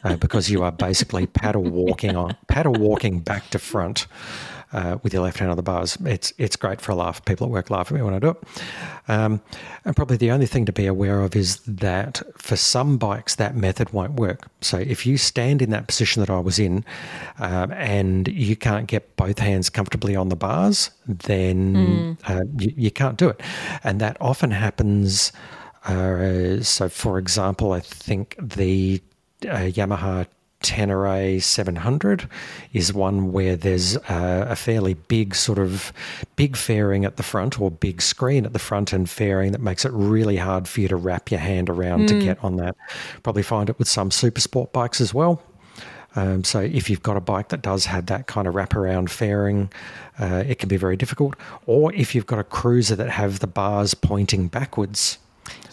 uh, 0.03 0.17
because 0.17 0.49
you 0.49 0.63
are 0.63 0.71
basically 0.71 1.25
paddle 1.25 1.63
walking 1.63 2.17
on 2.17 2.35
paddle 2.47 2.73
walking 2.73 3.21
back 3.21 3.49
to 3.51 3.59
front 3.59 4.05
uh, 4.73 4.97
with 5.03 5.13
your 5.13 5.21
left 5.21 5.39
hand 5.39 5.51
on 5.51 5.57
the 5.57 5.63
bars. 5.63 5.97
It's 6.05 6.33
it's 6.37 6.55
great 6.55 6.81
for 6.81 6.91
a 6.91 6.95
laugh. 6.95 7.23
People 7.25 7.47
at 7.47 7.51
work 7.51 7.69
laugh 7.69 7.91
at 7.91 7.95
me 7.95 8.01
when 8.01 8.13
I 8.13 8.19
do 8.19 8.29
it. 8.29 8.37
Um, 9.07 9.41
and 9.85 9.95
probably 9.95 10.17
the 10.17 10.31
only 10.31 10.45
thing 10.45 10.65
to 10.65 10.73
be 10.73 10.85
aware 10.87 11.21
of 11.21 11.35
is 11.35 11.57
that 11.59 12.21
for 12.37 12.55
some 12.55 12.97
bikes 12.97 13.35
that 13.35 13.55
method 13.55 13.91
won't 13.91 14.13
work. 14.13 14.49
So 14.61 14.77
if 14.77 15.05
you 15.05 15.17
stand 15.17 15.61
in 15.61 15.69
that 15.69 15.87
position 15.87 16.21
that 16.21 16.29
I 16.29 16.39
was 16.39 16.59
in, 16.59 16.83
um, 17.39 17.71
and 17.73 18.27
you 18.27 18.55
can't 18.55 18.87
get 18.87 19.15
both 19.15 19.39
hands 19.39 19.69
comfortably 19.69 20.15
on 20.15 20.29
the 20.29 20.35
bars, 20.35 20.89
then 21.07 21.73
mm. 21.73 22.17
uh, 22.27 22.43
you, 22.57 22.73
you, 22.75 22.91
can't 22.91 23.17
do 23.17 23.29
it. 23.29 23.41
And 23.83 23.99
that 24.01 24.17
often 24.19 24.51
happens. 24.51 25.31
Uh, 25.85 26.61
so, 26.61 26.89
for 26.89 27.17
example, 27.17 27.73
I 27.73 27.81
think 27.81 28.35
the 28.39 29.01
uh, 29.43 29.69
Yamaha 29.69 30.27
Tenere 30.63 31.43
700 31.43 32.27
is 32.71 32.93
one 32.93 33.31
where 33.31 33.55
there's 33.55 33.95
a, 33.95 34.47
a, 34.49 34.55
fairly 34.55 34.93
big 34.93 35.35
sort 35.35 35.59
of 35.59 35.91
big 36.37 36.55
fairing 36.55 37.03
at 37.05 37.17
the 37.17 37.23
front 37.23 37.59
or 37.59 37.69
big 37.69 38.01
screen 38.01 38.45
at 38.45 38.53
the 38.53 38.59
front 38.59 38.93
and 38.93 39.09
fairing 39.09 39.51
that 39.51 39.61
makes 39.61 39.83
it 39.83 39.91
really 39.93 40.37
hard 40.37 40.67
for 40.67 40.79
you 40.81 40.87
to 40.87 40.95
wrap 40.95 41.29
your 41.29 41.41
hand 41.41 41.69
around 41.69 42.03
mm. 42.03 42.07
to 42.07 42.19
get 42.19 42.41
on 42.43 42.55
that. 42.55 42.75
Probably 43.21 43.43
find 43.43 43.69
it 43.69 43.77
with 43.77 43.89
some 43.89 44.09
super 44.09 44.41
sport 44.41 44.71
bikes 44.71 45.01
as 45.01 45.13
well. 45.13 45.43
Um, 46.15 46.43
so 46.43 46.61
if 46.61 46.89
you've 46.89 47.03
got 47.03 47.17
a 47.17 47.21
bike 47.21 47.49
that 47.49 47.61
does 47.61 47.85
have 47.85 48.05
that 48.05 48.27
kind 48.27 48.47
of 48.47 48.53
wraparound 48.53 49.09
fairing, 49.09 49.71
uh, 50.19 50.43
it 50.47 50.59
can 50.59 50.69
be 50.69 50.77
very 50.77 50.95
difficult. 50.95 51.35
Or 51.65 51.93
if 51.93 52.15
you've 52.15 52.27
got 52.27 52.39
a 52.39 52.43
cruiser 52.43 52.95
that 52.95 53.09
have 53.09 53.39
the 53.39 53.47
bars 53.47 53.93
pointing 53.93 54.47
backwards, 54.47 55.17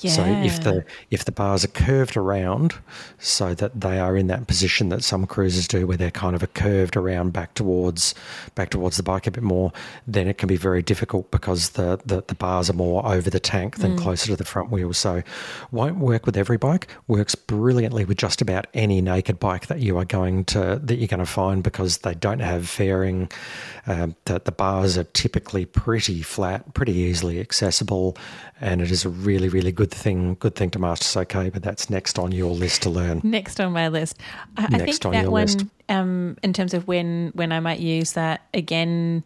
So 0.09 0.25
if 0.25 0.63
the 0.63 0.85
if 1.11 1.25
the 1.25 1.33
bars 1.33 1.65
are 1.65 1.69
curved 1.69 2.17
around, 2.17 2.75
so 3.19 3.55
that 3.55 3.81
they 3.81 3.99
are 3.99 4.17
in 4.17 4.29
that 4.29 4.47
position 4.47 4.89
that 4.89 5.05
some 5.05 5.27
cruisers 5.27 5.69
do, 5.69 5.87
where 5.87 5.97
they're 5.97 6.11
kind 6.11 6.35
of 6.35 6.43
a 6.43 6.47
curved 6.47 6.97
around 6.97 7.33
back 7.33 7.55
towards 7.55 8.15
back 8.55 8.71
towards 8.71 8.97
the 8.97 9.03
bike 9.03 9.27
a 9.27 9.31
bit 9.31 9.43
more, 9.43 9.73
then 10.07 10.27
it 10.27 10.39
can 10.39 10.47
be 10.47 10.57
very 10.57 10.83
difficult 10.83 11.31
because 11.31 11.71
the 11.71 12.01
the, 12.05 12.23
the 12.27 12.35
bars 12.35 12.71
are 12.71 12.75
more 12.75 13.07
over 13.07 13.29
the 13.29 13.41
tank 13.41 13.79
than 13.79 13.97
closer 13.97 14.27
to 14.29 14.37
the 14.37 14.45
front 14.45 14.71
wheel. 14.71 14.93
So 14.93 15.23
won't 15.71 15.99
work 15.99 16.27
with 16.27 16.37
every 16.37 16.57
bike. 16.57 16.89
Works 17.07 17.35
brilliantly 17.35 18.05
with 18.05 18.17
just 18.17 18.41
about 18.41 18.67
any 18.75 19.01
naked 19.01 19.39
bike 19.39 19.67
that 19.67 19.81
you 19.81 19.99
are 19.99 20.05
going 20.05 20.45
to 20.47 20.81
that 20.83 20.97
you're 20.97 21.09
going 21.09 21.21
to 21.21 21.27
find 21.27 21.63
because 21.63 21.99
they 21.99 22.15
don't 22.15 22.41
have 22.41 22.69
fairing. 22.69 23.31
Um, 23.87 24.15
the, 24.25 24.41
the 24.45 24.53
bars 24.53 24.97
are 24.97 25.05
typically 25.05 25.65
pretty 25.65 26.23
flat, 26.23 26.75
pretty 26.75 26.93
easily 26.93 27.41
accessible, 27.41 28.17
and 28.61 28.81
it 28.81 28.91
is 28.91 29.05
a 29.05 29.09
really, 29.09 29.49
really 29.49 29.73
good 29.73 29.90
thing. 29.91 30.37
Good 30.41 30.55
thing 30.55 30.71
to 30.71 30.79
master. 30.79 31.21
Okay, 31.21 31.51
but 31.51 31.63
that's 31.63 31.91
next 31.91 32.19
on 32.19 32.33
your 32.33 32.51
list 32.53 32.83
to 32.83 32.91
learn. 32.91 33.21
Next 33.25 33.61
on 33.61 33.73
my 33.73 33.89
list. 33.89 34.19
I, 34.57 34.65
I 34.65 34.77
Next 34.79 34.85
think 34.85 35.07
on 35.07 35.13
that 35.13 35.23
your 35.23 35.31
one, 35.31 35.43
list. 35.47 35.65
um, 35.89 36.37
in 36.43 36.53
terms 36.53 36.75
of 36.75 36.87
when 36.89 37.31
when 37.35 37.53
I 37.53 37.61
might 37.61 37.81
use 37.81 38.13
that 38.13 38.43
again, 38.55 39.25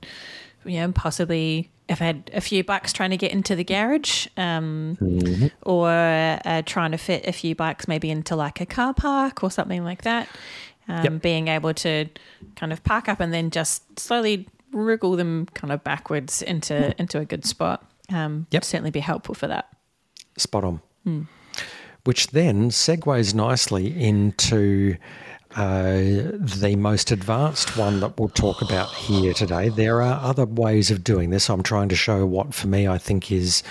you 0.64 0.80
know, 0.80 0.92
possibly 0.92 1.70
if 1.88 2.00
I 2.00 2.06
had 2.06 2.30
a 2.32 2.40
few 2.40 2.64
bucks 2.64 2.92
trying 2.94 3.10
to 3.10 3.16
get 3.18 3.30
into 3.32 3.54
the 3.54 3.64
garage, 3.64 4.26
um, 4.38 4.96
Mm-hmm. 5.00 5.48
or 5.62 5.88
uh, 5.90 6.62
trying 6.64 6.92
to 6.92 6.98
fit 6.98 7.26
a 7.26 7.32
few 7.32 7.54
bikes 7.54 7.86
maybe 7.86 8.10
into 8.10 8.34
like 8.36 8.60
a 8.60 8.66
car 8.66 8.94
park 8.94 9.42
or 9.44 9.50
something 9.50 9.84
like 9.84 10.02
that. 10.02 10.28
Um, 10.88 11.04
Yep. 11.04 11.22
Being 11.22 11.48
able 11.48 11.74
to 11.74 12.06
kind 12.56 12.72
of 12.72 12.82
park 12.84 13.08
up 13.08 13.20
and 13.20 13.32
then 13.32 13.50
just 13.50 13.98
slowly 13.98 14.48
wriggle 14.72 15.16
them 15.16 15.46
kind 15.54 15.72
of 15.72 15.84
backwards 15.84 16.42
into 16.42 16.94
into 16.98 17.18
a 17.18 17.24
good 17.24 17.44
spot. 17.44 17.84
Um. 18.12 18.46
Yep. 18.50 18.64
certainly 18.64 18.90
be 18.90 19.00
helpful 19.00 19.34
for 19.34 19.46
that. 19.46 19.68
Spot 20.36 20.64
on. 20.64 21.28
Which 22.04 22.28
then 22.28 22.70
segues 22.70 23.34
nicely 23.34 23.86
into 23.98 24.96
uh, 25.56 25.94
the 25.94 26.74
most 26.76 27.10
advanced 27.12 27.76
one 27.76 28.00
that 28.00 28.18
we'll 28.18 28.28
talk 28.28 28.60
about 28.60 28.92
here 28.92 29.32
today. 29.32 29.68
There 29.70 30.02
are 30.02 30.20
other 30.22 30.44
ways 30.44 30.90
of 30.90 31.02
doing 31.04 31.30
this. 31.30 31.48
I'm 31.48 31.62
trying 31.62 31.88
to 31.90 31.96
show 31.96 32.26
what, 32.26 32.52
for 32.52 32.66
me, 32.66 32.86
I 32.88 32.98
think 32.98 33.30
is 33.32 33.62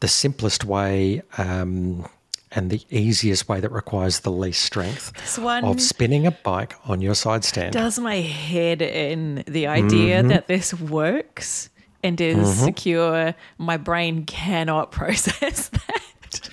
the 0.00 0.08
simplest 0.08 0.64
way 0.64 1.22
um, 1.36 2.06
and 2.52 2.70
the 2.70 2.80
easiest 2.88 3.48
way 3.48 3.60
that 3.60 3.72
requires 3.72 4.20
the 4.20 4.30
least 4.30 4.62
strength 4.62 5.12
This 5.20 5.38
one 5.38 5.64
of 5.64 5.80
spinning 5.82 6.24
a 6.26 6.30
bike 6.30 6.74
on 6.84 7.00
your 7.00 7.16
side 7.16 7.44
stand. 7.44 7.72
does 7.72 7.98
my 7.98 8.16
head 8.20 8.80
in 8.80 9.42
the 9.48 9.66
idea 9.66 10.20
Mm-hmm. 10.20 10.28
that 10.28 10.46
this 10.46 10.72
works 10.72 11.68
and 12.04 12.20
is 12.20 12.60
secure. 12.62 13.34
My 13.58 13.76
brain 13.76 14.26
cannot 14.26 14.92
process 14.92 15.70
that. 15.70 16.50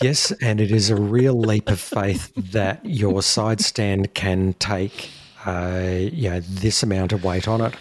Yes, 0.00 0.32
and 0.40 0.60
it 0.60 0.72
is 0.72 0.90
a 0.90 0.96
real 0.96 1.38
leap 1.38 1.70
of 1.70 1.78
faith 1.78 2.32
that 2.34 2.84
your 2.84 3.22
side 3.22 3.60
stand 3.60 4.14
can 4.14 4.54
take, 4.54 5.10
uh, 5.46 5.90
you 6.12 6.28
know, 6.28 6.40
this 6.40 6.82
amount 6.82 7.12
of 7.12 7.22
weight 7.22 7.46
on 7.46 7.60
it. 7.60 7.74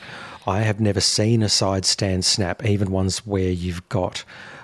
I 0.46 0.60
have 0.60 0.80
never 0.80 1.02
seen 1.02 1.42
a 1.42 1.50
side 1.50 1.86
stand 1.86 2.26
snap, 2.26 2.64
even 2.64 2.92
ones 2.92 3.26
where 3.26 3.50
you've 3.50 3.88
got, 3.90 4.24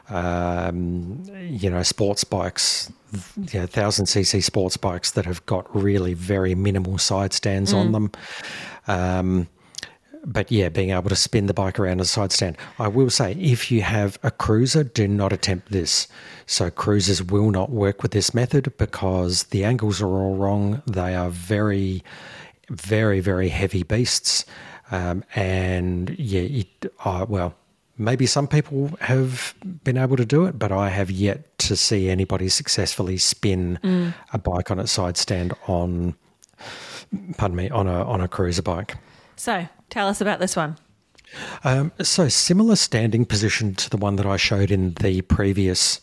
um, 0.09 1.23
you 1.39 1.69
know, 1.69 1.81
sports 1.81 2.23
bikes, 2.23 2.91
you 3.51 3.61
know, 3.61 3.65
thousand 3.65 4.05
cc 4.05 4.43
sports 4.43 4.77
bikes 4.77 5.11
that 5.11 5.25
have 5.25 5.43
got 5.45 5.73
really 5.75 6.13
very 6.13 6.53
minimal 6.53 6.97
side 6.97 7.33
stands 7.33 7.73
on 7.73 7.91
them. 7.91 8.11
Um, 8.88 9.47
but 10.28 10.51
yeah, 10.51 10.67
being 10.67 10.91
able 10.91 11.09
to 11.09 11.15
spin 11.15 11.45
the 11.45 11.53
bike 11.53 11.80
around 11.80 12.01
a 12.01 12.05
side 12.05 12.34
stand. 12.34 12.57
I 12.78 12.89
will 12.89 13.09
say, 13.09 13.32
if 13.34 13.71
you 13.71 13.82
have 13.82 14.19
a 14.23 14.30
cruiser, 14.30 14.84
do 14.84 15.07
not 15.07 15.32
attempt 15.32 15.71
this. 15.71 16.07
So 16.45 16.69
cruisers 16.69 17.23
will 17.23 17.49
not 17.49 17.69
work 17.71 18.03
with 18.03 18.11
this 18.11 18.34
method 18.34 18.75
because 18.78 19.43
the 19.43 19.63
angles 19.63 20.01
are 20.01 20.07
all 20.07 20.36
wrong. 20.36 20.84
They 20.86 21.15
are 21.15 21.30
very, 21.30 22.03
very, 22.69 23.21
very 23.21 23.47
heavy 23.47 23.84
beasts, 23.84 24.45
um, 24.91 25.23
and 25.34 26.15
yeah, 26.19 26.41
it, 26.41 26.91
uh, 27.03 27.25
well. 27.28 27.55
Maybe 27.99 28.28
some 28.28 28.47
people 28.47 28.91
have 29.01 29.55
been 29.84 29.97
able 29.97 30.17
to 30.17 30.25
do 30.25 30.45
it, 30.45 30.59
but 30.59 30.71
I 30.71 30.89
have 30.89 31.09
yet 31.09 31.57
to 31.57 31.75
see 31.75 32.11
anybody 32.11 32.47
successfully 32.47 33.17
spin 33.17 33.80
a 34.34 34.38
bike 34.38 34.69
on 34.69 34.78
its 34.78 34.91
side 34.91 35.17
stand 35.17 35.55
on, 35.65 36.13
pardon 37.38 37.55
me, 37.55 37.71
on 37.71 37.88
a 37.88 38.05
on 38.05 38.21
a 38.21 38.28
cruiser 38.28 38.61
bike. 38.61 38.97
So 39.36 39.67
tell 39.89 40.07
us 40.07 40.21
about 40.21 40.39
this 40.39 40.55
one. 40.55 40.77
Um, 41.63 41.91
so 42.01 42.29
similar 42.29 42.75
standing 42.75 43.25
position 43.25 43.75
to 43.75 43.89
the 43.89 43.97
one 43.97 44.15
that 44.15 44.25
I 44.25 44.38
showed 44.38 44.71
in 44.71 44.93
the 44.95 45.21
previous 45.23 46.01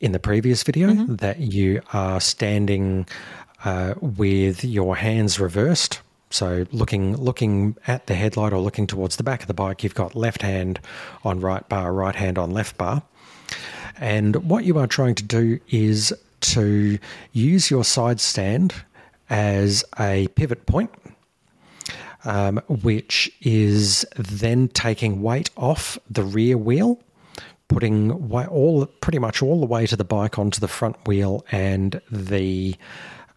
in 0.00 0.12
the 0.12 0.18
previous 0.18 0.62
video. 0.62 0.94
That 0.94 1.38
you 1.38 1.80
are 1.92 2.20
standing 2.20 3.06
uh, 3.64 3.94
with 4.00 4.64
your 4.64 4.96
hands 4.96 5.38
reversed. 5.38 6.00
So 6.30 6.66
looking 6.72 7.16
looking 7.16 7.76
at 7.86 8.06
the 8.06 8.14
headlight 8.14 8.52
or 8.52 8.60
looking 8.60 8.86
towards 8.86 9.16
the 9.16 9.22
back 9.22 9.42
of 9.42 9.48
the 9.48 9.54
bike, 9.54 9.82
you've 9.82 9.94
got 9.94 10.14
left 10.14 10.42
hand 10.42 10.80
on 11.24 11.40
right 11.40 11.68
bar, 11.68 11.92
right 11.92 12.14
hand 12.14 12.38
on 12.38 12.50
left 12.50 12.78
bar. 12.78 13.02
And 13.98 14.36
what 14.48 14.64
you 14.64 14.78
are 14.78 14.86
trying 14.86 15.14
to 15.16 15.22
do 15.22 15.60
is 15.70 16.12
to 16.40 16.98
use 17.32 17.70
your 17.70 17.84
side 17.84 18.18
stand 18.20 18.74
as 19.30 19.84
a 19.98 20.28
pivot 20.28 20.66
point 20.66 20.90
um, 22.24 22.60
which 22.68 23.30
is 23.40 24.06
then 24.16 24.68
taking 24.68 25.22
weight 25.22 25.50
off 25.56 25.98
the 26.10 26.22
rear 26.22 26.56
wheel, 26.56 27.00
putting 27.68 28.12
all 28.12 28.86
pretty 28.86 29.18
much 29.18 29.42
all 29.42 29.60
the 29.60 29.66
way 29.66 29.86
to 29.86 29.96
the 29.96 30.04
bike 30.04 30.38
onto 30.38 30.60
the 30.60 30.68
front 30.68 30.96
wheel 31.06 31.44
and 31.50 32.00
the 32.10 32.76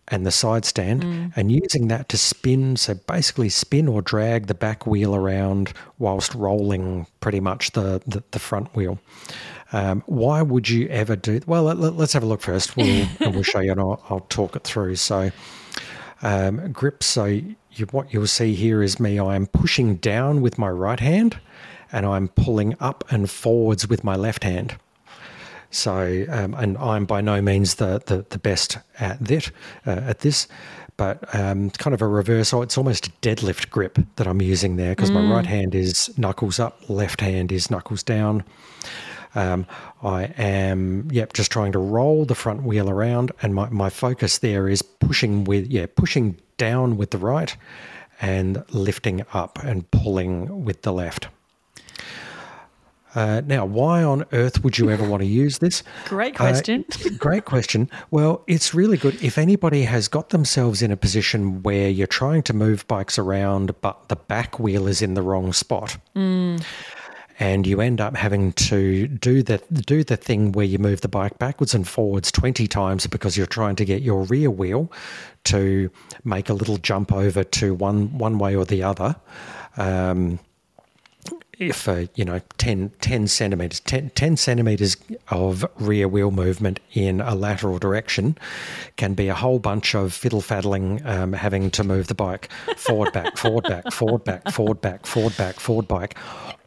and 0.09 0.23
the 0.23 0.31
side 0.31 0.65
stand, 0.65 1.33
and 1.35 1.51
using 1.51 1.87
that 1.87 2.09
to 2.09 2.17
spin. 2.17 2.75
So 2.75 2.93
basically, 2.93 3.49
spin 3.49 3.87
or 3.87 4.03
drag 4.03 4.45
the 4.45 4.53
back 4.53 4.85
wheel 4.85 5.15
around 5.15 5.73
whilst 5.97 6.35
rolling 6.35 7.07
pretty 7.21 7.39
much 7.39 7.71
the 7.71 8.01
the, 8.05 8.23
the 8.31 8.39
front 8.39 8.75
wheel. 8.75 8.99
Um, 9.73 10.03
why 10.05 10.43
would 10.43 10.69
you 10.69 10.87
ever 10.89 11.15
do? 11.15 11.41
Well, 11.47 11.63
let, 11.63 11.99
us 11.99 12.13
have 12.13 12.21
a 12.21 12.27
look 12.27 12.41
first. 12.41 12.77
We'll, 12.77 13.07
and 13.19 13.33
we'll 13.33 13.43
show 13.43 13.61
you, 13.61 13.71
and 13.71 13.79
I'll, 13.79 14.01
I'll 14.09 14.19
talk 14.21 14.55
it 14.55 14.63
through. 14.63 14.95
So 14.95 15.31
um, 16.21 16.71
grip. 16.71 17.03
So 17.03 17.41
you, 17.79 17.85
what 17.87 18.13
you'll 18.13 18.27
see 18.27 18.53
here 18.53 18.81
is 18.81 18.99
me. 18.99 19.19
I 19.19 19.35
am 19.35 19.45
pushing 19.47 19.95
down 19.95 20.41
with 20.41 20.57
my 20.57 20.69
right 20.69 20.99
hand, 20.99 21.37
and 21.91 22.05
I'm 22.05 22.27
pulling 22.29 22.75
up 22.79 23.03
and 23.09 23.29
forwards 23.29 23.87
with 23.87 24.03
my 24.03 24.15
left 24.15 24.43
hand. 24.43 24.75
So, 25.71 26.25
um, 26.29 26.53
and 26.53 26.77
I'm 26.77 27.05
by 27.05 27.21
no 27.21 27.41
means 27.41 27.75
the 27.75 28.01
the, 28.05 28.25
the 28.29 28.37
best 28.37 28.77
at 28.99 29.19
that 29.25 29.51
uh, 29.85 29.91
at 29.91 30.19
this, 30.19 30.47
but 30.97 31.33
um, 31.35 31.69
kind 31.71 31.93
of 31.93 32.01
a 32.01 32.07
reverse. 32.07 32.53
oh, 32.53 32.61
It's 32.61 32.77
almost 32.77 33.07
a 33.07 33.11
deadlift 33.21 33.69
grip 33.69 33.99
that 34.15 34.27
I'm 34.27 34.41
using 34.41 34.77
there 34.77 34.91
because 34.91 35.11
my 35.11 35.29
right 35.29 35.45
hand 35.45 35.75
is 35.75 36.15
knuckles 36.17 36.59
up, 36.59 36.89
left 36.89 37.19
hand 37.19 37.51
is 37.51 37.69
knuckles 37.69 38.03
down. 38.03 38.43
Um, 39.35 39.67
I 40.01 40.23
am, 40.37 41.09
yep, 41.11 41.33
just 41.33 41.51
trying 41.51 41.73
to 41.73 41.79
roll 41.79 42.25
the 42.25 42.35
front 42.35 42.63
wheel 42.63 42.89
around, 42.89 43.31
and 43.41 43.53
my, 43.53 43.69
my 43.69 43.89
focus 43.89 44.37
there 44.39 44.67
is 44.69 44.81
pushing 44.81 45.43
with, 45.43 45.67
yeah, 45.67 45.85
pushing 45.93 46.37
down 46.57 46.95
with 46.97 47.11
the 47.11 47.17
right 47.17 47.55
and 48.21 48.63
lifting 48.71 49.23
up 49.33 49.59
and 49.63 49.89
pulling 49.91 50.63
with 50.63 50.83
the 50.83 50.93
left. 50.93 51.27
Uh, 53.13 53.41
now, 53.45 53.63
why 53.65 54.03
on 54.03 54.25
earth 54.33 54.61
would 54.61 54.77
you 54.77 54.89
ever 54.89 55.07
want 55.07 55.21
to 55.21 55.27
use 55.27 55.59
this? 55.59 55.83
Great 56.05 56.35
Uh, 56.35 56.37
question. 56.37 56.83
great 57.17 57.45
question. 57.45 57.89
Well, 58.11 58.43
it's 58.45 58.73
really 58.73 58.97
good. 58.97 59.21
If 59.23 59.37
anybody 59.37 59.83
has 59.83 60.09
got 60.09 60.29
themselves 60.29 60.81
in 60.81 60.91
a 60.91 60.97
position 60.97 61.63
where 61.63 61.87
you're 61.89 62.07
trying 62.07 62.43
to 62.43 62.53
move 62.53 62.85
bikes 62.89 63.17
around, 63.17 63.73
but 63.79 64.09
the 64.09 64.17
back 64.17 64.59
wheel 64.59 64.85
is 64.87 65.01
in 65.01 65.13
the 65.13 65.21
wrong 65.21 65.53
spot, 65.53 65.95
and 67.39 67.67
you 67.67 67.81
end 67.81 67.99
up 67.99 68.15
having 68.15 68.53
to 68.53 69.07
do 69.07 69.43
the 69.43 69.57
do 69.85 70.03
the 70.03 70.17
thing 70.17 70.51
where 70.53 70.65
you 70.65 70.79
move 70.79 71.01
the 71.01 71.07
bike 71.07 71.37
backwards 71.37 71.73
and 71.73 71.87
forwards 71.87 72.31
twenty 72.31 72.67
times 72.67 73.07
because 73.07 73.37
you're 73.37 73.47
trying 73.47 73.75
to 73.75 73.85
get 73.85 74.01
your 74.01 74.23
rear 74.23 74.49
wheel 74.49 74.91
to 75.45 75.89
make 76.23 76.49
a 76.49 76.53
little 76.53 76.77
jump 76.77 77.11
over 77.11 77.43
to 77.43 77.73
one 77.73 78.17
one 78.17 78.37
way 78.37 78.55
or 78.55 78.65
the 78.65 78.83
other. 78.83 79.15
Um, 79.77 80.39
if 81.59 81.87
uh, 81.87 82.05
you 82.15 82.25
know 82.25 82.41
10, 82.57 82.91
10 83.01 83.27
centimeters 83.27 83.79
10, 83.81 84.11
10 84.11 84.37
centimeters 84.37 84.97
of 85.29 85.65
rear 85.77 86.07
wheel 86.07 86.31
movement 86.31 86.79
in 86.93 87.21
a 87.21 87.35
lateral 87.35 87.77
direction 87.77 88.37
can 88.97 89.13
be 89.13 89.27
a 89.27 89.33
whole 89.33 89.59
bunch 89.59 89.95
of 89.95 90.13
fiddle 90.13 90.41
faddling 90.41 91.05
um, 91.05 91.33
having 91.33 91.71
to 91.71 91.83
move 91.83 92.07
the 92.07 92.15
bike 92.15 92.49
forward 92.77 93.13
back 93.13 93.37
forward 93.37 93.63
back 93.65 93.91
forward 93.91 94.23
back 94.23 94.49
forward 94.51 94.81
back 94.81 95.05
forward 95.05 95.37
back 95.37 95.59
forward 95.59 95.87
back 95.87 96.15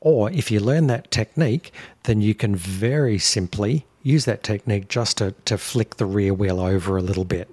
or 0.01 0.31
if 0.31 0.51
you 0.51 0.61
learn 0.61 0.87
that 0.87 1.11
technique 1.11 1.73
then 2.05 2.21
you 2.21 2.35
can 2.35 2.55
very 2.55 3.19
simply 3.19 3.87
use 4.03 4.25
that 4.25 4.43
technique 4.43 4.89
just 4.89 5.19
to, 5.19 5.33
to 5.45 5.59
flick 5.59 5.97
the 5.97 6.07
rear 6.07 6.33
wheel 6.33 6.61
over 6.61 6.97
a 6.97 7.03
little 7.03 7.25
bit 7.25 7.49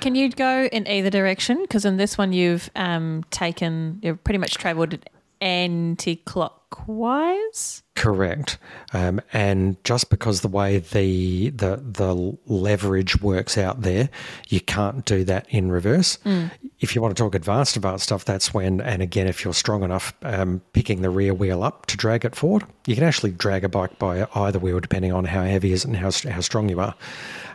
Can 0.00 0.14
you 0.14 0.30
go 0.30 0.68
in 0.70 0.86
either 0.86 1.10
direction? 1.10 1.62
Because 1.62 1.84
in 1.84 1.96
this 1.96 2.16
one, 2.16 2.32
you've 2.32 2.70
um, 2.76 3.24
taken, 3.32 3.98
you've 4.00 4.22
pretty 4.22 4.38
much 4.38 4.54
travelled 4.54 4.96
anti-clock 5.40 6.58
clockwise. 6.70 7.82
Correct, 7.98 8.58
um, 8.92 9.20
and 9.32 9.82
just 9.82 10.08
because 10.08 10.42
the 10.42 10.48
way 10.48 10.78
the 10.78 11.50
the 11.50 11.82
the 11.84 12.38
leverage 12.46 13.20
works 13.20 13.58
out 13.58 13.82
there, 13.82 14.08
you 14.48 14.60
can't 14.60 15.04
do 15.04 15.24
that 15.24 15.46
in 15.48 15.72
reverse. 15.72 16.16
Mm. 16.24 16.52
If 16.78 16.94
you 16.94 17.02
want 17.02 17.16
to 17.16 17.20
talk 17.20 17.34
advanced 17.34 17.76
advanced 17.76 18.04
stuff, 18.04 18.24
that's 18.24 18.54
when, 18.54 18.80
and 18.80 19.02
again, 19.02 19.26
if 19.26 19.44
you're 19.44 19.52
strong 19.52 19.82
enough, 19.82 20.14
um, 20.22 20.62
picking 20.74 21.02
the 21.02 21.10
rear 21.10 21.34
wheel 21.34 21.64
up 21.64 21.86
to 21.86 21.96
drag 21.96 22.24
it 22.24 22.36
forward, 22.36 22.64
you 22.86 22.94
can 22.94 23.02
actually 23.02 23.32
drag 23.32 23.64
a 23.64 23.68
bike 23.68 23.98
by 23.98 24.28
either 24.32 24.60
wheel 24.60 24.78
depending 24.78 25.12
on 25.12 25.24
how 25.24 25.42
heavy 25.42 25.72
it 25.72 25.74
is 25.74 25.84
and 25.84 25.96
how 25.96 26.12
how 26.30 26.40
strong 26.40 26.68
you 26.68 26.78
are. 26.78 26.94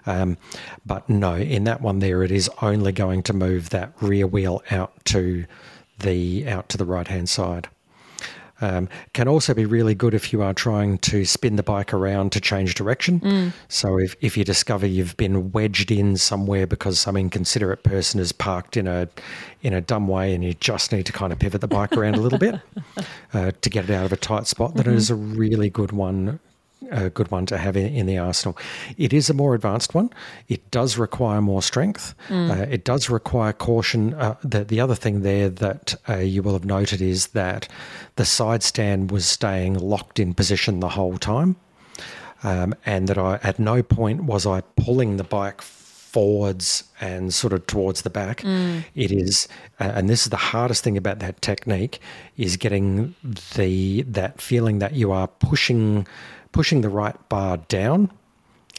Um, 0.05 0.37
but 0.85 1.09
no, 1.09 1.35
in 1.35 1.63
that 1.63 1.79
one 1.79 1.99
there, 1.99 2.21
it 2.21 2.31
is 2.31 2.49
only 2.61 2.91
going 2.91 3.23
to 3.23 3.33
move 3.33 3.69
that 3.69 3.93
rear 4.01 4.27
wheel 4.27 4.61
out 4.71 4.91
to 5.05 5.45
the 5.99 6.45
out 6.49 6.67
to 6.67 6.77
the 6.77 6.85
right 6.85 7.07
hand 7.07 7.29
side. 7.29 7.69
Um, 8.63 8.87
can 9.11 9.27
also 9.27 9.53
be 9.53 9.65
really 9.65 9.93
good 9.93 10.13
if 10.13 10.31
you 10.31 10.41
are 10.41 10.53
trying 10.53 10.97
to 10.99 11.25
spin 11.25 11.57
the 11.57 11.63
bike 11.63 11.93
around 11.93 12.31
to 12.31 12.39
change 12.39 12.75
direction. 12.75 13.19
Mm. 13.19 13.53
So 13.67 13.99
if, 13.99 14.15
if 14.21 14.37
you 14.37 14.45
discover 14.45 14.87
you've 14.87 15.17
been 15.17 15.51
wedged 15.51 15.91
in 15.91 16.15
somewhere 16.15 16.65
because 16.65 16.97
some 16.97 17.17
inconsiderate 17.17 17.83
person 17.83 18.21
is 18.21 18.31
parked 18.31 18.77
in 18.77 18.87
a 18.87 19.09
in 19.63 19.73
a 19.73 19.81
dumb 19.81 20.07
way 20.07 20.33
and 20.33 20.45
you 20.45 20.53
just 20.53 20.93
need 20.93 21.05
to 21.07 21.11
kind 21.11 21.33
of 21.33 21.39
pivot 21.39 21.59
the 21.59 21.67
bike 21.67 21.91
around 21.97 22.15
a 22.15 22.21
little 22.21 22.39
bit 22.39 22.55
uh, 23.33 23.51
to 23.59 23.69
get 23.69 23.83
it 23.83 23.91
out 23.91 24.05
of 24.05 24.13
a 24.13 24.17
tight 24.17 24.47
spot, 24.47 24.75
then 24.75 24.85
mm-hmm. 24.85 24.93
it 24.93 24.97
is 24.97 25.09
a 25.09 25.15
really 25.15 25.69
good 25.69 25.91
one 25.91 26.39
a 26.91 27.09
good 27.09 27.31
one 27.31 27.45
to 27.47 27.57
have 27.57 27.75
in, 27.75 27.87
in, 27.87 28.05
the 28.05 28.17
arsenal. 28.17 28.57
It 28.97 29.13
is 29.13 29.29
a 29.29 29.33
more 29.33 29.55
advanced 29.55 29.93
one. 29.93 30.09
It 30.47 30.69
does 30.71 30.97
require 30.97 31.41
more 31.41 31.61
strength. 31.61 32.15
Mm. 32.29 32.51
Uh, 32.51 32.65
it 32.69 32.83
does 32.83 33.09
require 33.09 33.53
caution. 33.53 34.13
Uh, 34.13 34.35
the, 34.43 34.63
the 34.63 34.79
other 34.79 34.95
thing 34.95 35.21
there 35.21 35.49
that 35.49 35.95
uh, 36.09 36.17
you 36.17 36.43
will 36.43 36.53
have 36.53 36.65
noted 36.65 37.01
is 37.01 37.27
that 37.27 37.67
the 38.15 38.25
side 38.25 38.63
stand 38.63 39.11
was 39.11 39.25
staying 39.25 39.75
locked 39.75 40.19
in 40.19 40.33
position 40.33 40.79
the 40.79 40.89
whole 40.89 41.17
time, 41.17 41.55
um, 42.43 42.75
and 42.85 43.07
that 43.07 43.17
I 43.17 43.39
at 43.43 43.59
no 43.59 43.83
point 43.83 44.23
was 44.23 44.45
I 44.45 44.61
pulling 44.75 45.17
the 45.17 45.23
bike 45.23 45.61
forwards 46.13 46.83
and 47.01 47.33
sort 47.33 47.53
of 47.53 47.65
towards 47.65 48.03
the 48.03 48.09
back. 48.09 48.41
Mm. 48.41 48.83
It 48.93 49.11
is, 49.11 49.47
uh, 49.79 49.93
and 49.95 50.07
this 50.07 50.21
is 50.23 50.29
the 50.29 50.37
hardest 50.37 50.83
thing 50.83 50.95
about 50.95 51.17
that 51.19 51.41
technique, 51.41 51.99
is 52.37 52.55
getting 52.55 53.15
the 53.55 54.03
that 54.03 54.39
feeling 54.39 54.77
that 54.77 54.93
you 54.93 55.11
are 55.11 55.27
pushing 55.27 56.05
pushing 56.53 56.81
the 56.81 56.89
right 56.89 57.15
bar 57.27 57.57
down, 57.57 58.09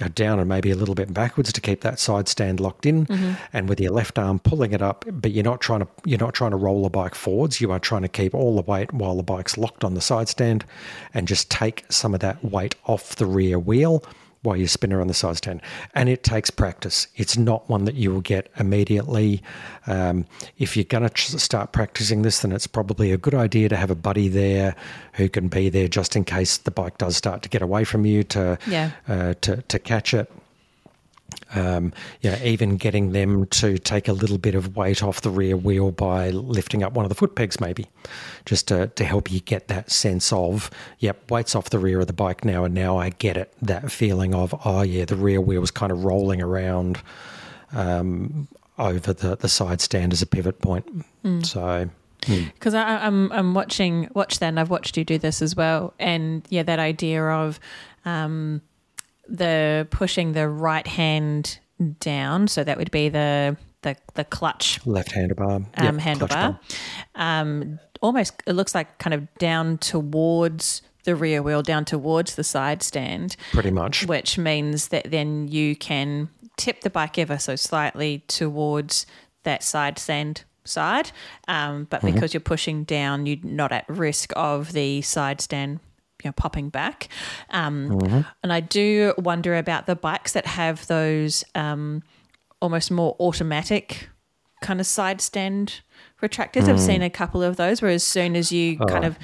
uh, 0.01 0.09
down 0.14 0.41
and 0.41 0.49
maybe 0.49 0.70
a 0.70 0.75
little 0.75 0.95
bit 0.95 1.12
backwards 1.12 1.53
to 1.53 1.61
keep 1.61 1.83
that 1.83 1.99
side 1.99 2.27
stand 2.27 2.59
locked 2.59 2.87
in, 2.87 3.07
mm-hmm. 3.07 3.35
and 3.53 3.68
with 3.68 3.79
your 3.79 3.93
left 3.93 4.18
arm 4.18 4.39
pulling 4.39 4.72
it 4.72 4.81
up. 4.81 5.05
But 5.11 5.33
you're 5.33 5.45
not 5.45 5.61
trying 5.61 5.81
to 5.81 5.89
you're 6.05 6.18
not 6.18 6.35
trying 6.35 6.53
to 6.53 6.57
roll 6.57 6.83
the 6.83 6.91
bike 6.91 7.14
forwards. 7.14 7.61
You 7.61 7.70
are 7.70 7.79
trying 7.79 8.03
to 8.03 8.09
keep 8.09 8.35
all 8.35 8.57
the 8.57 8.62
weight 8.62 8.93
while 8.95 9.16
the 9.16 9.22
bike's 9.22 9.59
locked 9.59 9.85
on 9.85 9.95
the 9.95 10.01
side 10.01 10.29
stand, 10.29 10.64
and 11.12 11.29
just 11.29 11.51
take 11.51 11.85
some 11.91 12.14
of 12.14 12.20
that 12.20 12.43
weight 12.45 12.75
off 12.87 13.16
the 13.16 13.27
rear 13.27 13.59
wheel 13.59 14.03
while 14.45 14.57
you 14.57 14.68
spin 14.68 14.92
around 14.92 15.09
the 15.09 15.14
side 15.14 15.36
stand. 15.36 15.61
And 15.95 16.09
it 16.09 16.22
takes 16.22 16.51
practice. 16.51 17.09
It's 17.16 17.36
not 17.36 17.68
one 17.68 17.84
that 17.84 17.95
you 17.95 18.12
will 18.12 18.20
get 18.20 18.51
immediately. 18.59 19.42
Um, 19.86 20.26
if 20.59 20.76
you're 20.76 20.84
going 20.84 21.09
to 21.09 21.38
start 21.38 21.72
practicing 21.72 22.22
this, 22.22 22.40
then 22.40 22.53
it's 22.53 22.66
probably 22.66 23.11
a 23.11 23.16
good 23.16 23.34
idea 23.34 23.68
to 23.68 23.76
have 23.76 23.90
a 23.90 23.97
buddy 23.97 24.28
there 24.28 24.76
who 25.14 25.28
can 25.28 25.49
be 25.49 25.68
there 25.68 25.88
just 25.88 26.14
in 26.14 26.24
case 26.24 26.59
the 26.59 26.70
bike 26.70 26.99
does 26.99 27.16
start 27.16 27.42
to 27.42 27.49
get 27.49 27.62
away 27.62 27.84
from 27.84 28.05
you 28.05 28.22
to 28.24 28.59
yeah. 28.66 28.90
uh, 29.09 29.34
to, 29.40 29.62
to 29.62 29.78
catch 29.78 30.14
it 30.14 30.30
um, 31.55 31.93
yeah, 32.20 32.43
even 32.43 32.76
getting 32.76 33.12
them 33.12 33.47
to 33.47 33.78
take 33.78 34.09
a 34.09 34.12
little 34.12 34.39
bit 34.39 34.55
of 34.55 34.76
weight 34.76 35.03
off 35.03 35.20
the 35.20 35.30
rear 35.30 35.57
wheel 35.57 35.91
by 35.91 36.30
lifting 36.30 36.82
up 36.82 36.93
one 36.95 37.05
of 37.05 37.09
the 37.09 37.14
foot 37.14 37.35
pegs, 37.35 37.61
maybe, 37.61 37.87
just 38.45 38.68
to, 38.68 38.89
to 38.89 39.05
help 39.05 39.30
you 39.30 39.41
get 39.41 39.68
that 39.68 39.91
sense 39.91 40.32
of, 40.32 40.70
yep, 40.99 41.30
weight's 41.30 41.55
off 41.55 41.70
the 41.70 41.78
rear 41.78 42.01
of 42.01 42.07
the 42.07 42.12
bike 42.12 42.45
now, 42.45 42.64
and 42.64 42.74
now 42.74 42.97
I 42.97 43.11
get 43.11 43.37
it. 43.37 43.53
That 43.62 43.91
feeling 43.91 44.35
of, 44.35 44.55
oh, 44.64 44.82
yeah, 44.82 45.05
the 45.05 45.16
rear 45.16 45.41
wheel 45.41 45.61
was 45.61 45.70
kind 45.70 45.93
of 45.93 46.05
rolling 46.05 46.43
around 46.43 47.01
um, 47.72 48.49
over 48.78 49.12
the, 49.12 49.37
the 49.37 49.49
side 49.49 49.80
stand 49.80 50.12
as 50.12 50.22
a 50.22 50.26
pivot 50.26 50.61
point. 50.61 51.05
Mm. 51.24 51.45
So. 51.45 51.91
Because 52.26 52.72
hmm. 52.72 52.78
I'm 52.78 53.32
I'm 53.32 53.53
watching 53.53 54.09
watch 54.14 54.39
then 54.39 54.57
I've 54.57 54.70
watched 54.70 54.97
you 54.97 55.05
do 55.05 55.18
this 55.18 55.43
as 55.43 55.55
well, 55.55 55.93
and 55.99 56.43
yeah, 56.49 56.62
that 56.62 56.78
idea 56.78 57.22
of 57.22 57.61
um, 58.07 58.62
the 59.29 59.87
pushing 59.91 60.33
the 60.33 60.49
right 60.49 60.87
hand 60.87 61.59
down, 62.01 62.49
so 62.49 62.64
that 62.64 62.79
would 62.79 62.91
be 62.91 63.09
the 63.09 63.57
the, 63.83 63.97
the 64.14 64.25
clutch 64.25 64.85
left 64.87 65.12
handlebar, 65.12 65.57
um, 65.57 65.66
yep, 65.77 65.95
handlebar. 65.97 66.59
Um, 67.14 67.79
almost 68.01 68.43
it 68.47 68.53
looks 68.53 68.75
like 68.75 68.99
kind 68.99 69.14
of 69.14 69.33
down 69.39 69.79
towards 69.79 70.83
the 71.05 71.14
rear 71.14 71.43
wheel, 71.43 71.62
down 71.62 71.85
towards 71.85 72.35
the 72.35 72.45
side 72.45 72.83
stand. 72.83 73.37
Pretty 73.53 73.70
much, 73.70 74.07
which 74.07 74.39
means 74.39 74.89
that 74.89 75.11
then 75.11 75.49
you 75.49 75.77
can 75.77 76.29
tip 76.57 76.81
the 76.81 76.91
bike 76.91 77.18
ever 77.18 77.39
so 77.39 77.57
slightly 77.57 78.25
towards 78.29 79.07
that 79.43 79.62
side 79.62 79.99
stand 79.99 80.45
side, 80.64 81.11
um, 81.47 81.87
but 81.91 82.01
mm-hmm. 82.01 82.14
because 82.14 82.33
you're 82.33 82.41
pushing 82.41 82.85
down, 82.85 83.27
you're 83.27 83.37
not 83.43 83.70
at 83.70 83.85
risk 83.89 84.33
of 84.35 84.72
the 84.72 85.03
side 85.03 85.41
stand 85.41 85.81
you 86.25 86.29
know, 86.29 86.33
popping 86.33 86.70
back. 86.70 87.09
Um, 87.51 87.91
mm-hmm. 87.91 88.20
And 88.43 88.53
I 88.53 88.61
do 88.61 89.14
wonder 89.18 89.57
about 89.57 89.87
the 89.87 89.95
bikes 89.95 90.33
that 90.33 90.47
have 90.47 90.87
those 90.87 91.45
um, 91.55 92.03
almost 92.61 92.91
more 92.91 93.14
automatic 93.20 94.09
kind 94.62 94.81
of 94.81 94.87
side 94.87 95.20
stand 95.20 95.83
retractors. 96.22 96.62
Mm. 96.62 96.70
I've 96.70 96.81
seen 96.81 97.03
a 97.03 97.11
couple 97.11 97.43
of 97.43 97.57
those 97.57 97.83
where 97.83 97.91
as 97.91 98.03
soon 98.03 98.35
as 98.35 98.51
you 98.51 98.79
oh. 98.81 98.87
kind 98.87 99.05
of 99.05 99.18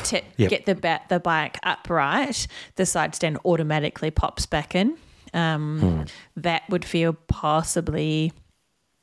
t- 0.04 0.22
yep. 0.36 0.50
get 0.50 0.66
the 0.66 0.74
ba- 0.74 1.02
the 1.08 1.20
bike 1.20 1.58
upright, 1.62 2.46
the 2.74 2.84
side 2.84 3.14
stand 3.14 3.38
automatically 3.44 4.10
pops 4.10 4.44
back 4.44 4.74
in. 4.74 4.96
Um, 5.32 5.80
mm. 5.80 6.10
That 6.36 6.62
would 6.68 6.84
feel 6.84 7.14
possibly. 7.28 8.32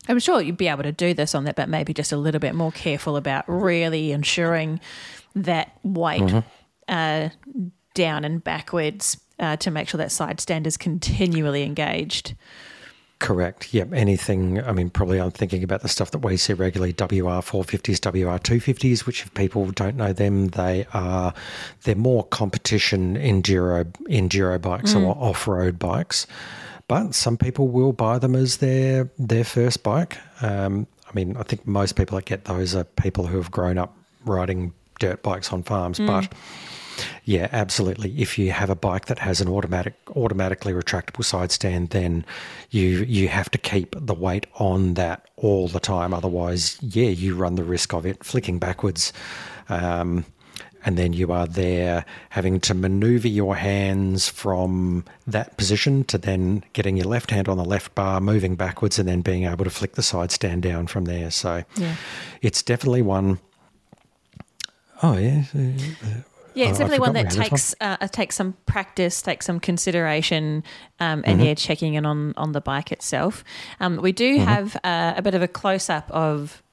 I'm 0.07 0.19
sure 0.19 0.41
you'd 0.41 0.57
be 0.57 0.67
able 0.67 0.83
to 0.83 0.91
do 0.91 1.13
this 1.13 1.35
on 1.35 1.43
that, 1.45 1.55
but 1.55 1.69
maybe 1.69 1.93
just 1.93 2.11
a 2.11 2.17
little 2.17 2.39
bit 2.39 2.55
more 2.55 2.71
careful 2.71 3.15
about 3.15 3.45
really 3.47 4.11
ensuring 4.11 4.79
that 5.35 5.77
weight 5.83 6.21
mm-hmm 6.21 6.39
uh, 6.89 7.29
down 7.93 8.25
and 8.25 8.43
backwards 8.43 9.17
uh, 9.39 9.55
to 9.57 9.71
make 9.71 9.87
sure 9.87 9.97
that 9.97 10.11
side 10.11 10.39
stand 10.39 10.67
is 10.67 10.77
continually 10.77 11.63
engaged. 11.63 12.35
Correct. 13.19 13.73
Yep. 13.73 13.91
Anything. 13.93 14.63
I 14.63 14.71
mean, 14.71 14.89
probably 14.89 15.19
I'm 15.19 15.31
thinking 15.31 15.61
about 15.61 15.81
the 15.81 15.89
stuff 15.89 16.11
that 16.11 16.19
we 16.19 16.37
see 16.37 16.53
regularly: 16.53 16.93
WR450s, 16.93 17.99
WR250s. 17.99 19.05
Which, 19.05 19.23
if 19.23 19.33
people 19.33 19.69
don't 19.71 19.97
know 19.97 20.13
them, 20.13 20.47
they 20.47 20.87
are 20.93 21.33
they're 21.83 21.95
more 21.95 22.23
competition 22.23 23.17
enduro 23.17 23.83
enduro 24.07 24.61
bikes 24.61 24.93
mm. 24.93 25.05
or 25.05 25.17
off 25.17 25.49
road 25.49 25.77
bikes. 25.77 26.27
But 26.87 27.13
some 27.13 27.35
people 27.35 27.67
will 27.67 27.91
buy 27.91 28.19
them 28.19 28.35
as 28.35 28.57
their 28.57 29.11
their 29.19 29.43
first 29.43 29.83
bike. 29.83 30.17
Um, 30.41 30.87
I 31.05 31.11
mean, 31.13 31.35
I 31.35 31.43
think 31.43 31.67
most 31.67 31.97
people 31.97 32.15
that 32.15 32.25
get 32.25 32.45
those 32.45 32.73
are 32.73 32.85
people 32.85 33.27
who 33.27 33.35
have 33.35 33.51
grown 33.51 33.77
up 33.77 33.97
riding 34.23 34.73
dirt 34.99 35.23
bikes 35.23 35.51
on 35.51 35.63
farms. 35.63 35.99
Mm. 35.99 36.07
But 36.07 36.33
yeah, 37.29 37.47
absolutely. 37.51 38.19
If 38.19 38.39
you 38.39 38.51
have 38.51 38.71
a 38.71 38.75
bike 38.75 39.05
that 39.05 39.19
has 39.19 39.39
an 39.39 39.47
automatic, 39.47 39.93
automatically 40.15 40.73
retractable 40.73 41.23
side 41.23 41.51
stand, 41.51 41.91
then 41.91 42.25
you 42.71 43.03
you 43.03 43.27
have 43.27 43.51
to 43.51 43.59
keep 43.59 43.95
the 43.95 44.15
weight 44.15 44.47
on 44.55 44.95
that 44.95 45.29
all 45.35 45.67
the 45.67 45.79
time. 45.79 46.11
Otherwise, 46.11 46.79
yeah, 46.81 47.09
you 47.09 47.35
run 47.35 47.53
the 47.53 47.63
risk 47.63 47.93
of 47.93 48.03
it 48.03 48.23
flicking 48.23 48.57
backwards. 48.57 49.13
Um, 49.69 50.25
and 50.83 50.97
then 50.97 51.13
you 51.13 51.31
are 51.31 51.45
there 51.45 52.03
having 52.29 52.59
to 52.61 52.73
maneuver 52.73 53.27
your 53.27 53.55
hands 53.55 54.27
from 54.27 55.05
that 55.27 55.55
position 55.55 56.05
to 56.05 56.17
then 56.17 56.63
getting 56.73 56.97
your 56.97 57.05
left 57.05 57.29
hand 57.29 57.47
on 57.47 57.57
the 57.57 57.65
left 57.65 57.93
bar, 57.93 58.19
moving 58.19 58.55
backwards, 58.55 58.97
and 58.97 59.07
then 59.07 59.21
being 59.21 59.45
able 59.45 59.65
to 59.65 59.69
flick 59.69 59.93
the 59.93 60.01
side 60.01 60.31
stand 60.31 60.63
down 60.63 60.87
from 60.87 61.05
there. 61.05 61.29
So 61.29 61.63
yeah. 61.75 61.95
it's 62.41 62.63
definitely 62.63 63.03
one. 63.03 63.39
Oh 65.03 65.15
yeah, 65.15 65.43
yeah, 66.53 66.69
it's 66.69 66.77
definitely 66.77 66.99
one 66.99 67.13
that 67.13 67.29
takes. 67.29 67.75
Uh, 67.79 67.97
takes 68.07 68.35
some 68.35 68.55
practice, 68.65 69.21
takes 69.21 69.45
some 69.45 69.59
consideration, 69.59 70.63
um, 70.99 71.23
and 71.25 71.37
mm-hmm. 71.37 71.47
yeah, 71.47 71.53
checking 71.53 71.93
in 71.93 72.05
on 72.05 72.33
on 72.37 72.51
the 72.51 72.61
bike 72.61 72.91
itself. 72.91 73.43
Um, 73.79 73.97
we 73.97 74.11
do 74.11 74.35
mm-hmm. 74.35 74.45
have 74.45 74.75
uh, 74.83 75.13
a 75.17 75.21
bit 75.21 75.35
of 75.35 75.41
a 75.41 75.47
close 75.47 75.89
up 75.89 76.09
of 76.11 76.63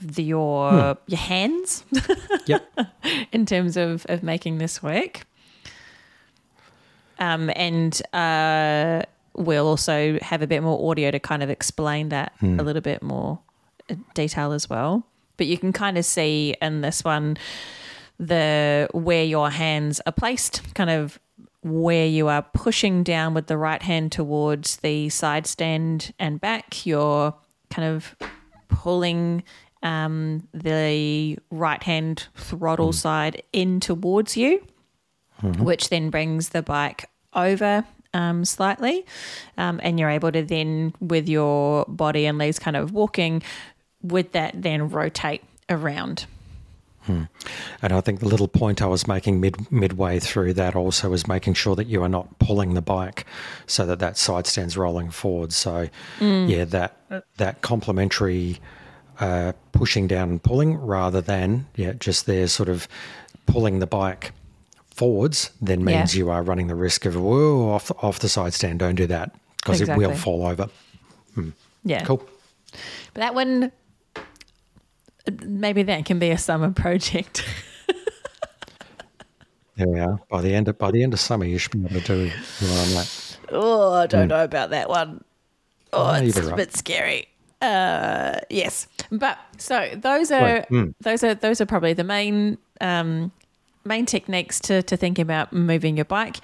the, 0.00 0.22
your 0.22 0.70
hmm. 0.70 1.00
your 1.06 1.18
hands. 1.18 1.84
yep. 2.46 2.66
in 3.32 3.46
terms 3.46 3.76
of 3.76 4.06
of 4.08 4.22
making 4.22 4.58
this 4.58 4.82
work. 4.82 5.24
Um, 7.20 7.50
and 7.56 8.00
uh, 8.12 9.02
we'll 9.34 9.66
also 9.66 10.18
have 10.22 10.40
a 10.40 10.46
bit 10.46 10.62
more 10.62 10.90
audio 10.90 11.10
to 11.10 11.18
kind 11.18 11.42
of 11.42 11.50
explain 11.50 12.10
that 12.10 12.32
hmm. 12.38 12.60
a 12.60 12.62
little 12.62 12.82
bit 12.82 13.02
more 13.02 13.40
uh, 13.90 13.96
detail 14.14 14.52
as 14.52 14.70
well. 14.70 15.04
But 15.36 15.46
you 15.46 15.58
can 15.58 15.72
kind 15.72 15.98
of 15.98 16.04
see 16.04 16.56
in 16.60 16.80
this 16.80 17.04
one 17.04 17.36
the 18.18 18.88
where 18.92 19.24
your 19.24 19.50
hands 19.50 20.00
are 20.06 20.12
placed, 20.12 20.74
kind 20.74 20.90
of 20.90 21.18
where 21.62 22.06
you 22.06 22.28
are 22.28 22.42
pushing 22.42 23.02
down 23.02 23.34
with 23.34 23.46
the 23.46 23.58
right 23.58 23.82
hand 23.82 24.12
towards 24.12 24.76
the 24.76 25.08
side 25.08 25.46
stand 25.46 26.12
and 26.18 26.40
back. 26.40 26.86
You're 26.86 27.34
kind 27.70 27.88
of 27.88 28.16
pulling 28.68 29.42
um, 29.82 30.46
the 30.52 31.38
right 31.50 31.82
hand 31.82 32.26
throttle 32.36 32.92
side 32.92 33.42
in 33.52 33.80
towards 33.80 34.36
you, 34.36 34.62
which 35.62 35.88
then 35.88 36.10
brings 36.10 36.50
the 36.50 36.62
bike 36.62 37.08
over 37.34 37.84
um, 38.14 38.44
slightly. 38.44 39.06
Um, 39.56 39.80
and 39.82 39.98
you're 39.98 40.10
able 40.10 40.32
to 40.32 40.42
then, 40.42 40.94
with 41.00 41.28
your 41.28 41.84
body 41.86 42.26
and 42.26 42.38
legs 42.38 42.58
kind 42.58 42.76
of 42.76 42.92
walking, 42.92 43.42
with 44.02 44.32
that, 44.32 44.62
then 44.62 44.88
rotate 44.88 45.42
around. 45.68 46.26
Hmm. 47.08 47.22
And 47.80 47.94
I 47.94 48.02
think 48.02 48.20
the 48.20 48.28
little 48.28 48.48
point 48.48 48.82
I 48.82 48.86
was 48.86 49.08
making 49.08 49.40
mid 49.40 49.72
midway 49.72 50.18
through 50.18 50.52
that 50.54 50.76
also 50.76 51.14
is 51.14 51.26
making 51.26 51.54
sure 51.54 51.74
that 51.74 51.86
you 51.86 52.02
are 52.02 52.08
not 52.08 52.38
pulling 52.38 52.74
the 52.74 52.82
bike, 52.82 53.24
so 53.66 53.86
that 53.86 53.98
that 54.00 54.18
side 54.18 54.46
stands 54.46 54.76
rolling 54.76 55.10
forward. 55.10 55.54
So, 55.54 55.88
mm. 56.18 56.48
yeah, 56.50 56.64
that 56.66 57.24
that 57.38 57.62
complementary 57.62 58.58
uh, 59.20 59.52
pushing 59.72 60.06
down 60.06 60.28
and 60.28 60.42
pulling 60.42 60.74
rather 60.76 61.22
than 61.22 61.66
yeah 61.76 61.94
just 61.94 62.26
there 62.26 62.46
sort 62.46 62.68
of 62.68 62.86
pulling 63.46 63.78
the 63.78 63.86
bike 63.86 64.32
forwards 64.94 65.50
then 65.62 65.82
means 65.82 66.14
Yeah. 66.14 66.18
you 66.18 66.30
are 66.30 66.42
running 66.42 66.66
the 66.66 66.74
risk 66.74 67.06
of 67.06 67.16
whoa 67.16 67.70
off 67.70 67.90
off 68.04 68.18
the 68.18 68.28
side 68.28 68.52
stand. 68.52 68.80
Don't 68.80 68.96
do 68.96 69.06
that 69.06 69.34
because 69.56 69.80
it 69.80 69.96
will 69.96 70.14
fall 70.14 70.46
over. 70.46 70.68
Hmm. 71.34 71.50
Yeah. 71.84 72.04
Cool. 72.04 72.22
But 73.14 73.20
that 73.20 73.34
one, 73.34 73.72
maybe 75.44 75.82
that 75.84 76.04
can 76.04 76.18
be 76.18 76.30
a 76.30 76.38
summer 76.38 76.70
project. 76.72 77.44
There 79.76 79.86
we 79.86 80.00
are. 80.00 80.18
By 80.28 80.40
the 80.40 80.54
end 80.54 80.66
of 80.68 80.76
by 80.76 80.90
the 80.90 81.02
end 81.04 81.12
of 81.14 81.20
summer, 81.20 81.44
you 81.44 81.56
should 81.58 81.72
be 81.72 81.84
able 81.88 82.00
to 82.00 82.24
do 82.28 82.30
one 82.66 82.78
on 82.78 82.88
that. 82.94 83.38
oh, 83.52 83.92
I 83.92 84.06
don't 84.06 84.26
know 84.28 84.42
about 84.42 84.70
that 84.70 84.88
one. 84.88 85.22
Oh, 85.92 86.02
Ah, 86.02 86.16
it's 86.18 86.36
a 86.36 86.42
right. 86.42 86.56
bit 86.56 86.76
scary. 86.76 87.28
Uh, 87.62 88.38
yes, 88.50 88.88
but 89.12 89.38
so 89.56 89.88
those 89.96 90.30
are 90.32 90.64
Right, 90.70 90.94
those 91.00 91.22
are 91.22 91.34
those 91.34 91.60
are 91.60 91.66
probably 91.66 91.92
the 91.92 92.04
main 92.04 92.58
um, 92.80 93.30
main 93.84 94.04
techniques 94.04 94.58
to 94.60 94.82
to 94.82 94.96
think 94.96 95.18
about 95.18 95.52
moving 95.52 95.96
your 95.96 96.04
bike. 96.06 96.38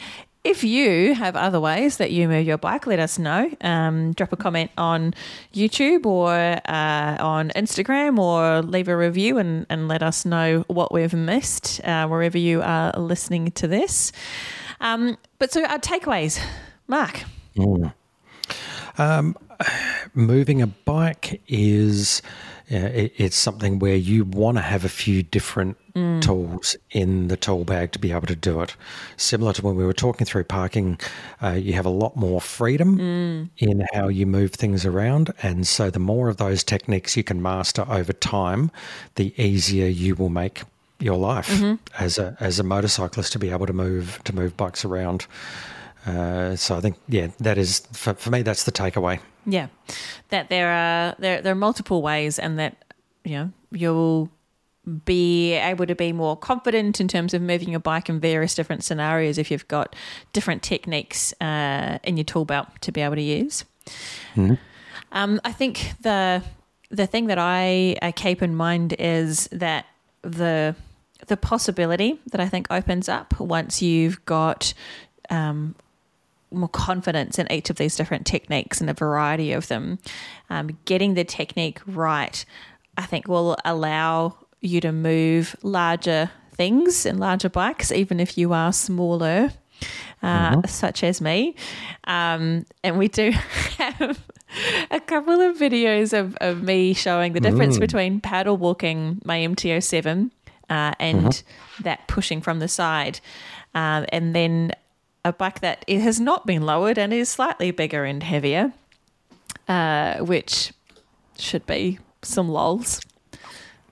If 0.44 0.62
you 0.62 1.14
have 1.14 1.36
other 1.36 1.58
ways 1.58 1.96
that 1.96 2.10
you 2.10 2.28
move 2.28 2.46
your 2.46 2.58
bike, 2.58 2.86
let 2.86 2.98
us 2.98 3.18
know. 3.18 3.50
Um, 3.62 4.12
drop 4.12 4.30
a 4.30 4.36
comment 4.36 4.70
on 4.76 5.14
YouTube 5.54 6.04
or 6.04 6.34
uh, 6.34 7.16
on 7.18 7.48
Instagram 7.56 8.18
or 8.18 8.60
leave 8.60 8.88
a 8.88 8.96
review 8.96 9.38
and, 9.38 9.64
and 9.70 9.88
let 9.88 10.02
us 10.02 10.26
know 10.26 10.62
what 10.66 10.92
we've 10.92 11.14
missed 11.14 11.80
uh, 11.84 12.06
wherever 12.08 12.36
you 12.36 12.60
are 12.60 12.92
listening 12.92 13.52
to 13.52 13.66
this. 13.66 14.12
Um, 14.82 15.16
but 15.38 15.50
so, 15.50 15.64
our 15.64 15.78
takeaways, 15.78 16.38
Mark. 16.88 17.22
moving 20.14 20.60
a 20.60 20.66
bike 20.66 21.40
is 21.48 22.20
yeah, 22.68 22.86
it, 22.86 23.12
it's 23.16 23.36
something 23.36 23.78
where 23.78 23.96
you 23.96 24.24
want 24.24 24.56
to 24.56 24.62
have 24.62 24.84
a 24.84 24.88
few 24.88 25.22
different 25.22 25.76
mm. 25.94 26.22
tools 26.22 26.76
in 26.90 27.28
the 27.28 27.36
tool 27.36 27.64
bag 27.64 27.92
to 27.92 27.98
be 27.98 28.12
able 28.12 28.26
to 28.26 28.36
do 28.36 28.60
it. 28.60 28.74
Similar 29.16 29.52
to 29.54 29.62
when 29.62 29.76
we 29.76 29.84
were 29.84 29.92
talking 29.92 30.26
through 30.26 30.44
parking, 30.44 30.98
uh, 31.42 31.50
you 31.50 31.74
have 31.74 31.86
a 31.86 31.90
lot 31.90 32.16
more 32.16 32.40
freedom 32.40 32.98
mm. 32.98 33.48
in 33.58 33.86
how 33.92 34.08
you 34.08 34.26
move 34.26 34.52
things 34.52 34.86
around, 34.86 35.32
and 35.42 35.66
so 35.66 35.90
the 35.90 35.98
more 35.98 36.28
of 36.28 36.38
those 36.38 36.64
techniques 36.64 37.16
you 37.16 37.24
can 37.24 37.42
master 37.42 37.84
over 37.88 38.12
time, 38.12 38.70
the 39.16 39.34
easier 39.42 39.86
you 39.86 40.14
will 40.14 40.30
make 40.30 40.62
your 41.00 41.18
life 41.18 41.48
mm-hmm. 41.48 41.74
as 42.02 42.18
a 42.18 42.36
as 42.40 42.58
a 42.58 42.62
motorcyclist 42.62 43.32
to 43.32 43.38
be 43.38 43.50
able 43.50 43.66
to 43.66 43.72
move 43.72 44.20
to 44.24 44.34
move 44.34 44.56
bikes 44.56 44.84
around. 44.84 45.26
Uh, 46.06 46.56
so 46.56 46.76
I 46.76 46.80
think 46.80 46.96
yeah, 47.08 47.28
that 47.40 47.58
is 47.58 47.80
for, 47.92 48.14
for 48.14 48.30
me. 48.30 48.42
That's 48.42 48.64
the 48.64 48.72
takeaway. 48.72 49.20
Yeah, 49.46 49.68
that 50.28 50.48
there 50.48 50.68
are 50.68 51.14
there 51.18 51.40
there 51.40 51.52
are 51.52 51.56
multiple 51.56 52.02
ways, 52.02 52.38
and 52.38 52.58
that 52.58 52.76
you 53.24 53.36
know 53.36 53.52
you'll 53.70 54.30
be 55.04 55.54
able 55.54 55.86
to 55.86 55.94
be 55.94 56.12
more 56.12 56.36
confident 56.36 57.00
in 57.00 57.08
terms 57.08 57.32
of 57.32 57.40
moving 57.40 57.70
your 57.70 57.80
bike 57.80 58.10
in 58.10 58.20
various 58.20 58.54
different 58.54 58.84
scenarios 58.84 59.38
if 59.38 59.50
you've 59.50 59.66
got 59.66 59.96
different 60.34 60.62
techniques 60.62 61.32
uh, 61.40 61.98
in 62.04 62.18
your 62.18 62.24
tool 62.24 62.44
belt 62.44 62.68
to 62.82 62.92
be 62.92 63.00
able 63.00 63.14
to 63.14 63.22
use. 63.22 63.64
Um, 65.12 65.40
I 65.44 65.52
think 65.52 65.92
the 66.00 66.42
the 66.90 67.06
thing 67.06 67.26
that 67.26 67.38
I, 67.38 67.96
I 68.02 68.12
keep 68.12 68.42
in 68.42 68.54
mind 68.54 68.94
is 68.98 69.48
that 69.52 69.86
the 70.22 70.74
the 71.26 71.36
possibility 71.36 72.20
that 72.30 72.40
I 72.40 72.48
think 72.48 72.66
opens 72.70 73.08
up 73.08 73.38
once 73.40 73.80
you've 73.80 74.24
got 74.26 74.74
um, 75.30 75.74
more 76.54 76.68
confidence 76.68 77.38
in 77.38 77.50
each 77.50 77.70
of 77.70 77.76
these 77.76 77.96
different 77.96 78.26
techniques 78.26 78.80
and 78.80 78.90
a 78.90 78.94
variety 78.94 79.52
of 79.52 79.68
them. 79.68 79.98
Um, 80.50 80.78
getting 80.84 81.14
the 81.14 81.24
technique 81.24 81.80
right, 81.86 82.44
I 82.96 83.06
think, 83.06 83.28
will 83.28 83.56
allow 83.64 84.36
you 84.60 84.80
to 84.80 84.92
move 84.92 85.56
larger 85.62 86.30
things 86.54 87.04
and 87.04 87.20
larger 87.20 87.48
bikes, 87.48 87.92
even 87.92 88.20
if 88.20 88.38
you 88.38 88.52
are 88.52 88.72
smaller, 88.72 89.50
uh, 90.22 90.62
such 90.66 91.04
as 91.04 91.20
me. 91.20 91.54
Um, 92.04 92.64
and 92.82 92.98
we 92.98 93.08
do 93.08 93.30
have 93.78 94.20
a 94.90 95.00
couple 95.00 95.40
of 95.40 95.56
videos 95.56 96.18
of, 96.18 96.36
of 96.40 96.62
me 96.62 96.94
showing 96.94 97.32
the 97.32 97.40
difference 97.40 97.78
between 97.78 98.20
paddle 98.20 98.56
walking 98.56 99.20
my 99.24 99.40
MT-07 99.40 100.30
uh, 100.70 100.92
and 100.98 101.42
that 101.80 102.06
pushing 102.08 102.40
from 102.40 102.58
the 102.60 102.68
side. 102.68 103.20
Um, 103.74 104.06
and 104.10 104.34
then 104.34 104.72
a 105.24 105.32
bike 105.32 105.60
that 105.60 105.84
it 105.86 106.00
has 106.00 106.20
not 106.20 106.46
been 106.46 106.62
lowered 106.62 106.98
and 106.98 107.12
is 107.12 107.28
slightly 107.28 107.70
bigger 107.70 108.04
and 108.04 108.22
heavier, 108.22 108.72
uh, 109.68 110.18
which 110.18 110.72
should 111.38 111.66
be 111.66 111.98
some 112.22 112.48
lols. 112.48 113.00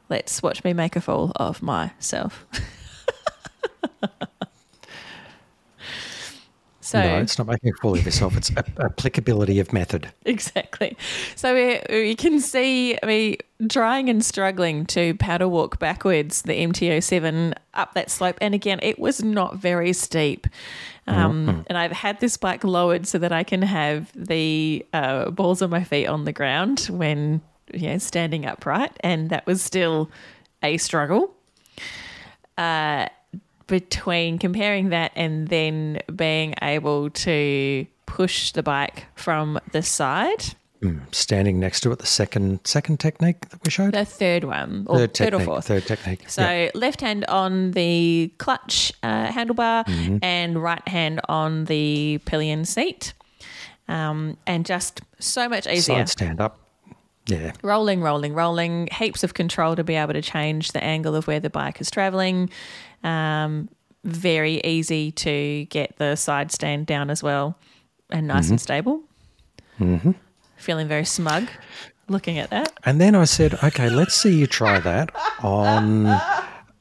Let's 0.08 0.42
watch 0.42 0.62
me 0.62 0.72
make 0.74 0.96
a 0.96 1.00
fool 1.00 1.32
of 1.36 1.62
myself. 1.62 2.44
so 6.82 7.00
no, 7.00 7.16
it's 7.18 7.38
not 7.38 7.46
making 7.46 7.70
a 7.70 7.76
fool 7.80 7.94
of 7.94 8.04
yourself. 8.04 8.36
It's 8.36 8.50
applicability 8.78 9.58
of 9.58 9.72
method. 9.72 10.12
Exactly. 10.26 10.98
So 11.34 11.54
we, 11.54 11.80
we 11.88 12.14
can 12.14 12.40
see 12.40 12.98
me 13.06 13.38
trying 13.70 14.10
and 14.10 14.22
struggling 14.22 14.84
to 14.86 15.14
paddle 15.14 15.50
walk 15.50 15.78
backwards 15.78 16.42
the 16.42 16.56
MT-07 16.56 17.54
up 17.72 17.94
that 17.94 18.10
slope. 18.10 18.36
And 18.42 18.54
again, 18.54 18.80
it 18.82 18.98
was 18.98 19.22
not 19.22 19.56
very 19.56 19.94
steep. 19.94 20.46
Um, 21.06 21.64
And 21.68 21.76
I've 21.78 21.92
had 21.92 22.20
this 22.20 22.36
bike 22.36 22.64
lowered 22.64 23.06
so 23.06 23.18
that 23.18 23.32
I 23.32 23.42
can 23.44 23.62
have 23.62 24.12
the 24.14 24.86
uh, 24.92 25.30
balls 25.30 25.62
of 25.62 25.70
my 25.70 25.84
feet 25.84 26.06
on 26.06 26.24
the 26.24 26.32
ground 26.32 26.88
when 26.90 27.40
you 27.72 27.88
know, 27.88 27.98
standing 27.98 28.46
upright. 28.46 28.96
And 29.00 29.30
that 29.30 29.46
was 29.46 29.62
still 29.62 30.10
a 30.62 30.76
struggle 30.76 31.34
between 33.66 34.38
comparing 34.38 34.90
that 34.90 35.12
and 35.16 35.48
then 35.48 36.00
being 36.14 36.54
able 36.60 37.10
to 37.10 37.86
push 38.06 38.52
the 38.52 38.62
bike 38.62 39.06
from 39.14 39.58
the 39.72 39.82
side. 39.82 40.54
Standing 41.12 41.60
next 41.60 41.80
to 41.82 41.92
it, 41.92 42.00
the 42.00 42.06
second 42.06 42.60
second 42.64 42.98
technique 42.98 43.48
that 43.50 43.60
we 43.64 43.70
showed. 43.70 43.94
The 43.94 44.04
third 44.04 44.44
one, 44.44 44.84
or 44.88 44.98
third 44.98 45.14
third, 45.14 45.34
or 45.34 45.40
fourth. 45.40 45.66
Third 45.66 45.86
technique. 45.86 46.28
So 46.28 46.42
Yeah. 46.42 46.70
left 46.74 47.00
hand 47.00 47.24
on 47.26 47.70
the 47.72 48.32
clutch 48.38 48.92
uh, 49.02 49.28
handlebar 49.28 49.84
and 50.22 50.60
right 50.60 50.86
hand 50.88 51.20
on 51.28 51.66
the 51.66 52.18
pillion 52.24 52.64
seat, 52.64 53.12
um, 53.86 54.36
and 54.46 54.66
just 54.66 55.00
so 55.20 55.48
much 55.48 55.66
easier. 55.68 55.98
side 55.98 56.08
stand 56.08 56.40
up. 56.40 56.58
Yeah. 57.26 57.52
rolling, 57.62 58.00
rolling, 58.02 58.34
rolling, 58.34 58.88
heaps 58.92 59.22
of 59.22 59.34
control 59.34 59.76
to 59.76 59.84
be 59.84 59.94
able 59.94 60.12
to 60.14 60.22
change 60.22 60.72
the 60.72 60.82
angle 60.82 61.14
of 61.14 61.28
where 61.28 61.38
the 61.38 61.50
bike 61.50 61.80
is 61.80 61.88
traveling. 61.88 62.50
Um, 63.04 63.68
very 64.02 64.60
easy 64.64 65.12
to 65.12 65.64
get 65.66 65.96
the 65.98 66.16
side 66.16 66.50
stand 66.50 66.86
down 66.86 67.10
as 67.10 67.22
well 67.22 67.56
and 68.10 68.26
nice 68.26 68.50
and 68.50 68.60
stable. 68.60 69.02
Mm-hmm. 69.78 70.10
Feeling 70.62 70.86
very 70.86 71.04
smug 71.04 71.48
looking 72.06 72.38
at 72.38 72.50
that. 72.50 72.72
And 72.84 73.00
then 73.00 73.16
I 73.16 73.24
said, 73.24 73.54
okay, 73.64 73.90
let's 73.90 74.14
see 74.14 74.32
you 74.32 74.46
try 74.46 74.78
that 74.78 75.10
on. 75.42 76.06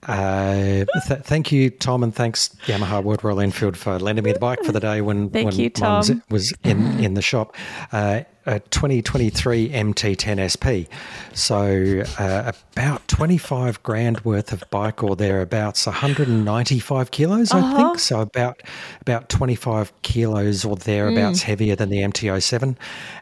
Uh, 0.04 0.86
th- 1.08 1.22
thank 1.22 1.52
you, 1.52 1.72
Tom, 1.72 2.04
and 2.04 2.14
thanks 2.14 2.56
Yamaha 2.66 3.04
World 3.04 3.24
Royal 3.24 3.40
Enfield 3.40 3.78
for 3.78 3.98
lending 3.98 4.24
me 4.24 4.34
the 4.34 4.40
bike 4.40 4.64
for 4.64 4.72
the 4.72 4.80
day 4.80 5.02
when 5.02 5.30
Thank 5.32 5.46
when 5.46 5.56
you, 5.56 5.72
was, 5.80 6.10
Tom. 6.10 6.24
was 6.30 6.54
in 6.64 7.04
in 7.04 7.16
the 7.16 7.22
shop. 7.24 7.56
Uh, 7.92 8.22
a 8.46 8.60
2023 8.60 9.70
MT10 9.70 10.40
SP, 10.50 10.90
so 11.34 12.04
uh, 12.18 12.52
about 12.76 13.08
25 13.08 13.82
grand 13.84 14.20
worth 14.22 14.52
of 14.52 14.64
bike 14.72 15.04
or 15.04 15.16
thereabouts, 15.16 15.86
195 15.86 17.12
kilos, 17.12 17.52
I 17.52 17.60
Uh-huh. 17.60 17.76
think. 17.76 18.00
So 18.00 18.20
about 18.22 18.62
about 19.02 19.30
25 19.30 19.92
kilos 20.02 20.66
or 20.66 20.76
thereabouts 20.76 21.42
Mm. 21.42 21.44
heavier 21.44 21.76
than 21.76 21.90
the 21.90 22.02
MT07, 22.02 22.76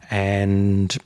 and 0.10 0.98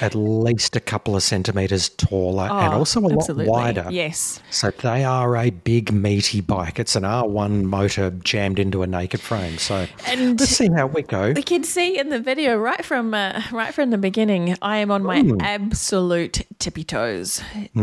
at 0.00 0.14
least 0.14 0.76
a 0.76 0.80
couple 0.80 1.16
of 1.16 1.22
centimeters 1.22 1.88
taller 1.90 2.44
and 2.44 2.72
Oh, 2.74 2.78
also 2.78 3.00
a 3.06 3.12
absolutely. 3.12 3.46
lot 3.46 3.52
wider. 3.76 3.86
Yes. 3.90 4.40
So 4.50 4.70
they 4.70 5.04
are 5.04 5.36
a 5.36 5.50
big, 5.50 5.92
meaty 5.92 6.40
bike. 6.40 6.78
It's 6.78 6.96
an 6.96 7.02
R1 7.04 7.64
motor 7.64 8.10
jammed 8.10 8.58
into 8.58 8.82
a 8.82 8.86
naked 8.86 9.20
frame. 9.20 9.58
So 9.58 9.86
And- 10.06 10.40
let's 10.40 10.52
see 10.56 10.68
how 10.74 10.86
we 10.86 11.02
go. 11.02 11.32
We 11.32 11.42
can 11.42 11.64
see 11.64 11.98
in 11.98 12.08
the 12.10 12.20
video 12.20 12.56
right 12.56 12.84
from 12.84 13.12
uh, 13.14 13.42
right 13.52 13.74
from 13.74 13.90
the 13.90 13.98
beginning, 13.98 14.56
I 14.62 14.78
am 14.78 14.90
on 14.90 15.02
my 15.02 15.22
absolute 15.40 16.46
tippy 16.58 16.84
toes, 16.84 17.40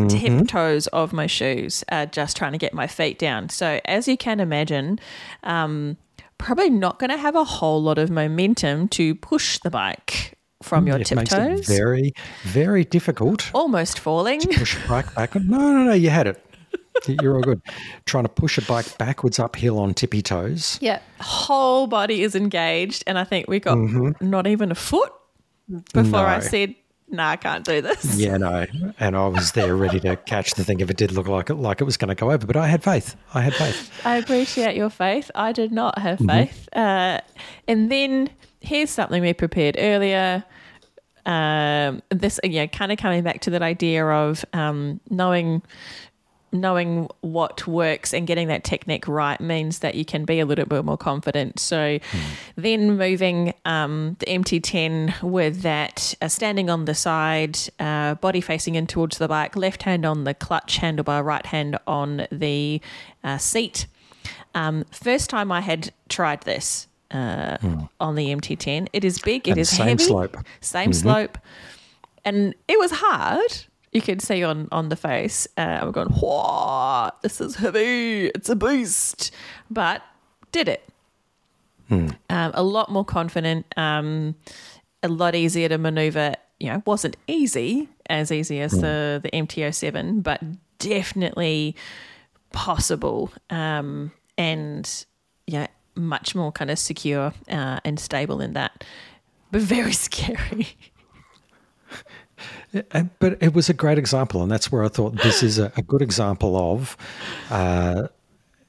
tip 0.07 0.47
toes 0.47 0.87
of 0.87 1.13
my 1.13 1.27
shoes, 1.27 1.83
uh, 1.91 2.05
just 2.05 2.37
trying 2.37 2.51
to 2.53 2.57
get 2.57 2.73
my 2.73 2.87
feet 2.87 3.19
down. 3.19 3.49
So 3.49 3.79
as 3.85 4.07
you 4.07 4.17
can 4.17 4.39
imagine, 4.39 4.99
um, 5.43 5.97
probably 6.37 6.69
not 6.69 6.99
going 6.99 7.09
to 7.09 7.17
have 7.17 7.35
a 7.35 7.43
whole 7.43 7.81
lot 7.81 7.97
of 7.97 8.09
momentum 8.09 8.87
to 8.89 9.15
push 9.15 9.59
the 9.59 9.69
bike 9.69 10.37
from 10.61 10.85
mm, 10.85 10.89
your 10.89 10.99
It 10.99 11.07
tiptoes. 11.07 11.67
very, 11.67 12.13
very 12.43 12.83
difficult. 12.83 13.49
Almost 13.53 13.99
falling. 13.99 14.41
Push 14.41 14.83
a 14.83 14.87
bike 14.87 15.13
backward. 15.15 15.49
No, 15.49 15.57
no, 15.57 15.83
no, 15.83 15.93
you 15.93 16.09
had 16.09 16.27
it. 16.27 16.43
You're 17.07 17.35
all 17.35 17.41
good. 17.41 17.61
Trying 18.05 18.25
to 18.25 18.29
push 18.29 18.57
a 18.57 18.61
bike 18.63 18.97
backwards 18.97 19.39
uphill 19.39 19.79
on 19.79 19.93
tippy 19.93 20.21
toes. 20.21 20.77
Yeah, 20.81 20.99
whole 21.21 21.87
body 21.87 22.23
is 22.23 22.35
engaged, 22.35 23.03
and 23.07 23.17
I 23.17 23.23
think 23.23 23.47
we 23.47 23.59
got 23.59 23.77
mm-hmm. 23.77 24.29
not 24.29 24.47
even 24.47 24.69
a 24.71 24.75
foot 24.75 25.11
before 25.93 26.25
I 26.25 26.39
No. 26.39 26.41
said, 26.41 26.75
"Nah, 27.07 27.29
I 27.29 27.35
can't 27.37 27.63
do 27.63 27.81
this." 27.81 28.17
Yeah, 28.19 28.35
no. 28.35 28.65
And 28.99 29.15
I 29.15 29.27
was 29.27 29.53
there 29.53 29.77
ready 29.77 30.01
to 30.01 30.17
catch 30.17 30.55
the 30.55 30.65
thing 30.65 30.81
if 30.81 30.89
it 30.89 30.97
did 30.97 31.13
look 31.13 31.27
like 31.27 31.49
it 31.49 31.55
like 31.55 31.79
it 31.79 31.85
was 31.85 31.95
going 31.95 32.09
to 32.09 32.15
go 32.15 32.31
over. 32.31 32.45
But 32.45 32.57
I 32.57 32.67
had 32.67 32.83
faith. 32.83 33.15
I 33.33 33.41
had 33.41 33.53
faith. 33.53 33.91
I 34.05 34.17
appreciate 34.17 34.75
your 34.75 34.89
faith. 34.89 35.31
I 35.35 35.53
did 35.53 35.71
not 35.71 35.97
have 35.99 36.19
mm-hmm. 36.19 36.47
faith. 36.47 36.67
Uh, 36.73 37.21
and 37.65 37.89
then 37.89 38.29
here's 38.59 38.89
something 38.89 39.21
we 39.21 39.33
prepared 39.33 39.75
earlier. 39.77 40.43
Um, 41.25 42.01
this, 42.09 42.39
yeah, 42.43 42.65
kind 42.65 42.91
of 42.91 42.97
coming 42.97 43.23
back 43.23 43.41
to 43.41 43.51
that 43.51 43.61
idea 43.61 44.05
of 44.05 44.43
um, 44.53 44.99
knowing 45.09 45.61
knowing 46.51 47.07
what 47.21 47.67
works 47.67 48.13
and 48.13 48.25
getting 48.25 48.47
that 48.47 48.63
technique 48.63 49.07
right 49.07 49.39
means 49.39 49.79
that 49.79 49.95
you 49.95 50.03
can 50.03 50.25
be 50.25 50.39
a 50.39 50.45
little 50.45 50.65
bit 50.65 50.83
more 50.83 50.97
confident. 50.97 51.59
So 51.59 51.99
then 52.55 52.97
moving 52.97 53.53
um, 53.65 54.15
the 54.19 54.25
MT10 54.25 55.21
with 55.21 55.61
that 55.61 56.15
uh, 56.21 56.27
standing 56.27 56.69
on 56.69 56.85
the 56.85 56.95
side, 56.95 57.59
uh, 57.79 58.15
body 58.15 58.41
facing 58.41 58.75
in 58.75 58.87
towards 58.87 59.19
the 59.19 59.27
bike, 59.27 59.55
left 59.55 59.83
hand 59.83 60.05
on 60.05 60.23
the 60.23 60.33
clutch 60.33 60.79
handlebar, 60.79 61.23
right 61.23 61.45
hand 61.45 61.77
on 61.85 62.27
the 62.31 62.81
uh, 63.23 63.37
seat. 63.37 63.85
Um, 64.55 64.85
first 64.91 65.29
time 65.29 65.51
I 65.51 65.61
had 65.61 65.93
tried 66.07 66.41
this 66.41 66.87
uh, 67.11 67.57
on 67.99 68.15
the 68.15 68.27
MT10. 68.27 68.87
It 68.93 69.03
is 69.03 69.19
big, 69.19 69.47
it 69.47 69.51
And 69.51 69.59
is 69.59 69.69
same 69.69 69.87
heavy, 69.87 70.03
slope. 70.03 70.37
same 70.61 70.93
slope, 70.93 71.37
and 72.25 72.53
it 72.67 72.79
was 72.79 72.91
hard. 72.93 73.51
You 73.91 74.01
could 74.01 74.21
see 74.21 74.43
on 74.43 74.67
on 74.71 74.89
the 74.89 74.95
face. 74.95 75.47
Uh, 75.57 75.79
I'm 75.81 75.91
going, 75.91 76.09
"Whoa, 76.09 77.09
this 77.23 77.41
is 77.41 77.55
heavy. 77.55 78.27
It's 78.27 78.49
a 78.49 78.55
beast," 78.55 79.31
but 79.71 80.01
did 80.51 80.67
it. 80.67 80.83
Um, 81.91 82.15
a 82.29 82.61
lot 82.61 82.91
more 82.91 83.03
confident. 83.03 83.65
Um, 83.75 84.35
a 85.01 85.07
lot 85.07 85.33
easier 85.33 85.69
to 85.69 85.77
maneuver. 85.79 86.35
You 86.59 86.71
know, 86.73 86.83
wasn't 86.85 87.17
easy 87.25 87.89
as 88.09 88.31
easy 88.31 88.59
as 88.61 88.73
the 88.73 89.19
the 89.23 89.31
MT07, 89.31 90.21
but 90.21 90.39
definitely 90.77 91.75
possible. 92.51 93.31
Um, 93.49 94.11
and 94.37 95.05
yeah, 95.47 95.67
much 95.99 96.35
more 96.35 96.51
kind 96.51 96.71
of 96.71 96.79
secure 96.79 97.33
uh, 97.49 97.79
and 97.83 97.99
stable 97.99 98.41
in 98.41 98.53
that, 98.53 98.83
but 99.51 99.61
very 99.61 99.93
scary. 100.07 100.67
But 102.71 103.41
it 103.41 103.53
was 103.53 103.69
a 103.69 103.73
great 103.73 103.97
example, 103.97 104.41
and 104.41 104.51
that's 104.51 104.71
where 104.71 104.83
I 104.83 104.87
thought 104.87 105.17
this 105.17 105.43
is 105.43 105.59
a, 105.59 105.71
a 105.75 105.81
good 105.81 106.01
example 106.01 106.55
of 106.55 106.95
uh, 107.49 108.07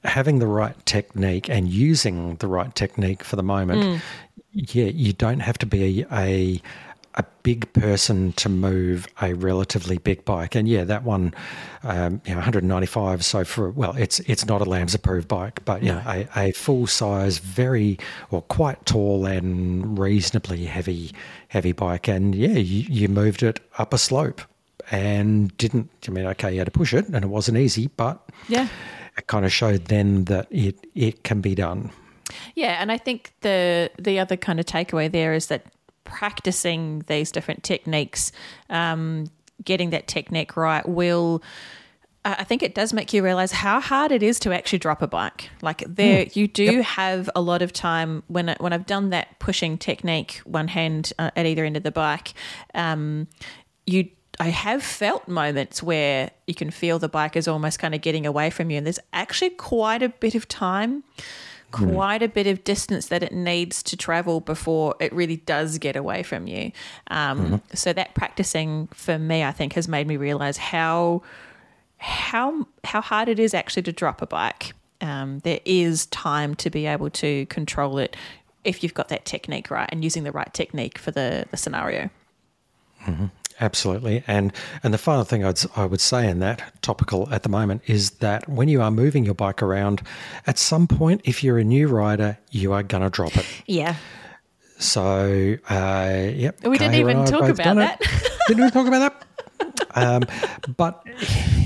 having 0.03 0.39
the 0.39 0.47
right 0.47 0.75
technique 0.85 1.49
and 1.49 1.69
using 1.69 2.35
the 2.37 2.47
right 2.47 2.73
technique 2.75 3.23
for 3.23 3.35
the 3.35 3.43
moment. 3.43 4.01
Yeah, 4.53 4.85
you 4.85 5.13
don't 5.13 5.39
have 5.39 5.57
to 5.59 5.65
be 5.65 6.05
a 6.11 6.61
a 7.15 7.23
big 7.43 7.71
person 7.73 8.31
to 8.33 8.47
move 8.49 9.07
a 9.21 9.33
relatively 9.33 9.97
big 9.97 10.23
bike, 10.25 10.55
and 10.55 10.67
yeah, 10.67 10.83
that 10.85 11.03
one, 11.03 11.33
um, 11.83 12.21
you 12.25 12.31
know, 12.31 12.37
195. 12.37 13.23
So 13.25 13.43
for 13.43 13.69
well, 13.71 13.95
it's 13.97 14.19
it's 14.21 14.45
not 14.45 14.61
a 14.61 14.65
LAMS 14.65 14.95
approved 14.95 15.27
bike, 15.27 15.63
but 15.65 15.83
yeah, 15.83 16.25
a, 16.35 16.47
a 16.47 16.51
full 16.53 16.87
size, 16.87 17.39
very 17.39 17.99
or 18.29 18.41
quite 18.43 18.85
tall 18.85 19.25
and 19.25 19.97
reasonably 19.99 20.65
heavy 20.65 21.11
heavy 21.49 21.71
bike, 21.73 22.07
and 22.07 22.33
yeah, 22.33 22.49
you, 22.49 22.85
you 22.89 23.07
moved 23.09 23.43
it 23.43 23.59
up 23.77 23.93
a 23.93 23.97
slope 23.97 24.41
and 24.89 25.55
didn't. 25.57 25.89
I 26.07 26.11
mean, 26.11 26.25
okay, 26.27 26.51
you 26.53 26.59
had 26.59 26.65
to 26.65 26.71
push 26.71 26.93
it, 26.93 27.07
and 27.07 27.23
it 27.23 27.27
wasn't 27.27 27.57
easy, 27.57 27.87
but 27.97 28.29
Yeah. 28.47 28.67
it 29.17 29.27
kind 29.27 29.45
of 29.45 29.51
showed 29.51 29.85
then 29.85 30.25
that 30.25 30.47
it 30.49 30.87
it 30.95 31.23
can 31.23 31.41
be 31.41 31.55
done. 31.55 31.91
Yeah, 32.55 32.81
and 32.81 32.91
I 32.91 32.97
think 32.97 33.33
the 33.41 33.91
the 33.99 34.19
other 34.19 34.37
kind 34.37 34.59
of 34.59 34.65
takeaway 34.65 35.11
there 35.11 35.33
is 35.33 35.47
that 35.47 35.65
practicing 36.03 37.03
these 37.07 37.31
different 37.31 37.63
techniques, 37.63 38.31
um, 38.69 39.25
getting 39.63 39.91
that 39.91 40.07
technique 40.07 40.55
right, 40.57 40.87
will. 40.87 41.41
I 42.23 42.35
I 42.39 42.43
think 42.43 42.61
it 42.61 42.75
does 42.75 42.93
make 42.93 43.13
you 43.13 43.23
realize 43.23 43.51
how 43.51 43.79
hard 43.79 44.11
it 44.11 44.21
is 44.21 44.39
to 44.41 44.53
actually 44.53 44.79
drop 44.79 45.01
a 45.01 45.07
bike. 45.07 45.49
Like 45.61 45.83
there, 45.87 46.27
you 46.33 46.47
do 46.47 46.81
have 46.81 47.29
a 47.35 47.41
lot 47.41 47.61
of 47.63 47.73
time 47.73 48.21
when 48.27 48.49
I- 48.49 48.57
when 48.59 48.73
I've 48.73 48.85
done 48.85 49.09
that 49.09 49.39
pushing 49.39 49.77
technique, 49.77 50.41
one 50.45 50.67
hand 50.67 51.13
uh, 51.17 51.31
at 51.35 51.45
either 51.45 51.65
end 51.65 51.77
of 51.77 51.83
the 51.83 51.91
bike. 51.91 52.33
Um, 52.75 53.27
you, 53.87 54.09
I 54.39 54.49
have 54.49 54.83
felt 54.83 55.27
moments 55.27 55.81
where 55.83 56.29
you 56.47 56.53
can 56.53 56.69
feel 56.71 56.99
the 56.99 57.09
bike 57.09 57.35
is 57.35 57.47
almost 57.47 57.79
kind 57.79 57.95
of 57.95 58.01
getting 58.01 58.25
away 58.27 58.49
from 58.51 58.69
you, 58.69 58.77
and 58.77 58.85
there's 58.85 58.99
actually 59.13 59.49
quite 59.51 60.03
a 60.03 60.09
bit 60.09 60.35
of 60.35 60.47
time 60.47 61.03
quite 61.71 62.21
a 62.21 62.27
bit 62.27 62.47
of 62.47 62.63
distance 62.63 63.07
that 63.07 63.23
it 63.23 63.31
needs 63.31 63.81
to 63.83 63.97
travel 63.97 64.39
before 64.39 64.95
it 64.99 65.11
really 65.13 65.37
does 65.37 65.77
get 65.77 65.95
away 65.95 66.23
from 66.23 66.47
you. 66.47 66.71
Um, 67.07 67.61
So 67.73 67.93
that 67.93 68.13
practicing 68.13 68.87
for 68.93 69.17
me, 69.17 69.43
I 69.43 69.51
think, 69.51 69.73
has 69.73 69.87
made 69.87 70.07
me 70.07 70.17
realize 70.17 70.57
how 70.57 71.21
how 71.97 72.67
how 72.83 73.01
hard 73.01 73.29
it 73.29 73.39
is 73.39 73.53
actually 73.53 73.83
to 73.83 73.91
drop 73.91 74.21
a 74.21 74.27
bike. 74.27 74.73
Um, 75.01 75.39
there 75.39 75.59
is 75.65 76.05
time 76.07 76.55
to 76.55 76.69
be 76.69 76.85
able 76.85 77.09
to 77.11 77.45
control 77.47 77.97
it 77.97 78.15
if 78.63 78.83
you've 78.83 78.93
got 78.93 79.09
that 79.09 79.25
technique 79.25 79.71
right 79.71 79.89
and 79.91 80.03
using 80.03 80.23
the 80.23 80.31
right 80.31 80.53
technique 80.53 80.97
for 80.99 81.11
the, 81.11 81.45
the 81.49 81.57
scenario. 81.57 82.09
Absolutely, 83.61 84.23
and 84.25 84.51
and 84.81 84.91
the 84.91 84.97
final 84.97 85.23
thing 85.23 85.45
I'd 85.45 85.59
I 85.75 85.85
would 85.85 86.01
say 86.01 86.27
in 86.27 86.39
that 86.39 86.81
topical 86.81 87.31
at 87.31 87.43
the 87.43 87.49
moment 87.49 87.83
is 87.85 88.09
that 88.11 88.49
when 88.49 88.67
you 88.67 88.81
are 88.81 88.89
moving 88.89 89.23
your 89.23 89.35
bike 89.35 89.61
around, 89.61 90.01
at 90.47 90.57
some 90.57 90.87
point, 90.87 91.21
if 91.23 91.43
you're 91.43 91.59
a 91.59 91.63
new 91.63 91.87
rider, 91.87 92.39
you 92.49 92.73
are 92.73 92.81
gonna 92.81 93.11
drop 93.11 93.37
it. 93.37 93.45
Yeah. 93.67 93.95
So, 94.79 95.57
uh, 95.69 96.31
yep. 96.33 96.65
We 96.65 96.79
didn't 96.79 96.95
even 96.95 97.19
and 97.19 97.19
I 97.19 97.21
have 97.21 97.29
talk 97.29 97.49
about 97.49 97.75
that. 97.75 98.01
Didn't 98.47 98.63
we 98.63 98.71
talk 98.71 98.87
about 98.87 98.99
that? 98.99 99.27
Um, 99.93 100.23
but 100.75 101.05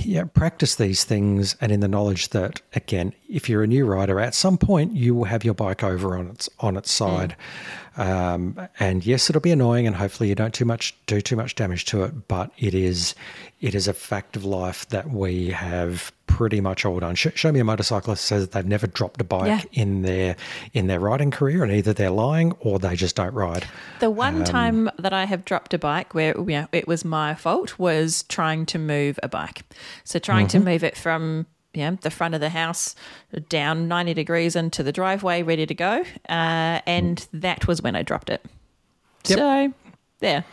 yeah, 0.03 0.25
practice 0.25 0.75
these 0.75 1.05
things, 1.05 1.55
and 1.61 1.71
in 1.71 1.79
the 1.79 1.87
knowledge 1.87 2.29
that 2.29 2.61
again, 2.73 3.13
if 3.29 3.47
you're 3.47 3.63
a 3.63 3.67
new 3.67 3.85
rider, 3.85 4.19
at 4.19 4.35
some 4.35 4.57
point 4.57 4.93
you 4.93 5.15
will 5.15 5.23
have 5.23 5.45
your 5.45 5.53
bike 5.53 5.83
over 5.83 6.17
on 6.17 6.27
its 6.27 6.49
on 6.59 6.75
its 6.75 6.91
side. 6.91 7.37
Um, 7.97 8.67
and 8.79 9.05
yes, 9.05 9.29
it'll 9.29 9.41
be 9.41 9.51
annoying, 9.51 9.87
and 9.87 9.95
hopefully 9.95 10.29
you 10.29 10.35
don't 10.35 10.53
too 10.53 10.65
much 10.65 10.95
do 11.07 11.21
too 11.21 11.35
much 11.35 11.55
damage 11.55 11.85
to 11.85 12.03
it. 12.03 12.27
But 12.27 12.51
it 12.57 12.73
is 12.73 13.15
it 13.61 13.73
is 13.73 13.87
a 13.87 13.93
fact 13.93 14.35
of 14.35 14.43
life 14.43 14.87
that 14.89 15.09
we 15.09 15.49
have 15.49 16.11
pretty 16.27 16.59
much 16.59 16.83
all 16.85 16.99
done. 16.99 17.15
Sh- 17.15 17.27
show 17.35 17.51
me 17.51 17.59
a 17.59 17.63
motorcyclist 17.63 18.25
says 18.25 18.43
that 18.43 18.51
they've 18.51 18.65
never 18.65 18.87
dropped 18.87 19.21
a 19.21 19.23
bike 19.23 19.47
Yeah. 19.47 19.61
in 19.71 20.01
their 20.01 20.35
in 20.73 20.87
their 20.87 20.99
riding 20.99 21.31
career, 21.31 21.63
and 21.63 21.71
either 21.71 21.93
they're 21.93 22.09
lying 22.09 22.51
or 22.59 22.79
they 22.79 22.95
just 22.95 23.15
don't 23.15 23.33
ride. 23.33 23.65
The 24.01 24.11
one 24.11 24.43
time 24.43 24.89
that 24.99 25.13
I 25.13 25.23
have 25.25 25.45
dropped 25.45 25.73
a 25.73 25.77
bike 25.79 26.13
where 26.13 26.33
know, 26.35 26.67
it 26.71 26.87
was 26.87 27.05
my 27.05 27.33
fault 27.33 27.79
was 27.79 28.23
trying 28.23 28.65
to 28.67 28.79
move 28.79 29.19
a 29.23 29.29
bike. 29.29 29.61
So 30.03 30.19
trying 30.19 30.47
to 30.47 30.59
move 30.59 30.83
it 30.83 30.97
from 30.97 31.45
you 31.75 31.83
know, 31.83 31.97
the 32.01 32.09
front 32.09 32.35
of 32.35 32.41
the 32.41 32.49
house 32.49 32.95
down 33.49 33.87
90 33.87 34.13
degrees 34.13 34.55
into 34.55 34.83
the 34.83 34.91
driveway, 34.91 35.43
ready 35.43 35.65
to 35.65 35.73
go. 35.73 36.03
Uh, 36.29 36.81
and 36.85 37.27
that 37.33 37.67
was 37.67 37.81
when 37.81 37.95
I 37.95 38.03
dropped 38.03 38.29
it. 38.29 38.43
Yep. 39.27 39.39
So, 39.39 39.73
there. 40.19 40.45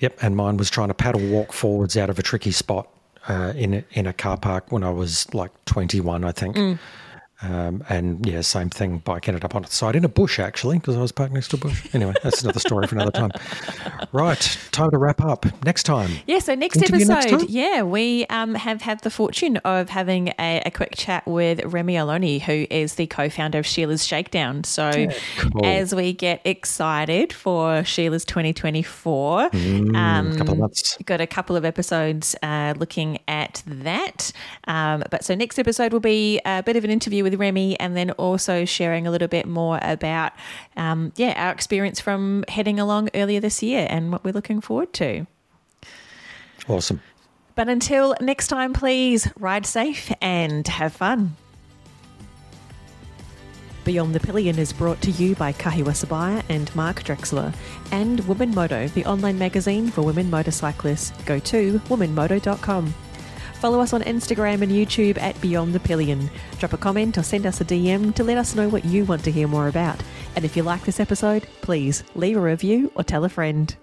Yep, 0.00 0.22
and 0.22 0.36
mine 0.36 0.56
was 0.56 0.70
trying 0.70 0.88
to 0.88 0.94
paddle 0.94 1.26
walk 1.28 1.52
forwards 1.52 1.96
out 1.96 2.10
of 2.10 2.18
a 2.18 2.22
tricky 2.22 2.50
spot 2.50 2.88
uh, 3.28 3.52
in 3.56 3.74
a, 3.74 3.84
in 3.92 4.06
a 4.06 4.12
car 4.12 4.36
park 4.36 4.70
when 4.70 4.82
I 4.82 4.90
was 4.90 5.32
like 5.34 5.50
21, 5.64 6.24
I 6.24 6.32
think. 6.32 6.78
Um, 7.44 7.84
and 7.88 8.24
yeah, 8.26 8.40
same 8.40 8.70
thing. 8.70 8.98
Bike 8.98 9.28
ended 9.28 9.44
up 9.44 9.54
on 9.54 9.64
its 9.64 9.74
side 9.74 9.94
in 9.96 10.04
a 10.04 10.08
bush 10.08 10.38
actually 10.38 10.78
because 10.78 10.96
I 10.96 11.00
was 11.02 11.12
parked 11.12 11.34
next 11.34 11.48
to 11.48 11.56
a 11.56 11.58
bush. 11.58 11.86
Anyway, 11.92 12.14
that's 12.22 12.42
another 12.42 12.58
story 12.60 12.86
for 12.86 12.94
another 12.94 13.10
time. 13.10 13.30
Right, 14.12 14.58
time 14.72 14.90
to 14.90 14.98
wrap 14.98 15.20
up. 15.22 15.44
Next 15.64 15.82
time. 15.84 16.10
Yeah. 16.26 16.38
So 16.38 16.54
next 16.54 16.76
Interview 16.76 17.10
episode, 17.10 17.38
next 17.40 17.50
yeah, 17.50 17.82
we 17.82 18.26
um, 18.26 18.54
have 18.54 18.80
had 18.82 19.00
the 19.00 19.10
fortune 19.10 19.56
of 19.58 19.88
having 19.90 20.28
a, 20.38 20.62
a 20.64 20.70
quick 20.70 20.94
chat 20.96 21.26
with 21.26 21.62
Remy 21.64 21.94
Aloni, 21.94 22.40
who 22.40 22.66
is 22.70 22.94
the 22.94 23.06
co-founder 23.06 23.58
of 23.58 23.66
Sheila's 23.66 24.04
Shakedown. 24.06 24.64
So 24.64 24.90
cool. 25.38 25.64
as 25.66 25.94
we 25.94 26.12
get 26.12 26.40
excited 26.44 27.32
for 27.32 27.84
Sheila's 27.84 28.24
2024, 28.24 29.42
um, 29.42 29.50
Mm, 29.54 30.38
couple 30.38 30.52
of 30.54 30.58
months. 30.58 30.96
got 31.04 31.20
a 31.20 31.26
couple 31.26 31.56
of 31.56 31.64
episodes 31.64 32.34
uh, 32.42 32.74
looking 32.78 33.18
at 33.28 33.62
that. 33.66 34.32
Um, 34.66 35.02
but 35.10 35.24
so 35.24 35.34
next 35.34 35.58
episode 35.58 35.92
will 35.92 36.00
be 36.00 36.40
a 36.44 36.62
bit 36.62 36.76
of 36.76 36.84
an 36.84 36.90
interview 36.90 37.22
with 37.34 37.40
Remy, 37.40 37.78
and 37.80 37.96
then 37.96 38.10
also 38.12 38.64
sharing 38.64 39.06
a 39.06 39.10
little 39.10 39.28
bit 39.28 39.46
more 39.46 39.78
about, 39.82 40.32
um, 40.76 41.12
yeah, 41.16 41.34
our 41.36 41.52
experience 41.52 42.00
from 42.00 42.44
heading 42.48 42.78
along 42.80 43.10
earlier 43.14 43.40
this 43.40 43.62
year 43.62 43.86
and 43.90 44.12
what 44.12 44.24
we're 44.24 44.32
looking 44.32 44.60
forward 44.60 44.92
to. 44.94 45.26
Awesome. 46.68 47.00
But 47.54 47.68
until 47.68 48.14
next 48.20 48.48
time, 48.48 48.72
please 48.72 49.28
ride 49.38 49.66
safe 49.66 50.12
and 50.20 50.66
have 50.66 50.92
fun. 50.92 51.36
Beyond 53.84 54.14
the 54.14 54.20
Pillion 54.20 54.58
is 54.58 54.72
brought 54.72 55.02
to 55.02 55.10
you 55.10 55.34
by 55.34 55.52
Kahiwa 55.52 55.92
Sebire 55.92 56.42
and 56.48 56.74
Mark 56.74 57.02
Drechsler, 57.02 57.54
and 57.92 58.26
Woman 58.26 58.54
Moto, 58.54 58.88
the 58.88 59.04
online 59.04 59.38
magazine 59.38 59.90
for 59.90 60.02
women 60.02 60.30
motorcyclists. 60.30 61.12
Go 61.26 61.38
to 61.40 61.78
womanmoto.com. 61.80 62.94
Follow 63.64 63.80
us 63.80 63.94
on 63.94 64.02
Instagram 64.02 64.60
and 64.60 64.70
YouTube 64.70 65.18
at 65.18 65.40
Beyond 65.40 65.72
the 65.72 65.80
Pillion. 65.80 66.28
Drop 66.58 66.74
a 66.74 66.76
comment 66.76 67.16
or 67.16 67.22
send 67.22 67.46
us 67.46 67.62
a 67.62 67.64
DM 67.64 68.14
to 68.14 68.22
let 68.22 68.36
us 68.36 68.54
know 68.54 68.68
what 68.68 68.84
you 68.84 69.06
want 69.06 69.24
to 69.24 69.30
hear 69.30 69.48
more 69.48 69.68
about. 69.68 69.98
And 70.36 70.44
if 70.44 70.54
you 70.54 70.62
like 70.62 70.84
this 70.84 71.00
episode, 71.00 71.46
please 71.62 72.04
leave 72.14 72.36
a 72.36 72.40
review 72.40 72.92
or 72.94 73.04
tell 73.04 73.24
a 73.24 73.30
friend. 73.30 73.74